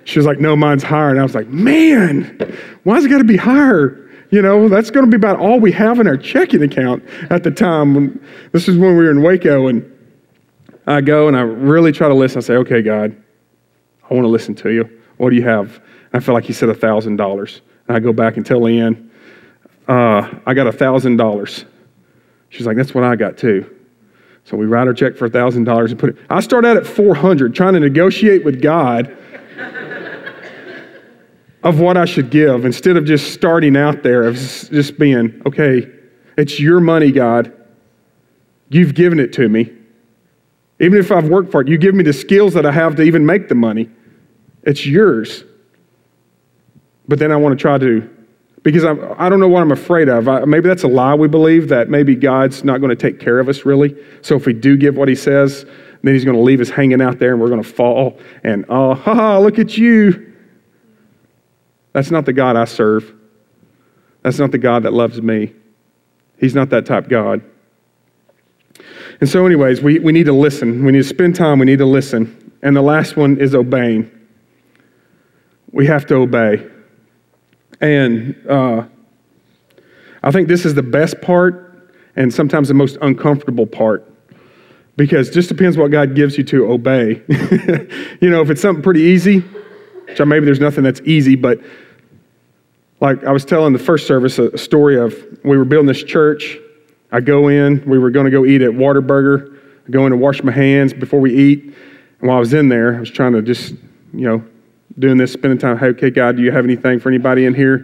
She 0.04 0.18
was 0.18 0.26
like, 0.26 0.40
no, 0.40 0.56
mine's 0.56 0.84
higher. 0.84 1.10
And 1.10 1.20
I 1.20 1.24
was 1.24 1.36
like, 1.36 1.48
man, 1.48 2.58
why's 2.84 3.06
it 3.06 3.10
got 3.10 3.20
to 3.20 3.24
be 3.24 3.38
higher? 3.38 4.10
You 4.32 4.42
know, 4.42 4.68
that's 4.68 4.92
going 4.92 5.06
to 5.06 5.10
be 5.10 5.16
about 5.16 5.40
all 5.40 5.60
we 5.60 5.72
have 5.72 6.00
in 6.00 6.08
our 6.08 6.18
checking 6.18 6.64
account 6.64 7.04
at 7.30 7.44
the 7.44 7.52
time. 7.52 7.96
When, 7.96 8.28
this 8.52 8.68
is 8.68 8.78
when 8.78 8.98
we 8.98 9.04
were 9.04 9.12
in 9.12 9.22
Waco, 9.22 9.68
and 9.68 9.84
I 10.88 11.02
go 11.02 11.28
and 11.28 11.38
I 11.38 11.42
really 11.42 11.92
try 11.92 12.08
to 12.08 12.14
listen. 12.14 12.40
I 12.40 12.42
say, 12.42 12.56
okay, 12.56 12.82
God, 12.82 13.16
I 14.10 14.14
want 14.14 14.24
to 14.24 14.30
listen 14.30 14.56
to 14.56 14.70
you. 14.70 14.99
What 15.20 15.32
do 15.32 15.36
you 15.36 15.44
have? 15.44 15.76
And 15.76 15.84
I 16.14 16.20
feel 16.22 16.34
like 16.34 16.46
he 16.46 16.54
said 16.54 16.70
$1,000. 16.70 17.62
And 17.88 17.98
I 17.98 18.00
go 18.00 18.14
back 18.14 18.38
and 18.38 18.46
tell 18.46 18.62
Leanne, 18.62 19.10
uh, 19.88 20.40
I 20.46 20.54
got 20.54 20.74
$1,000. 20.74 21.66
She's 22.48 22.66
like, 22.66 22.78
that's 22.78 22.96
what 22.96 23.04
I 23.04 23.18
got 23.18 23.38
too. 23.38 23.70
So 24.46 24.56
we 24.56 24.66
write 24.66 24.88
our 24.88 24.94
check 24.94 25.18
for 25.18 25.30
$1,000 25.30 25.90
and 25.90 26.00
put 26.00 26.12
it. 26.12 26.18
I 26.30 26.40
start 26.40 26.64
out 26.64 26.78
at 26.78 26.88
400 26.88 27.54
trying 27.54 27.74
to 27.74 27.82
negotiate 27.82 28.46
with 28.46 28.62
God 28.62 29.16
of 31.64 31.82
what 31.82 31.98
I 31.98 32.06
should 32.06 32.30
give 32.30 32.64
instead 32.64 32.96
of 32.96 33.04
just 33.04 33.34
starting 33.34 33.76
out 33.76 34.04
there 34.04 34.24
of 34.24 34.36
just 34.36 34.98
being, 34.98 35.42
okay, 35.46 35.92
it's 36.38 36.62
your 36.62 36.80
money, 36.80 37.12
God. 37.12 37.52
You've 38.70 38.94
given 38.94 39.20
it 39.20 39.34
to 39.34 39.50
me. 39.50 39.70
Even 40.80 40.98
if 40.98 41.12
I've 41.12 41.28
worked 41.28 41.52
for 41.52 41.60
it, 41.60 41.68
you 41.68 41.78
give 41.78 41.94
me 41.94 42.06
the 42.06 42.14
skills 42.14 42.54
that 42.54 42.66
I 42.66 42.72
have 42.72 42.96
to 42.96 43.04
even 43.04 43.26
make 43.26 43.50
the 43.50 43.56
money. 43.56 43.90
It's 44.64 44.86
yours. 44.86 45.44
But 47.08 47.20
then 47.20 47.32
I 47.32 47.38
want 47.38 47.58
to 47.58 47.62
try 47.62 47.78
to, 47.78 48.08
because 48.64 48.84
I'm, 48.86 49.00
I 49.18 49.30
don't 49.30 49.40
know 49.40 49.48
what 49.48 49.62
I'm 49.62 49.72
afraid 49.72 50.10
of. 50.10 50.28
I, 50.28 50.46
maybe 50.46 50.68
that's 50.68 50.84
a 50.84 50.88
lie 50.88 51.16
we 51.16 51.28
believe 51.28 51.70
that 51.70 51.90
maybe 51.90 52.16
God's 52.16 52.64
not 52.64 52.80
going 52.82 52.90
to 52.90 52.96
take 52.96 53.20
care 53.20 53.40
of 53.40 53.50
us 53.50 53.66
really. 53.66 53.96
So 54.22 54.36
if 54.36 54.46
we 54.46 54.54
do 54.54 54.78
give 54.78 54.96
what 54.96 55.08
He 55.08 55.16
says, 55.16 55.66
then 56.04 56.14
He's 56.14 56.24
going 56.24 56.38
to 56.38 56.44
leave 56.44 56.62
us 56.62 56.70
hanging 56.70 57.02
out 57.02 57.20
there 57.20 57.32
and 57.32 57.42
we're 57.42 57.50
going 57.50 57.64
to 57.64 57.70
fall 57.70 58.20
and, 58.44 58.66
oh, 58.70 58.94
ha 58.94 59.14
ha, 59.16 59.40
look 59.40 59.60
at 59.60 59.78
you. 59.78 60.34
That's 61.94 62.12
not 62.12 62.26
the 62.26 62.34
God 62.34 62.56
I 62.56 62.66
serve. 62.66 63.14
That's 64.22 64.38
not 64.38 64.52
the 64.52 64.58
God 64.58 64.84
that 64.84 64.94
loves 64.94 65.22
me. 65.22 65.54
He's 66.38 66.54
not 66.54 66.70
that 66.70 66.86
type 66.86 67.10
God. 67.10 67.42
And 69.20 69.30
so, 69.30 69.46
anyways, 69.46 69.82
we, 69.82 70.00
we 70.00 70.12
need 70.12 70.26
to 70.26 70.34
listen. 70.34 70.86
We 70.86 70.92
need 70.92 71.00
to 71.00 71.04
spend 71.04 71.36
time. 71.36 71.60
We 71.60 71.66
need 71.66 71.80
to 71.80 71.86
listen. 71.86 72.54
And 72.62 72.76
the 72.76 72.82
last 72.82 73.18
one 73.18 73.38
is 73.40 73.56
obeying. 73.56 74.10
We 75.72 75.86
have 75.88 76.06
to 76.08 76.16
obey. 76.16 76.68
And 77.82 78.36
uh, 78.50 78.86
I 80.24 80.32
think 80.32 80.48
this 80.48 80.66
is 80.66 80.74
the 80.74 80.84
best 80.84 81.22
part 81.22 81.92
and 82.16 82.34
sometimes 82.34 82.68
the 82.68 82.74
most 82.74 82.98
uncomfortable 83.02 83.66
part 83.66 84.06
because 84.98 85.30
just 85.30 85.48
depends 85.48 85.78
what 85.78 85.92
God 85.92 86.14
gives 86.14 86.38
you 86.38 86.44
to 86.46 86.70
obey. 86.72 87.22
you 88.20 88.30
know, 88.30 88.42
if 88.42 88.50
it's 88.50 88.62
something 88.62 88.84
pretty 88.84 89.02
easy, 89.02 89.44
so 90.16 90.26
maybe 90.26 90.46
there's 90.46 90.60
nothing 90.60 90.84
that's 90.84 91.00
easy, 91.06 91.36
but 91.36 91.62
like 93.00 93.24
I 93.24 93.32
was 93.32 93.46
telling 93.46 93.72
the 93.72 93.80
first 93.80 94.08
service 94.08 94.40
a 94.40 94.58
story 94.58 95.00
of 95.00 95.16
we 95.44 95.58
were 95.58 95.64
building 95.64 95.88
this 95.88 96.04
church. 96.04 96.58
I 97.12 97.22
go 97.22 97.48
in, 97.48 97.84
we 97.86 97.98
were 97.98 98.12
going 98.12 98.26
to 98.26 98.32
go 98.32 98.46
eat 98.46 98.62
at 98.62 98.72
Whataburger. 98.72 99.58
I 99.88 99.90
go 99.90 100.06
in 100.06 100.12
to 100.12 100.18
wash 100.18 100.44
my 100.44 100.52
hands 100.52 100.94
before 100.94 101.22
we 101.22 101.34
eat. 101.34 101.64
And 101.64 102.28
while 102.28 102.36
I 102.36 102.40
was 102.40 102.54
in 102.54 102.68
there, 102.68 102.96
I 102.96 103.00
was 103.00 103.10
trying 103.10 103.34
to 103.34 103.42
just, 103.42 103.72
you 104.14 104.28
know, 104.28 104.44
doing 104.98 105.18
this, 105.18 105.34
spending 105.34 105.60
time. 105.60 105.78
Hey, 105.78 105.88
okay, 105.88 106.10
God, 106.10 106.38
do 106.38 106.44
you 106.44 106.52
have 106.52 106.66
anything 106.66 107.00
for 107.00 107.10
anybody 107.10 107.46
in 107.46 107.54
here? 107.54 107.76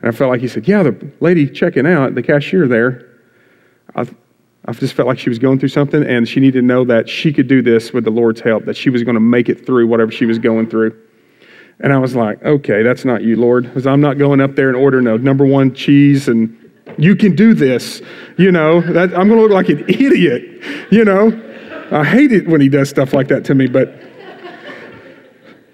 And 0.00 0.08
I 0.08 0.10
felt 0.10 0.30
like 0.30 0.40
He 0.40 0.48
said, 0.48 0.66
Yeah, 0.66 0.82
the 0.82 1.12
lady 1.20 1.48
checking 1.48 1.86
out, 1.86 2.14
the 2.14 2.22
cashier 2.22 2.66
there. 2.66 3.08
I, 3.94 4.06
I 4.64 4.72
just 4.72 4.94
felt 4.94 5.06
like 5.06 5.18
she 5.18 5.28
was 5.28 5.38
going 5.38 5.58
through 5.58 5.68
something, 5.68 6.02
and 6.02 6.28
she 6.28 6.40
needed 6.40 6.60
to 6.60 6.66
know 6.66 6.84
that 6.84 7.08
she 7.08 7.32
could 7.32 7.46
do 7.46 7.62
this 7.62 7.92
with 7.92 8.04
the 8.04 8.10
Lord's 8.10 8.40
help, 8.40 8.64
that 8.64 8.76
she 8.76 8.90
was 8.90 9.04
going 9.04 9.14
to 9.14 9.20
make 9.20 9.48
it 9.48 9.64
through 9.64 9.86
whatever 9.86 10.10
she 10.10 10.26
was 10.26 10.38
going 10.38 10.68
through. 10.68 11.00
And 11.78 11.92
I 11.92 11.98
was 11.98 12.16
like, 12.16 12.42
okay, 12.42 12.82
that's 12.82 13.04
not 13.04 13.22
you, 13.22 13.36
Lord, 13.36 13.64
because 13.64 13.86
I'm 13.86 14.00
not 14.00 14.18
going 14.18 14.40
up 14.40 14.56
there 14.56 14.68
and 14.68 14.76
ordering 14.76 15.06
a 15.06 15.18
number 15.18 15.44
one 15.44 15.74
cheese 15.74 16.26
and 16.26 16.56
you 16.98 17.14
can 17.14 17.36
do 17.36 17.52
this. 17.52 18.00
You 18.38 18.50
know, 18.50 18.80
that, 18.80 19.10
I'm 19.16 19.28
going 19.28 19.38
to 19.38 19.42
look 19.42 19.50
like 19.50 19.68
an 19.68 19.84
idiot. 19.88 20.62
You 20.90 21.04
know, 21.04 21.28
I 21.90 22.02
hate 22.02 22.32
it 22.32 22.48
when 22.48 22.60
he 22.60 22.68
does 22.68 22.88
stuff 22.88 23.12
like 23.12 23.28
that 23.28 23.44
to 23.46 23.54
me, 23.54 23.66
but. 23.66 24.02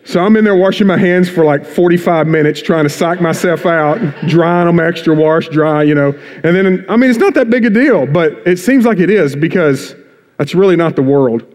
So 0.04 0.20
I'm 0.20 0.36
in 0.36 0.44
there 0.44 0.56
washing 0.56 0.86
my 0.86 0.96
hands 0.96 1.28
for 1.28 1.44
like 1.44 1.64
45 1.64 2.26
minutes, 2.26 2.60
trying 2.60 2.84
to 2.84 2.90
psych 2.90 3.20
myself 3.20 3.66
out, 3.66 3.98
drying 4.26 4.66
them 4.66 4.80
extra 4.80 5.14
wash, 5.14 5.48
dry, 5.48 5.84
you 5.84 5.94
know. 5.94 6.12
And 6.42 6.56
then, 6.56 6.84
I 6.88 6.96
mean, 6.96 7.08
it's 7.08 7.18
not 7.18 7.34
that 7.34 7.50
big 7.50 7.64
a 7.64 7.70
deal, 7.70 8.06
but 8.06 8.32
it 8.46 8.58
seems 8.58 8.84
like 8.84 8.98
it 8.98 9.10
is 9.10 9.36
because 9.36 9.94
that's 10.38 10.54
really 10.54 10.76
not 10.76 10.96
the 10.96 11.02
world 11.02 11.46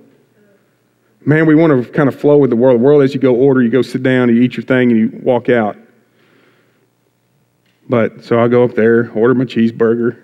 man, 1.27 1.45
we 1.45 1.55
want 1.55 1.85
to 1.85 1.91
kind 1.91 2.07
of 2.07 2.17
flow 2.17 2.37
with 2.37 2.49
the 2.49 2.55
world. 2.55 2.79
The 2.79 2.83
world 2.83 3.03
is 3.03 3.13
you 3.13 3.19
go 3.19 3.35
order, 3.35 3.61
you 3.61 3.69
go 3.69 3.81
sit 3.81 4.01
down, 4.01 4.33
you 4.33 4.41
eat 4.41 4.55
your 4.55 4.63
thing, 4.63 4.91
and 4.91 4.97
you 4.97 5.19
walk 5.21 5.49
out. 5.49 5.77
But 7.89 8.23
so 8.23 8.39
I 8.39 8.47
go 8.47 8.63
up 8.63 8.75
there, 8.75 9.11
order 9.11 9.35
my 9.35 9.43
cheeseburger, 9.43 10.23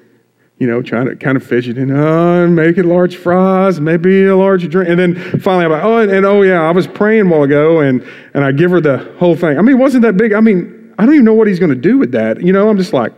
you 0.64 0.70
know, 0.70 0.82
trying 0.82 1.08
to 1.08 1.16
kind 1.18 1.36
of 1.36 1.44
fidgeting, 1.44 1.92
oh, 1.92 2.46
uh, 2.46 2.48
make 2.48 2.78
it 2.78 2.86
large 2.86 3.18
fries, 3.18 3.82
maybe 3.82 4.28
a 4.28 4.38
large 4.38 4.70
drink. 4.70 4.90
And 4.90 4.98
then 4.98 5.16
finally 5.42 5.66
I'm 5.66 5.72
like, 5.72 5.84
oh, 5.84 5.98
and, 5.98 6.10
and, 6.10 6.26
oh 6.26 6.42
yeah, 6.42 6.62
I 6.62 6.72
was 6.72 6.88
praying 6.88 7.28
a 7.28 7.30
while 7.30 7.44
ago, 7.44 7.82
and, 7.82 8.02
and 8.34 8.46
I 8.46 8.54
give 8.54 8.72
her 8.72 8.80
the 8.80 9.14
whole 9.20 9.36
thing. 9.36 9.58
I 9.58 9.62
mean, 9.62 9.76
it 9.76 9.80
wasn't 9.80 10.04
that 10.04 10.16
big. 10.16 10.32
I 10.32 10.40
mean, 10.40 10.96
I 10.98 11.06
don't 11.06 11.16
even 11.16 11.26
know 11.26 11.34
what 11.34 11.50
he's 11.50 11.60
going 11.60 11.72
to 11.72 11.76
do 11.76 11.98
with 11.98 12.14
that. 12.14 12.42
You 12.42 12.54
know, 12.54 12.70
I'm 12.70 12.78
just 12.78 12.94
like, 12.94 13.12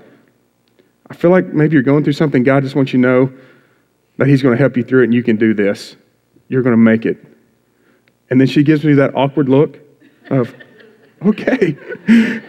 I 1.08 1.14
feel 1.14 1.30
like 1.30 1.46
maybe 1.54 1.74
you're 1.74 1.84
going 1.84 2.04
through 2.04 2.14
something. 2.14 2.42
God 2.42 2.64
just 2.64 2.74
wants 2.74 2.94
you 2.94 3.00
to 3.00 3.08
know 3.08 3.34
that 4.18 4.28
he's 4.28 4.42
going 4.42 4.58
to 4.58 4.60
help 4.60 4.76
you 4.76 4.82
through 4.82 5.02
it, 5.02 5.04
and 5.04 5.14
you 5.14 5.22
can 5.22 5.36
do 5.36 5.54
this. 5.54 5.98
You're 6.48 6.64
going 6.64 6.74
to 6.74 6.78
make 6.78 7.06
it. 7.06 7.24
And 8.32 8.42
then 8.42 8.48
she 8.48 8.64
gives 8.64 8.84
me 8.84 8.96
that 8.96 9.14
awkward 9.14 9.50
look 9.50 9.78
of, 10.32 10.52
okay. 11.24 11.78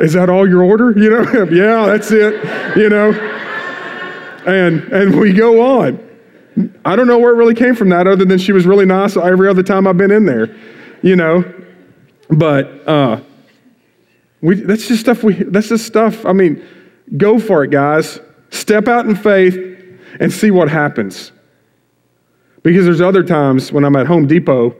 Is 0.00 0.14
that 0.14 0.30
all 0.30 0.48
your 0.48 0.62
order? 0.62 0.98
You 0.98 1.10
know, 1.10 1.22
yeah, 1.50 1.84
that's 1.84 2.10
it, 2.10 2.76
you 2.76 2.88
know. 2.88 3.29
And 4.46 4.82
and 4.92 5.20
we 5.20 5.32
go 5.32 5.80
on. 5.80 6.06
I 6.84 6.96
don't 6.96 7.06
know 7.06 7.18
where 7.18 7.32
it 7.32 7.36
really 7.36 7.54
came 7.54 7.74
from 7.74 7.90
that 7.90 8.06
other 8.06 8.24
than 8.24 8.38
she 8.38 8.52
was 8.52 8.66
really 8.66 8.86
nice 8.86 9.16
every 9.16 9.48
other 9.48 9.62
time 9.62 9.86
I've 9.86 9.96
been 9.96 10.10
in 10.10 10.26
there, 10.26 10.54
you 11.02 11.16
know. 11.16 11.44
But 12.28 12.88
uh 12.88 13.20
we 14.40 14.56
that's 14.56 14.88
just 14.88 15.00
stuff 15.00 15.22
we 15.22 15.34
that's 15.34 15.68
just 15.68 15.86
stuff. 15.86 16.24
I 16.26 16.32
mean, 16.32 16.64
go 17.16 17.38
for 17.38 17.64
it, 17.64 17.70
guys. 17.70 18.20
Step 18.50 18.88
out 18.88 19.06
in 19.06 19.14
faith 19.14 19.56
and 20.18 20.32
see 20.32 20.50
what 20.50 20.68
happens. 20.68 21.32
Because 22.62 22.84
there's 22.84 23.00
other 23.00 23.22
times 23.22 23.72
when 23.72 23.84
I'm 23.84 23.96
at 23.96 24.06
Home 24.06 24.26
Depot 24.26 24.74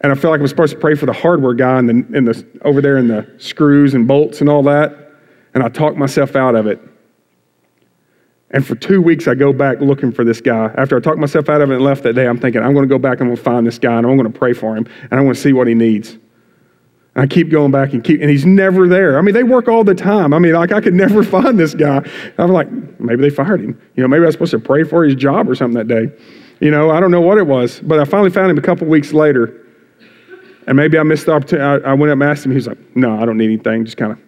and 0.00 0.12
I 0.12 0.14
feel 0.14 0.30
like 0.30 0.40
I'm 0.40 0.46
supposed 0.46 0.72
to 0.72 0.78
pray 0.78 0.94
for 0.94 1.06
the 1.06 1.12
hardware 1.12 1.54
guy 1.54 1.78
in 1.78 1.86
the, 1.86 2.16
in 2.16 2.24
the, 2.24 2.46
over 2.62 2.80
there 2.80 2.96
in 2.96 3.08
the 3.08 3.28
screws 3.38 3.94
and 3.94 4.06
bolts 4.06 4.40
and 4.40 4.48
all 4.48 4.62
that, 4.64 5.12
and 5.54 5.62
I 5.62 5.68
talk 5.68 5.96
myself 5.96 6.36
out 6.36 6.54
of 6.54 6.66
it. 6.66 6.80
And 8.56 8.66
for 8.66 8.74
two 8.74 9.02
weeks, 9.02 9.28
I 9.28 9.34
go 9.34 9.52
back 9.52 9.82
looking 9.82 10.10
for 10.10 10.24
this 10.24 10.40
guy. 10.40 10.72
After 10.78 10.96
I 10.96 11.00
talked 11.00 11.18
myself 11.18 11.50
out 11.50 11.60
of 11.60 11.70
it 11.70 11.74
and 11.74 11.84
left 11.84 12.02
that 12.04 12.14
day, 12.14 12.26
I'm 12.26 12.38
thinking, 12.38 12.62
I'm 12.62 12.72
going 12.72 12.88
to 12.88 12.88
go 12.88 12.98
back 12.98 13.20
and 13.20 13.24
I'm 13.24 13.26
going 13.26 13.36
to 13.36 13.42
find 13.42 13.66
this 13.66 13.78
guy 13.78 13.98
and 13.98 14.06
I'm 14.06 14.16
going 14.16 14.32
to 14.32 14.38
pray 14.38 14.54
for 14.54 14.74
him 14.74 14.86
and 15.02 15.12
I'm 15.12 15.24
going 15.24 15.34
to 15.34 15.40
see 15.40 15.52
what 15.52 15.66
he 15.66 15.74
needs. 15.74 16.12
And 16.12 17.22
I 17.22 17.26
keep 17.26 17.50
going 17.50 17.70
back 17.70 17.92
and 17.92 18.02
keep, 18.02 18.22
and 18.22 18.30
he's 18.30 18.46
never 18.46 18.88
there. 18.88 19.18
I 19.18 19.20
mean, 19.20 19.34
they 19.34 19.42
work 19.42 19.68
all 19.68 19.84
the 19.84 19.94
time. 19.94 20.32
I 20.32 20.38
mean, 20.38 20.54
like 20.54 20.72
I 20.72 20.80
could 20.80 20.94
never 20.94 21.22
find 21.38 21.58
this 21.58 21.74
guy. 21.74 22.00
I'm 22.38 22.50
like, 22.50 22.72
maybe 22.98 23.20
they 23.20 23.28
fired 23.28 23.60
him. 23.60 23.78
You 23.94 24.02
know, 24.02 24.08
maybe 24.08 24.22
I 24.22 24.26
was 24.28 24.34
supposed 24.36 24.52
to 24.52 24.58
pray 24.58 24.84
for 24.84 25.04
his 25.04 25.16
job 25.16 25.50
or 25.50 25.54
something 25.54 25.76
that 25.76 25.88
day. 25.88 26.10
You 26.60 26.70
know, 26.70 26.88
I 26.90 26.98
don't 26.98 27.10
know 27.10 27.20
what 27.20 27.36
it 27.36 27.46
was, 27.46 27.80
but 27.80 28.00
I 28.00 28.06
finally 28.06 28.30
found 28.30 28.50
him 28.50 28.56
a 28.56 28.62
couple 28.62 28.86
weeks 28.86 29.12
later. 29.12 29.66
And 30.66 30.78
maybe 30.78 30.96
I 30.98 31.02
missed 31.02 31.26
the 31.26 31.32
opportunity. 31.32 31.84
I, 31.84 31.90
I 31.90 31.92
went 31.92 32.10
up 32.10 32.14
and 32.14 32.22
asked 32.22 32.46
him. 32.46 32.52
He 32.52 32.56
was 32.56 32.68
like, 32.68 32.96
No, 32.96 33.20
I 33.20 33.26
don't 33.26 33.36
need 33.36 33.52
anything. 33.52 33.84
Just 33.84 33.98
kind 33.98 34.12
of 34.12 34.18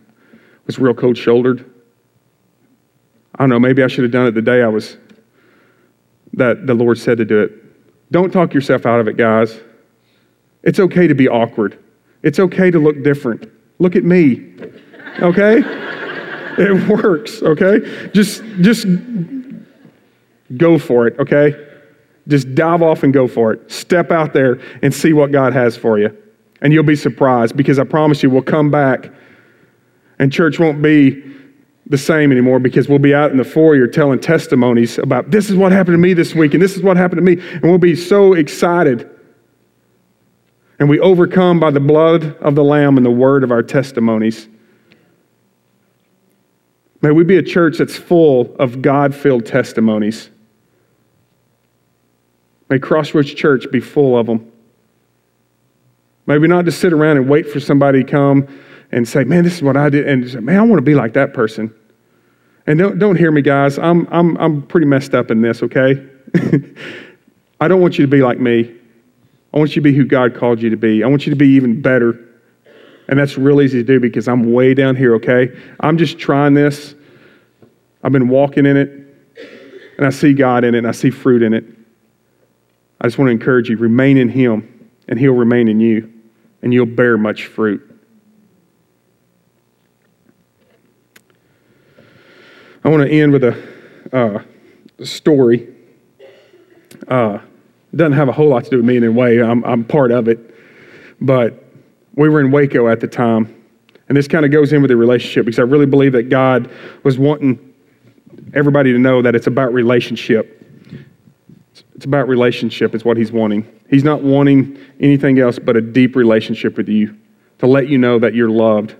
was 0.67 0.79
real 0.79 0.93
cold 0.93 1.17
shouldered. 1.17 1.64
I 3.38 3.42
don't 3.42 3.51
know. 3.51 3.61
Maybe 3.61 3.83
I 3.83 3.87
should 3.87 4.03
have 4.03 4.12
done 4.12 4.27
it 4.27 4.33
the 4.33 4.42
day 4.42 4.62
I 4.62 4.68
was, 4.68 4.96
that 6.35 6.66
the 6.66 6.74
Lord 6.74 6.98
said 6.98 7.18
to 7.18 7.24
do 7.24 7.40
it. 7.40 7.53
Don't 8.11 8.33
talk 8.33 8.53
yourself 8.53 8.85
out 8.85 9.01
of 9.01 9.07
it, 9.07 9.16
guys. 9.16 9.61
It's 10.64 10.81
okay 10.81 11.07
to 11.07 11.14
be 11.14 11.29
awkward. 11.29 11.79
It's 12.22 12.40
okay 12.40 12.70
to 12.70 12.79
look 12.79 13.03
different. 13.05 13.51
Look 13.79 13.94
at 13.94 14.05
me. 14.05 14.55
Okay? 15.20 15.59
it 16.59 16.88
works, 16.88 17.42
okay? 17.42 18.11
Just 18.12 18.42
just 18.61 18.87
go 20.57 20.79
for 20.79 21.07
it, 21.07 21.18
okay? 21.20 21.55
Just 22.27 22.55
dive 22.55 22.83
off 22.83 23.05
and 23.05 23.12
go 23.12 23.29
for 23.29 23.53
it. 23.53 23.70
Step 23.70 24.11
out 24.11 24.33
there 24.33 24.61
and 24.83 24.92
see 24.92 25.12
what 25.12 25.31
God 25.31 25.53
has 25.53 25.77
for 25.77 25.98
you. 25.98 26.16
And 26.61 26.72
you'll 26.72 26.83
be 26.83 26.96
surprised 26.96 27.57
because 27.57 27.79
I 27.79 27.85
promise 27.85 28.22
you, 28.22 28.31
we'll 28.31 28.42
come 28.42 28.70
back 28.70 29.11
and 30.18 30.33
church 30.33 30.59
won't 30.59 30.83
be 30.83 31.22
the 31.88 31.98
same 31.98 32.31
anymore 32.31 32.59
because 32.59 32.88
we'll 32.88 32.98
be 32.98 33.14
out 33.14 33.31
in 33.31 33.38
the 33.38 33.44
foyer 33.44 33.87
telling 33.87 34.20
testimonies 34.20 34.98
about 34.98 35.31
this 35.31 35.48
is 35.48 35.57
what 35.57 35.72
happened 35.72 35.94
to 35.94 35.98
me 35.98 36.12
this 36.12 36.35
week 36.35 36.53
and 36.53 36.62
this 36.62 36.77
is 36.77 36.83
what 36.83 36.96
happened 36.96 37.18
to 37.18 37.22
me. 37.22 37.40
And 37.53 37.62
we'll 37.62 37.79
be 37.79 37.96
so 37.96 38.35
excited. 38.35 39.09
And 40.79 40.88
we 40.88 41.01
overcome 41.01 41.59
by 41.59 41.70
the 41.70 41.81
blood 41.81 42.37
of 42.37 42.55
the 42.55 42.62
Lamb 42.62 42.98
and 42.98 43.07
the 43.07 43.11
word 43.11 43.42
of 43.42 43.51
our 43.51 43.62
testimonies. 43.62 44.48
May 47.01 47.11
we 47.11 47.24
be 47.24 47.37
a 47.37 47.42
church 47.42 47.79
that's 47.79 47.96
full 47.96 48.55
of 48.57 48.83
God 48.83 49.14
filled 49.14 49.46
testimonies. 49.46 50.31
May 52.68 52.79
Crossroads 52.79 53.33
Church 53.33 53.70
be 53.70 53.81
full 53.81 54.18
of 54.18 54.27
them. 54.27 54.53
Maybe 56.27 56.46
not 56.46 56.66
just 56.66 56.81
sit 56.81 56.92
around 56.92 57.16
and 57.16 57.29
wait 57.29 57.48
for 57.48 57.61
somebody 57.61 58.05
to 58.05 58.11
come 58.11 58.46
and 58.92 59.07
say, 59.07 59.24
man, 59.24 59.44
this 59.44 59.57
is 59.57 59.62
what 59.62 59.77
I 59.77 59.90
did. 59.90 60.07
And 60.09 60.29
say, 60.29 60.40
man, 60.40 60.59
I 60.59 60.62
want 60.62 60.79
to 60.79 60.83
be 60.83 60.94
like 60.94 61.14
that 61.14 61.35
person. 61.35 61.74
And 62.66 62.79
don't, 62.79 62.98
don't 62.98 63.16
hear 63.16 63.31
me, 63.31 63.42
guys. 63.42 63.79
I'm, 63.79 64.07
I'm, 64.11 64.37
I'm 64.38 64.62
pretty 64.62 64.87
messed 64.87 65.14
up 65.14 65.31
in 65.31 65.40
this, 65.40 65.62
okay? 65.62 66.07
I 67.61 67.68
don't 67.68 67.81
want 67.81 67.98
you 67.98 68.05
to 68.05 68.11
be 68.11 68.22
like 68.22 68.38
me. 68.38 68.74
I 69.53 69.59
want 69.59 69.70
you 69.70 69.83
to 69.83 69.90
be 69.90 69.94
who 69.94 70.05
God 70.05 70.35
called 70.35 70.61
you 70.61 70.70
to 70.70 70.77
be. 70.77 71.03
I 71.03 71.07
want 71.07 71.27
you 71.27 71.31
to 71.31 71.37
be 71.37 71.48
even 71.48 71.81
better. 71.81 72.24
And 73.09 73.18
that's 73.18 73.38
real 73.38 73.62
easy 73.62 73.79
to 73.79 73.85
do 73.85 73.98
because 74.01 74.29
I'm 74.29 74.53
way 74.53 74.74
down 74.74 74.94
here, 74.94 75.14
okay? 75.14 75.48
I'm 75.81 75.96
just 75.96 76.18
trying 76.18 76.55
this. 76.55 76.94
I've 78.03 78.12
been 78.12 78.29
walking 78.29 78.66
in 78.66 78.77
it, 78.77 78.90
and 79.96 80.07
I 80.07 80.11
see 80.11 80.35
God 80.35 80.64
in 80.64 80.74
it, 80.74 80.79
and 80.79 80.87
I 80.87 80.92
see 80.92 81.11
fruit 81.11 81.42
in 81.42 81.55
it. 81.55 81.64
I 83.01 83.07
just 83.07 83.18
want 83.18 83.29
to 83.29 83.33
encourage 83.33 83.70
you 83.70 83.77
remain 83.77 84.18
in 84.18 84.29
Him, 84.29 84.90
and 85.09 85.18
He'll 85.18 85.33
remain 85.33 85.68
in 85.68 85.81
you 85.81 86.12
and 86.62 86.72
you'll 86.72 86.87
bear 86.87 87.16
much 87.16 87.46
fruit. 87.46 87.85
I 92.85 92.88
want 92.88 93.03
to 93.03 93.11
end 93.11 93.33
with 93.33 93.45
a 93.45 93.69
uh, 94.12 95.05
story. 95.05 95.69
Uh, 97.07 97.38
doesn't 97.95 98.12
have 98.12 98.29
a 98.29 98.33
whole 98.33 98.49
lot 98.49 98.64
to 98.64 98.71
do 98.71 98.77
with 98.77 98.85
me 98.87 98.97
in 98.97 99.05
a 99.05 99.11
way. 99.11 99.43
I'm, 99.43 99.64
I'm 99.64 99.85
part 99.85 100.12
of 100.12 100.29
it. 100.29 100.55
But 101.21 101.64
we 102.14 102.29
were 102.29 102.41
in 102.41 102.51
Waco 102.51 102.88
at 102.88 103.01
the 103.01 103.09
time. 103.09 103.55
And 104.09 104.17
this 104.17 104.29
kind 104.29 104.45
of 104.45 104.53
goes 104.53 104.73
in 104.73 104.81
with 104.81 104.91
the 104.91 104.97
relationship 104.97 105.45
because 105.47 105.59
I 105.59 105.62
really 105.62 105.87
believe 105.87 106.12
that 106.12 106.25
God 106.25 106.71
was 107.03 107.19
wanting 107.19 107.59
everybody 108.55 108.93
to 108.93 108.99
know 108.99 109.23
that 109.23 109.35
it's 109.35 109.47
about 109.47 109.73
relationship. 109.73 110.55
It's 111.95 112.05
about 112.05 112.29
relationship, 112.29 112.95
is 112.95 113.05
what 113.05 113.17
he's 113.17 113.33
wanting. 113.33 113.67
He's 113.91 114.05
not 114.05 114.23
wanting 114.23 114.79
anything 115.01 115.38
else 115.41 115.59
but 115.59 115.77
a 115.77 115.81
deep 115.81 116.14
relationship 116.14 116.77
with 116.77 116.88
you 116.88 117.17
to 117.59 117.67
let 117.67 117.88
you 117.88 117.99
know 117.99 118.19
that 118.19 118.35
you're 118.35 118.51
loved. 118.51 118.95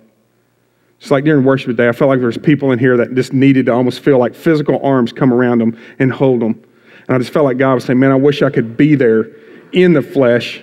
Just 0.99 1.11
like 1.11 1.25
during 1.25 1.45
worship 1.45 1.69
today, 1.69 1.89
I 1.89 1.93
felt 1.93 2.09
like 2.09 2.21
there's 2.21 2.39
people 2.39 2.73
in 2.73 2.79
here 2.79 2.97
that 2.97 3.15
just 3.15 3.33
needed 3.33 3.67
to 3.67 3.73
almost 3.73 4.01
feel 4.01 4.19
like 4.19 4.35
physical 4.35 4.81
arms 4.85 5.13
come 5.13 5.33
around 5.33 5.61
them 5.61 5.79
and 5.99 6.13
hold 6.13 6.41
them. 6.41 6.63
And 7.07 7.15
I 7.15 7.19
just 7.19 7.33
felt 7.33 7.45
like 7.45 7.59
God 7.59 7.75
was 7.75 7.85
saying, 7.85 7.99
Man, 7.99 8.11
I 8.11 8.17
wish 8.17 8.43
I 8.43 8.51
could 8.51 8.77
be 8.77 8.95
there 8.95 9.31
in 9.73 9.93
the 9.93 10.03
flesh 10.03 10.61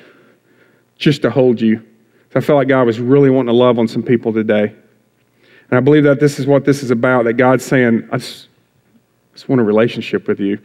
just 0.98 1.22
to 1.22 1.30
hold 1.30 1.62
you. 1.62 1.78
So 2.32 2.40
I 2.40 2.42
felt 2.42 2.58
like 2.58 2.68
God 2.68 2.84
was 2.84 3.00
really 3.00 3.30
wanting 3.30 3.48
to 3.48 3.54
love 3.54 3.80
on 3.80 3.88
some 3.88 4.04
people 4.04 4.34
today. 4.34 4.76
And 5.70 5.78
I 5.78 5.80
believe 5.80 6.04
that 6.04 6.20
this 6.20 6.38
is 6.38 6.46
what 6.46 6.66
this 6.66 6.84
is 6.84 6.92
about, 6.92 7.26
that 7.26 7.34
God's 7.34 7.66
saying, 7.66 8.08
I 8.12 8.18
just, 8.18 8.48
I 9.32 9.36
just 9.36 9.50
want 9.50 9.62
a 9.62 9.64
relationship 9.64 10.28
with 10.28 10.40
you. 10.40 10.60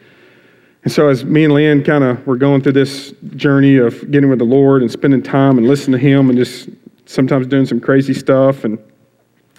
And 0.82 0.92
so, 0.92 1.08
as 1.08 1.24
me 1.24 1.44
and 1.44 1.52
Leanne 1.52 1.84
kind 1.84 2.04
of 2.04 2.26
were 2.26 2.36
going 2.36 2.62
through 2.62 2.72
this 2.72 3.12
journey 3.36 3.76
of 3.76 4.10
getting 4.10 4.30
with 4.30 4.38
the 4.38 4.46
Lord 4.46 4.82
and 4.82 4.90
spending 4.90 5.22
time 5.22 5.58
and 5.58 5.68
listening 5.68 6.00
to 6.00 6.06
Him 6.06 6.30
and 6.30 6.38
just 6.38 6.68
sometimes 7.04 7.46
doing 7.46 7.66
some 7.66 7.80
crazy 7.80 8.14
stuff 8.14 8.64
and 8.64 8.78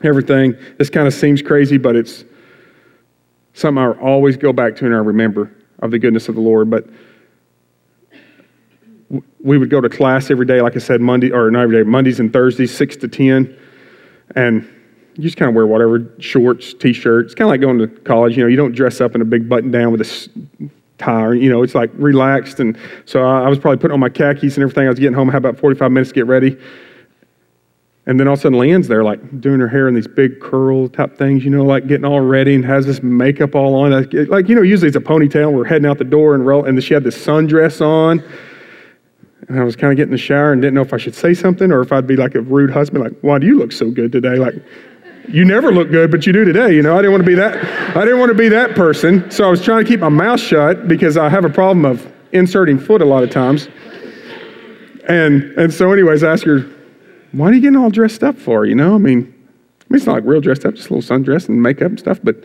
everything, 0.06 0.56
this 0.78 0.90
kind 0.90 1.08
of 1.08 1.14
seems 1.14 1.42
crazy, 1.42 1.78
but 1.78 1.96
it's 1.96 2.24
something 3.54 3.84
I 3.84 3.92
always 4.00 4.38
go 4.38 4.54
back 4.54 4.76
to 4.78 4.86
and 4.86 4.96
I 4.96 5.00
remember 5.00 5.52
of 5.80 5.92
the 5.92 6.00
goodness 6.00 6.30
of 6.30 6.36
the 6.36 6.42
Lord. 6.42 6.70
But 6.70 6.88
we 9.40 9.58
would 9.58 9.70
go 9.70 9.82
to 9.82 9.90
class 9.90 10.32
every 10.32 10.46
day, 10.46 10.62
like 10.62 10.76
I 10.76 10.80
said, 10.80 11.02
Monday 11.02 11.32
or 11.32 11.52
not 11.52 11.64
every 11.64 11.84
day, 11.84 11.90
Mondays 11.90 12.20
and 12.20 12.32
Thursdays, 12.32 12.76
six 12.76 12.96
to 12.98 13.08
ten, 13.08 13.58
and 14.36 14.68
you 15.16 15.24
just 15.24 15.38
kind 15.38 15.50
of 15.50 15.56
wear 15.56 15.68
whatever 15.68 16.14
shorts, 16.20 16.74
t-shirts. 16.74 17.28
It's 17.28 17.36
kind 17.36 17.46
of 17.46 17.50
like 17.50 17.62
going 17.62 17.80
to 17.80 17.88
college. 17.88 18.38
You 18.38 18.44
know, 18.44 18.48
you 18.48 18.56
don't 18.56 18.72
dress 18.72 19.02
up 19.02 19.14
in 19.14 19.22
a 19.22 19.26
big 19.26 19.50
button 19.50 19.70
down 19.70 19.92
with 19.92 20.02
a 20.02 20.70
tired. 20.98 21.36
You 21.40 21.50
know, 21.50 21.64
it's 21.64 21.76
like 21.76 21.92
relaxed. 21.96 22.60
And 22.62 22.78
so 23.06 23.24
I, 23.24 23.50
was 23.50 23.60
probably 23.60 23.78
putting 23.78 23.94
on 23.94 24.00
my 24.00 24.10
khakis 24.10 24.56
and 24.56 24.64
everything. 24.64 24.86
I 24.86 24.90
was 24.90 25.00
getting 25.00 25.14
home, 25.14 25.30
I 25.30 25.34
had 25.34 25.46
about 25.46 25.60
45 25.60 25.92
minutes 25.92 26.12
to 26.12 26.16
get 26.16 26.28
ready. 26.28 26.58
And 28.08 28.20
then 28.20 28.28
all 28.28 28.34
of 28.34 28.40
a 28.40 28.42
sudden, 28.42 28.58
Leanne's 28.58 28.88
there, 28.88 29.04
like 29.04 29.40
doing 29.40 29.60
her 29.60 29.68
hair 29.68 29.88
in 29.88 29.94
these 29.94 30.08
big 30.08 30.40
curl 30.40 30.90
type 30.90 31.16
things, 31.18 31.44
you 31.44 31.52
know, 31.52 31.64
like 31.64 31.88
getting 31.88 32.04
all 32.04 32.22
ready 32.22 32.56
and 32.56 32.66
has 32.66 32.86
this 32.88 33.04
makeup 33.04 33.54
all 33.54 33.76
on. 33.76 33.92
Like, 33.92 34.50
you 34.50 34.56
know, 34.56 34.64
usually 34.64 34.88
it's 34.88 34.98
a 34.98 35.02
ponytail. 35.02 35.54
We're 35.54 35.66
heading 35.66 35.86
out 35.86 36.00
the 36.00 36.04
door 36.04 36.34
and 36.34 36.46
roll, 36.46 36.66
and 36.66 36.84
she 36.84 36.96
had 36.96 37.04
this 37.04 37.16
sundress 37.16 37.80
on. 37.80 38.24
And 39.48 39.60
I 39.60 39.64
was 39.64 39.76
kind 39.76 39.92
of 39.92 39.98
getting 39.98 40.10
in 40.10 40.16
the 40.16 40.18
shower 40.18 40.52
and 40.52 40.62
didn't 40.62 40.74
know 40.74 40.82
if 40.82 40.94
I 40.94 40.98
should 40.98 41.14
say 41.14 41.34
something 41.36 41.72
or 41.72 41.82
if 41.82 41.92
I'd 41.92 42.08
be 42.08 42.16
like 42.16 42.34
a 42.34 42.42
rude 42.42 42.72
husband, 42.72 43.04
like, 43.04 43.20
why 43.22 43.38
do 43.38 43.46
you 43.46 43.58
look 43.60 43.72
so 43.72 43.92
good 43.92 44.12
today? 44.12 44.36
Like, 44.36 44.56
you 45.28 45.46
never 45.46 45.72
look 45.72 45.92
good, 45.92 46.10
but 46.10 46.26
you 46.26 46.34
do 46.34 46.44
today. 46.44 46.74
You 46.74 46.82
know, 46.82 46.98
I 46.98 47.04
didn't 47.04 47.12
want 47.12 47.24
to 47.24 47.28
be 47.28 47.36
that. 47.36 47.64
I 47.96 48.04
didn't 48.04 48.20
want 48.20 48.32
to 48.32 48.38
be 48.38 48.50
that 48.50 48.76
person. 48.76 49.30
So 49.30 49.46
I 49.46 49.50
was 49.50 49.64
trying 49.64 49.84
to 49.84 49.90
keep 49.90 50.00
my 50.00 50.10
mouth 50.10 50.40
shut 50.40 50.88
because 50.88 51.18
I 51.18 51.30
have 51.30 51.46
a 51.46 51.50
problem 51.50 51.86
of 51.86 52.12
inserting 52.32 52.80
foot 52.80 53.02
a 53.02 53.06
lot 53.06 53.24
of 53.24 53.30
times. 53.30 53.70
And 55.08 55.44
and 55.58 55.72
so, 55.72 55.92
anyways, 55.92 56.24
I 56.24 56.32
asked 56.32 56.46
her, 56.46 56.68
"Why 57.32 57.50
are 57.50 57.54
you 57.54 57.62
getting 57.62 57.78
all 57.78 57.90
dressed 57.90 58.24
up 58.24 58.38
for?" 58.38 58.66
You 58.66 58.76
know, 58.76 58.96
I 58.96 58.98
mean, 58.98 59.20
I 59.20 59.86
mean, 59.90 59.98
it's 59.98 60.06
not 60.06 60.14
like 60.14 60.26
real 60.26 60.42
dressed 60.42 60.66
up, 60.66 60.76
just 60.76 60.90
a 60.90 60.94
little 60.94 61.18
sundress 61.18 61.50
and 61.50 61.62
makeup 61.62 61.90
and 61.90 62.00
stuff. 62.00 62.20
But 62.24 62.44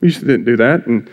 we 0.00 0.08
used 0.08 0.20
to 0.20 0.26
didn't 0.26 0.44
do 0.44 0.56
that. 0.56 0.86
And 0.86 1.08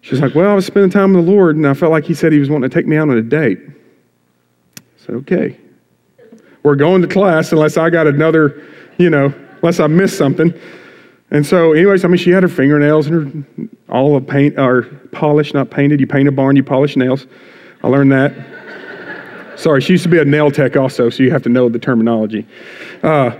she's 0.00 0.20
like, 0.20 0.34
"Well, 0.34 0.50
I 0.50 0.54
was 0.54 0.66
spending 0.66 0.90
time 0.90 1.14
with 1.14 1.24
the 1.24 1.30
Lord, 1.30 1.56
and 1.56 1.66
I 1.66 1.74
felt 1.74 1.92
like 1.92 2.04
He 2.04 2.14
said 2.14 2.32
He 2.32 2.38
was 2.38 2.50
wanting 2.50 2.68
to 2.68 2.74
take 2.74 2.86
me 2.86 2.96
out 2.96 3.08
on 3.08 3.16
a 3.16 3.22
date." 3.22 3.60
I 4.78 4.82
said, 4.96 5.14
"Okay." 5.16 5.58
We're 6.62 6.74
going 6.74 7.00
to 7.02 7.06
class 7.06 7.52
unless 7.52 7.76
I 7.76 7.90
got 7.90 8.08
another, 8.08 8.60
you 8.98 9.08
know, 9.08 9.32
unless 9.62 9.78
I 9.78 9.86
missed 9.86 10.18
something. 10.18 10.52
And 11.30 11.46
so, 11.46 11.72
anyways, 11.72 12.04
I 12.04 12.08
mean, 12.08 12.16
she 12.16 12.30
had 12.30 12.42
her 12.42 12.48
fingernails 12.48 13.06
and 13.06 13.46
her 13.58 13.68
all 13.88 14.16
of 14.16 14.26
paint 14.26 14.58
or 14.58 14.82
polished, 15.12 15.54
not 15.54 15.70
painted. 15.70 16.00
You 16.00 16.08
paint 16.08 16.28
a 16.28 16.32
barn, 16.32 16.56
you 16.56 16.64
polish 16.64 16.96
nails. 16.96 17.28
I 17.84 17.88
learned 17.88 18.10
that. 18.10 18.34
Sorry, 19.56 19.80
she 19.80 19.94
used 19.94 20.02
to 20.04 20.10
be 20.10 20.18
a 20.18 20.24
nail 20.24 20.50
tech 20.50 20.76
also, 20.76 21.08
so 21.08 21.22
you 21.22 21.30
have 21.30 21.42
to 21.44 21.48
know 21.48 21.68
the 21.68 21.78
terminology. 21.78 22.46
Uh, 23.02 23.32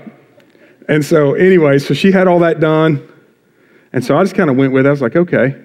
and 0.88 1.04
so, 1.04 1.34
anyway, 1.34 1.78
so 1.78 1.94
she 1.94 2.10
had 2.10 2.26
all 2.26 2.38
that 2.38 2.58
done. 2.58 3.06
And 3.92 4.04
so 4.04 4.16
I 4.16 4.22
just 4.22 4.34
kind 4.34 4.48
of 4.48 4.56
went 4.56 4.72
with 4.72 4.86
it. 4.86 4.88
I 4.88 4.92
was 4.92 5.02
like, 5.02 5.16
okay. 5.16 5.62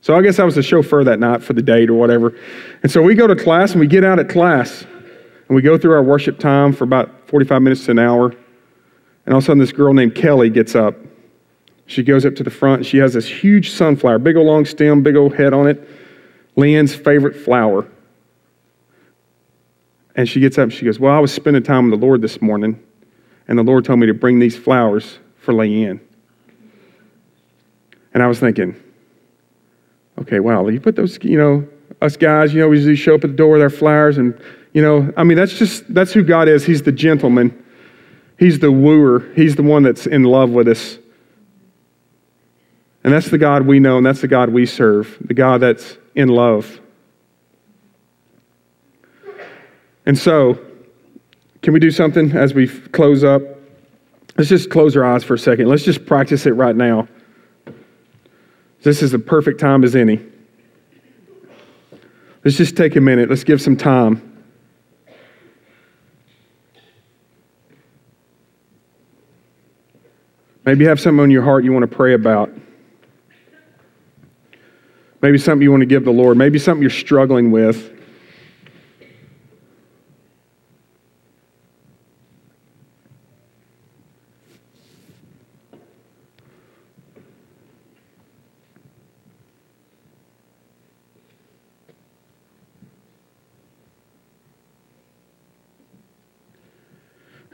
So 0.00 0.16
I 0.16 0.22
guess 0.22 0.38
I 0.38 0.44
was 0.44 0.54
the 0.54 0.62
chauffeur 0.62 1.02
that 1.04 1.18
night 1.18 1.42
for 1.42 1.54
the 1.54 1.62
date 1.62 1.90
or 1.90 1.94
whatever. 1.94 2.36
And 2.82 2.90
so 2.90 3.02
we 3.02 3.14
go 3.14 3.26
to 3.26 3.34
class 3.34 3.72
and 3.72 3.80
we 3.80 3.86
get 3.86 4.04
out 4.04 4.18
at 4.18 4.28
class 4.28 4.82
and 4.82 5.56
we 5.56 5.62
go 5.62 5.76
through 5.76 5.92
our 5.92 6.02
worship 6.02 6.38
time 6.38 6.72
for 6.72 6.84
about 6.84 7.28
45 7.28 7.62
minutes 7.62 7.84
to 7.86 7.92
an 7.92 7.98
hour. 7.98 8.26
And 8.28 9.34
all 9.34 9.38
of 9.38 9.44
a 9.44 9.46
sudden, 9.46 9.58
this 9.58 9.72
girl 9.72 9.92
named 9.92 10.14
Kelly 10.14 10.50
gets 10.50 10.74
up. 10.74 10.94
She 11.86 12.02
goes 12.02 12.24
up 12.24 12.34
to 12.36 12.42
the 12.42 12.50
front. 12.50 12.86
She 12.86 12.98
has 12.98 13.14
this 13.14 13.26
huge 13.26 13.70
sunflower, 13.70 14.20
big 14.20 14.36
old 14.36 14.46
long 14.46 14.64
stem, 14.64 15.02
big 15.02 15.16
old 15.16 15.34
head 15.34 15.52
on 15.52 15.66
it. 15.66 15.88
Leanne's 16.56 16.94
favorite 16.94 17.36
flower. 17.36 17.88
And 20.18 20.28
she 20.28 20.40
gets 20.40 20.58
up 20.58 20.64
and 20.64 20.72
she 20.72 20.84
goes, 20.84 20.98
Well, 20.98 21.14
I 21.14 21.20
was 21.20 21.32
spending 21.32 21.62
time 21.62 21.88
with 21.88 22.00
the 22.00 22.04
Lord 22.04 22.22
this 22.22 22.42
morning, 22.42 22.82
and 23.46 23.56
the 23.56 23.62
Lord 23.62 23.84
told 23.84 24.00
me 24.00 24.08
to 24.08 24.14
bring 24.14 24.40
these 24.40 24.58
flowers 24.58 25.20
for 25.38 25.54
Leanne. 25.54 26.00
And 28.12 28.20
I 28.20 28.26
was 28.26 28.40
thinking, 28.40 28.74
okay, 30.18 30.40
wow, 30.40 30.66
you 30.66 30.80
put 30.80 30.96
those, 30.96 31.22
you 31.22 31.38
know, 31.38 31.68
us 32.02 32.16
guys, 32.16 32.52
you 32.52 32.58
know, 32.58 32.68
we 32.68 32.78
usually 32.78 32.96
show 32.96 33.14
up 33.14 33.22
at 33.22 33.30
the 33.30 33.36
door 33.36 33.52
with 33.52 33.62
our 33.62 33.70
flowers, 33.70 34.18
and, 34.18 34.36
you 34.72 34.82
know, 34.82 35.12
I 35.16 35.22
mean, 35.22 35.36
that's 35.38 35.56
just, 35.56 35.84
that's 35.94 36.12
who 36.12 36.24
God 36.24 36.48
is. 36.48 36.64
He's 36.64 36.82
the 36.82 36.90
gentleman. 36.90 37.64
He's 38.40 38.58
the 38.58 38.72
wooer, 38.72 39.20
He's 39.36 39.54
the 39.54 39.62
one 39.62 39.84
that's 39.84 40.08
in 40.08 40.24
love 40.24 40.50
with 40.50 40.66
us. 40.66 40.98
And 43.04 43.14
that's 43.14 43.30
the 43.30 43.38
God 43.38 43.68
we 43.68 43.78
know, 43.78 43.98
and 43.98 44.04
that's 44.04 44.20
the 44.20 44.26
God 44.26 44.48
we 44.48 44.66
serve, 44.66 45.16
the 45.20 45.34
God 45.34 45.60
that's 45.60 45.96
in 46.16 46.28
love. 46.28 46.80
And 50.08 50.18
so, 50.18 50.58
can 51.60 51.74
we 51.74 51.80
do 51.80 51.90
something 51.90 52.32
as 52.32 52.54
we 52.54 52.66
close 52.66 53.22
up? 53.22 53.42
Let's 54.38 54.48
just 54.48 54.70
close 54.70 54.96
our 54.96 55.04
eyes 55.04 55.22
for 55.22 55.34
a 55.34 55.38
second. 55.38 55.68
Let's 55.68 55.82
just 55.82 56.06
practice 56.06 56.46
it 56.46 56.52
right 56.52 56.74
now. 56.74 57.06
This 58.82 59.02
is 59.02 59.12
the 59.12 59.18
perfect 59.18 59.60
time 59.60 59.84
as 59.84 59.94
any. 59.94 60.24
Let's 62.42 62.56
just 62.56 62.74
take 62.74 62.96
a 62.96 63.02
minute. 63.02 63.28
Let's 63.28 63.44
give 63.44 63.60
some 63.60 63.76
time. 63.76 64.46
Maybe 70.64 70.84
you 70.84 70.88
have 70.88 71.00
something 71.00 71.20
on 71.20 71.30
your 71.30 71.42
heart 71.42 71.64
you 71.64 71.72
want 71.74 71.82
to 71.82 71.96
pray 71.96 72.14
about. 72.14 72.50
Maybe 75.20 75.36
something 75.36 75.62
you 75.62 75.70
want 75.70 75.82
to 75.82 75.86
give 75.86 76.06
the 76.06 76.12
Lord. 76.12 76.38
Maybe 76.38 76.58
something 76.58 76.80
you're 76.80 76.88
struggling 76.88 77.50
with. 77.50 77.97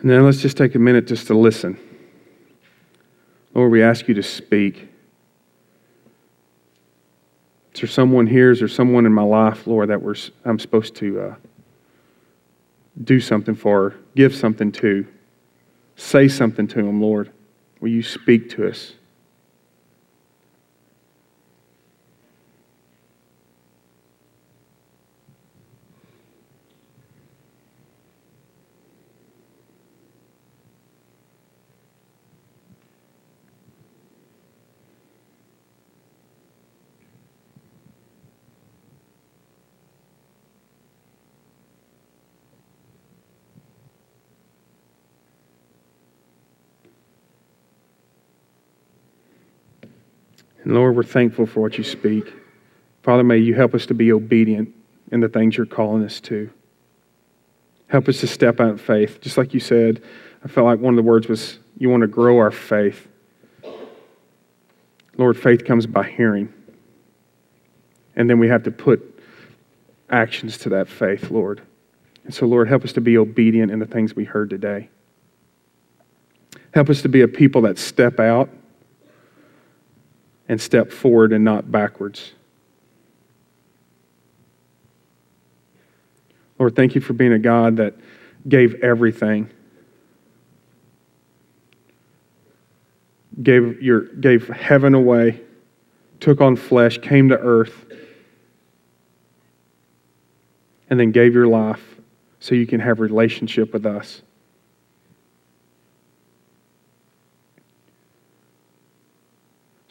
And 0.05 0.11
then 0.11 0.23
let's 0.23 0.43
just 0.43 0.59
take 0.59 0.75
a 0.75 0.79
minute 0.79 1.07
just 1.07 1.29
to 1.29 1.35
listen. 1.35 1.79
Lord, 3.55 3.73
we 3.73 3.83
ask 3.83 4.07
you 4.07 4.13
to 4.13 4.23
speak. 4.23 4.87
Is 7.73 7.81
there 7.81 7.89
someone 7.89 8.27
here? 8.27 8.51
Is 8.51 8.59
there 8.59 8.69
someone 8.69 9.07
in 9.07 9.15
my 9.15 9.23
life, 9.23 9.67
Lord, 9.67 9.89
that 9.89 10.03
we're, 10.03 10.17
I'm 10.45 10.59
supposed 10.59 10.95
to 10.97 11.21
uh, 11.21 11.35
do 13.03 13.19
something 13.19 13.55
for, 13.55 13.95
give 14.15 14.37
something 14.37 14.71
to, 14.73 15.07
say 15.97 16.29
something 16.29 16.67
to 16.67 16.83
them, 16.83 17.01
Lord? 17.01 17.33
Will 17.81 17.89
you 17.89 18.03
speak 18.03 18.51
to 18.51 18.69
us? 18.69 18.93
Lord, 50.75 50.97
we're 50.97 51.03
thankful 51.03 51.47
for 51.47 51.61
what 51.61 51.79
you 51.79 51.85
speak. 51.85 52.33
Father, 53.03 53.23
may 53.23 53.39
you 53.39 53.55
help 53.55 53.75
us 53.75 53.87
to 53.87 53.95
be 53.95 54.13
obedient 54.13 54.75
in 55.13 55.21
the 55.21 55.29
things 55.29 55.57
you're 55.57 55.67
calling 55.67 56.05
us 56.05 56.21
to. 56.21 56.51
Help 57.89 58.09
us 58.09 58.21
to 58.21 58.27
step 58.27 58.61
out 58.61 58.71
in 58.71 58.79
faith. 58.79 59.21
Just 59.21 59.37
like 59.37 59.55
you 59.55 59.61
said, 59.61 60.03
I 60.45 60.49
felt 60.49 60.67
like 60.67 60.81
one 60.81 60.95
of 60.95 60.97
the 60.97 61.03
words 61.03 61.29
was, 61.29 61.59
you 61.79 61.89
want 61.89 62.01
to 62.01 62.07
grow 62.07 62.39
our 62.39 62.51
faith. 62.51 63.07
Lord, 65.17 65.39
faith 65.39 65.65
comes 65.65 65.87
by 65.87 66.09
hearing. 66.09 66.53
And 68.17 68.29
then 68.29 68.39
we 68.39 68.49
have 68.49 68.63
to 68.65 68.71
put 68.71 69.21
actions 70.11 70.59
to 70.59 70.69
that 70.71 70.89
faith, 70.89 71.31
Lord. 71.31 71.63
And 72.25 72.35
so, 72.35 72.47
Lord, 72.47 72.69
help 72.69 72.85
us 72.85 72.93
to 72.95 73.01
be 73.01 73.19
obedient 73.19 73.71
in 73.71 73.79
the 73.79 73.87
things 73.87 74.17
we 74.17 74.25
heard 74.25 74.51
today. 74.51 74.89
Help 76.73 76.91
us 76.91 77.03
to 77.03 77.09
be 77.09 77.21
a 77.21 77.29
people 77.29 77.63
that 77.63 77.79
step 77.79 78.19
out 78.19 78.49
and 80.49 80.61
step 80.61 80.93
forward 80.93 81.33
and 81.33 81.45
not 81.45 81.71
backwards. 81.71 82.33
Lord, 86.59 86.77
thank 86.77 86.95
you 86.95 87.01
for 87.01 87.13
being 87.13 87.33
a 87.33 87.39
God 87.39 87.77
that 87.79 87.95
gave 88.49 88.75
everything. 88.83 89.51
Gave, 93.43 93.83
your, 93.83 94.03
gave 94.03 94.49
heaven 94.49 94.95
away, 94.95 95.41
took 96.21 96.41
on 96.41 96.57
flesh, 96.57 96.99
came 96.99 97.31
to 97.31 97.39
earth, 97.39 97.87
and 100.89 101.01
then 101.01 101.11
gave 101.11 101.35
your 101.35 101.49
life 101.49 101.97
so 102.39 102.55
you 102.55 102.67
can 102.67 102.79
have 102.79 103.01
relationship 103.01 103.73
with 103.73 103.87
us. 103.87 104.23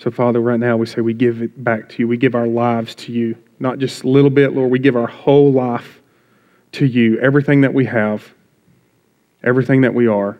So, 0.03 0.11
Father, 0.11 0.41
right 0.41 0.59
now 0.59 0.75
we 0.75 0.85
say 0.85 0.99
we 0.99 1.13
give 1.13 1.41
it 1.41 1.63
back 1.63 1.87
to 1.87 1.99
you. 1.99 2.09
We 2.09 2.17
give 2.17 2.35
our 2.35 2.45
lives 2.45 2.93
to 2.95 3.13
you. 3.13 3.37
Not 3.57 3.79
just 3.79 4.03
a 4.03 4.09
little 4.09 4.29
bit, 4.29 4.51
Lord. 4.51 4.69
We 4.69 4.77
give 4.77 4.97
our 4.97 5.07
whole 5.07 5.53
life 5.53 6.01
to 6.73 6.85
you. 6.85 7.17
Everything 7.21 7.61
that 7.61 7.73
we 7.73 7.85
have, 7.85 8.33
everything 9.45 9.79
that 9.79 9.93
we 9.93 10.07
are. 10.07 10.37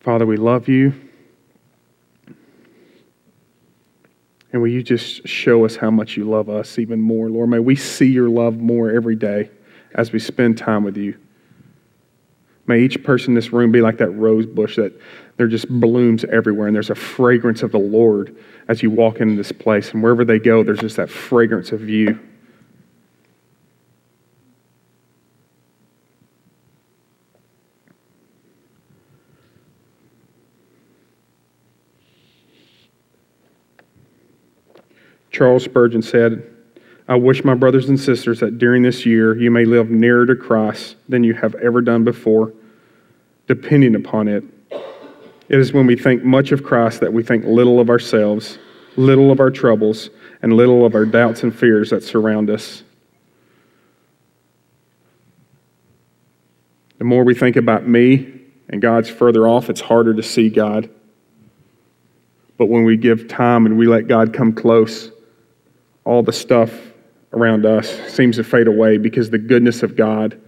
Father, 0.00 0.26
we 0.26 0.36
love 0.36 0.66
you. 0.66 0.92
And 4.52 4.62
will 4.62 4.70
you 4.70 4.82
just 4.82 5.26
show 5.28 5.64
us 5.64 5.76
how 5.76 5.90
much 5.90 6.16
you 6.16 6.24
love 6.24 6.48
us 6.48 6.78
even 6.78 7.00
more, 7.00 7.28
Lord? 7.28 7.50
May 7.50 7.58
we 7.58 7.76
see 7.76 8.06
your 8.06 8.30
love 8.30 8.56
more 8.56 8.90
every 8.90 9.16
day 9.16 9.50
as 9.94 10.12
we 10.12 10.18
spend 10.18 10.56
time 10.56 10.84
with 10.84 10.96
you. 10.96 11.18
May 12.66 12.80
each 12.80 13.02
person 13.02 13.30
in 13.30 13.34
this 13.34 13.52
room 13.52 13.72
be 13.72 13.80
like 13.80 13.98
that 13.98 14.10
rose 14.10 14.46
bush 14.46 14.76
that 14.76 14.98
there 15.38 15.48
just 15.48 15.68
blooms 15.68 16.24
everywhere, 16.24 16.66
and 16.66 16.74
there's 16.74 16.90
a 16.90 16.94
fragrance 16.94 17.62
of 17.62 17.72
the 17.72 17.78
Lord 17.78 18.36
as 18.68 18.82
you 18.82 18.90
walk 18.90 19.20
into 19.20 19.36
this 19.36 19.52
place. 19.52 19.92
And 19.92 20.02
wherever 20.02 20.24
they 20.24 20.38
go, 20.38 20.62
there's 20.62 20.80
just 20.80 20.96
that 20.96 21.08
fragrance 21.08 21.72
of 21.72 21.88
you. 21.88 22.18
Charles 35.38 35.62
Spurgeon 35.62 36.02
said, 36.02 36.42
I 37.06 37.14
wish 37.14 37.44
my 37.44 37.54
brothers 37.54 37.88
and 37.88 37.98
sisters 37.98 38.40
that 38.40 38.58
during 38.58 38.82
this 38.82 39.06
year 39.06 39.38
you 39.38 39.52
may 39.52 39.64
live 39.64 39.88
nearer 39.88 40.26
to 40.26 40.34
Christ 40.34 40.96
than 41.08 41.22
you 41.22 41.32
have 41.34 41.54
ever 41.54 41.80
done 41.80 42.02
before, 42.02 42.52
depending 43.46 43.94
upon 43.94 44.26
it. 44.26 44.42
It 45.48 45.60
is 45.60 45.72
when 45.72 45.86
we 45.86 45.94
think 45.94 46.24
much 46.24 46.50
of 46.50 46.64
Christ 46.64 46.98
that 46.98 47.12
we 47.12 47.22
think 47.22 47.44
little 47.44 47.78
of 47.78 47.88
ourselves, 47.88 48.58
little 48.96 49.30
of 49.30 49.38
our 49.38 49.52
troubles, 49.52 50.10
and 50.42 50.54
little 50.54 50.84
of 50.84 50.96
our 50.96 51.06
doubts 51.06 51.44
and 51.44 51.54
fears 51.54 51.90
that 51.90 52.02
surround 52.02 52.50
us. 52.50 52.82
The 56.98 57.04
more 57.04 57.22
we 57.22 57.36
think 57.36 57.54
about 57.54 57.86
me 57.86 58.40
and 58.70 58.82
God's 58.82 59.08
further 59.08 59.46
off, 59.46 59.70
it's 59.70 59.80
harder 59.80 60.14
to 60.14 60.22
see 60.24 60.48
God. 60.48 60.90
But 62.56 62.66
when 62.66 62.82
we 62.82 62.96
give 62.96 63.28
time 63.28 63.66
and 63.66 63.78
we 63.78 63.86
let 63.86 64.08
God 64.08 64.34
come 64.34 64.52
close, 64.52 65.12
all 66.04 66.22
the 66.22 66.32
stuff 66.32 66.72
around 67.32 67.66
us 67.66 67.90
seems 68.12 68.36
to 68.36 68.44
fade 68.44 68.66
away 68.66 68.98
because 68.98 69.30
the 69.30 69.38
goodness 69.38 69.82
of 69.82 69.96
God 69.96 70.40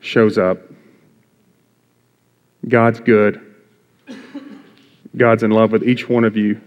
shows 0.00 0.38
up. 0.38 0.58
God's 2.66 3.00
good. 3.00 3.44
God's 5.16 5.42
in 5.42 5.50
love 5.50 5.72
with 5.72 5.82
each 5.82 6.08
one 6.08 6.24
of 6.24 6.36
you. 6.36 6.60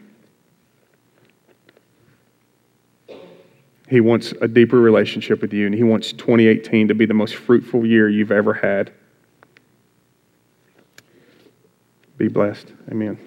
He 3.90 4.00
wants 4.00 4.34
a 4.42 4.48
deeper 4.48 4.80
relationship 4.80 5.42
with 5.42 5.52
you, 5.54 5.66
and 5.66 5.76
He 5.76 5.84
wants 5.84 6.14
2018 6.14 6.88
to 6.88 6.96
be 6.96 7.06
the 7.06 7.14
most 7.14 7.36
fruitful 7.36 7.86
year 7.86 8.08
you've 8.08 8.32
ever 8.32 8.54
had. 8.54 8.92
Be 12.18 12.30
blessed. 12.30 12.72
Amen. 12.90 13.18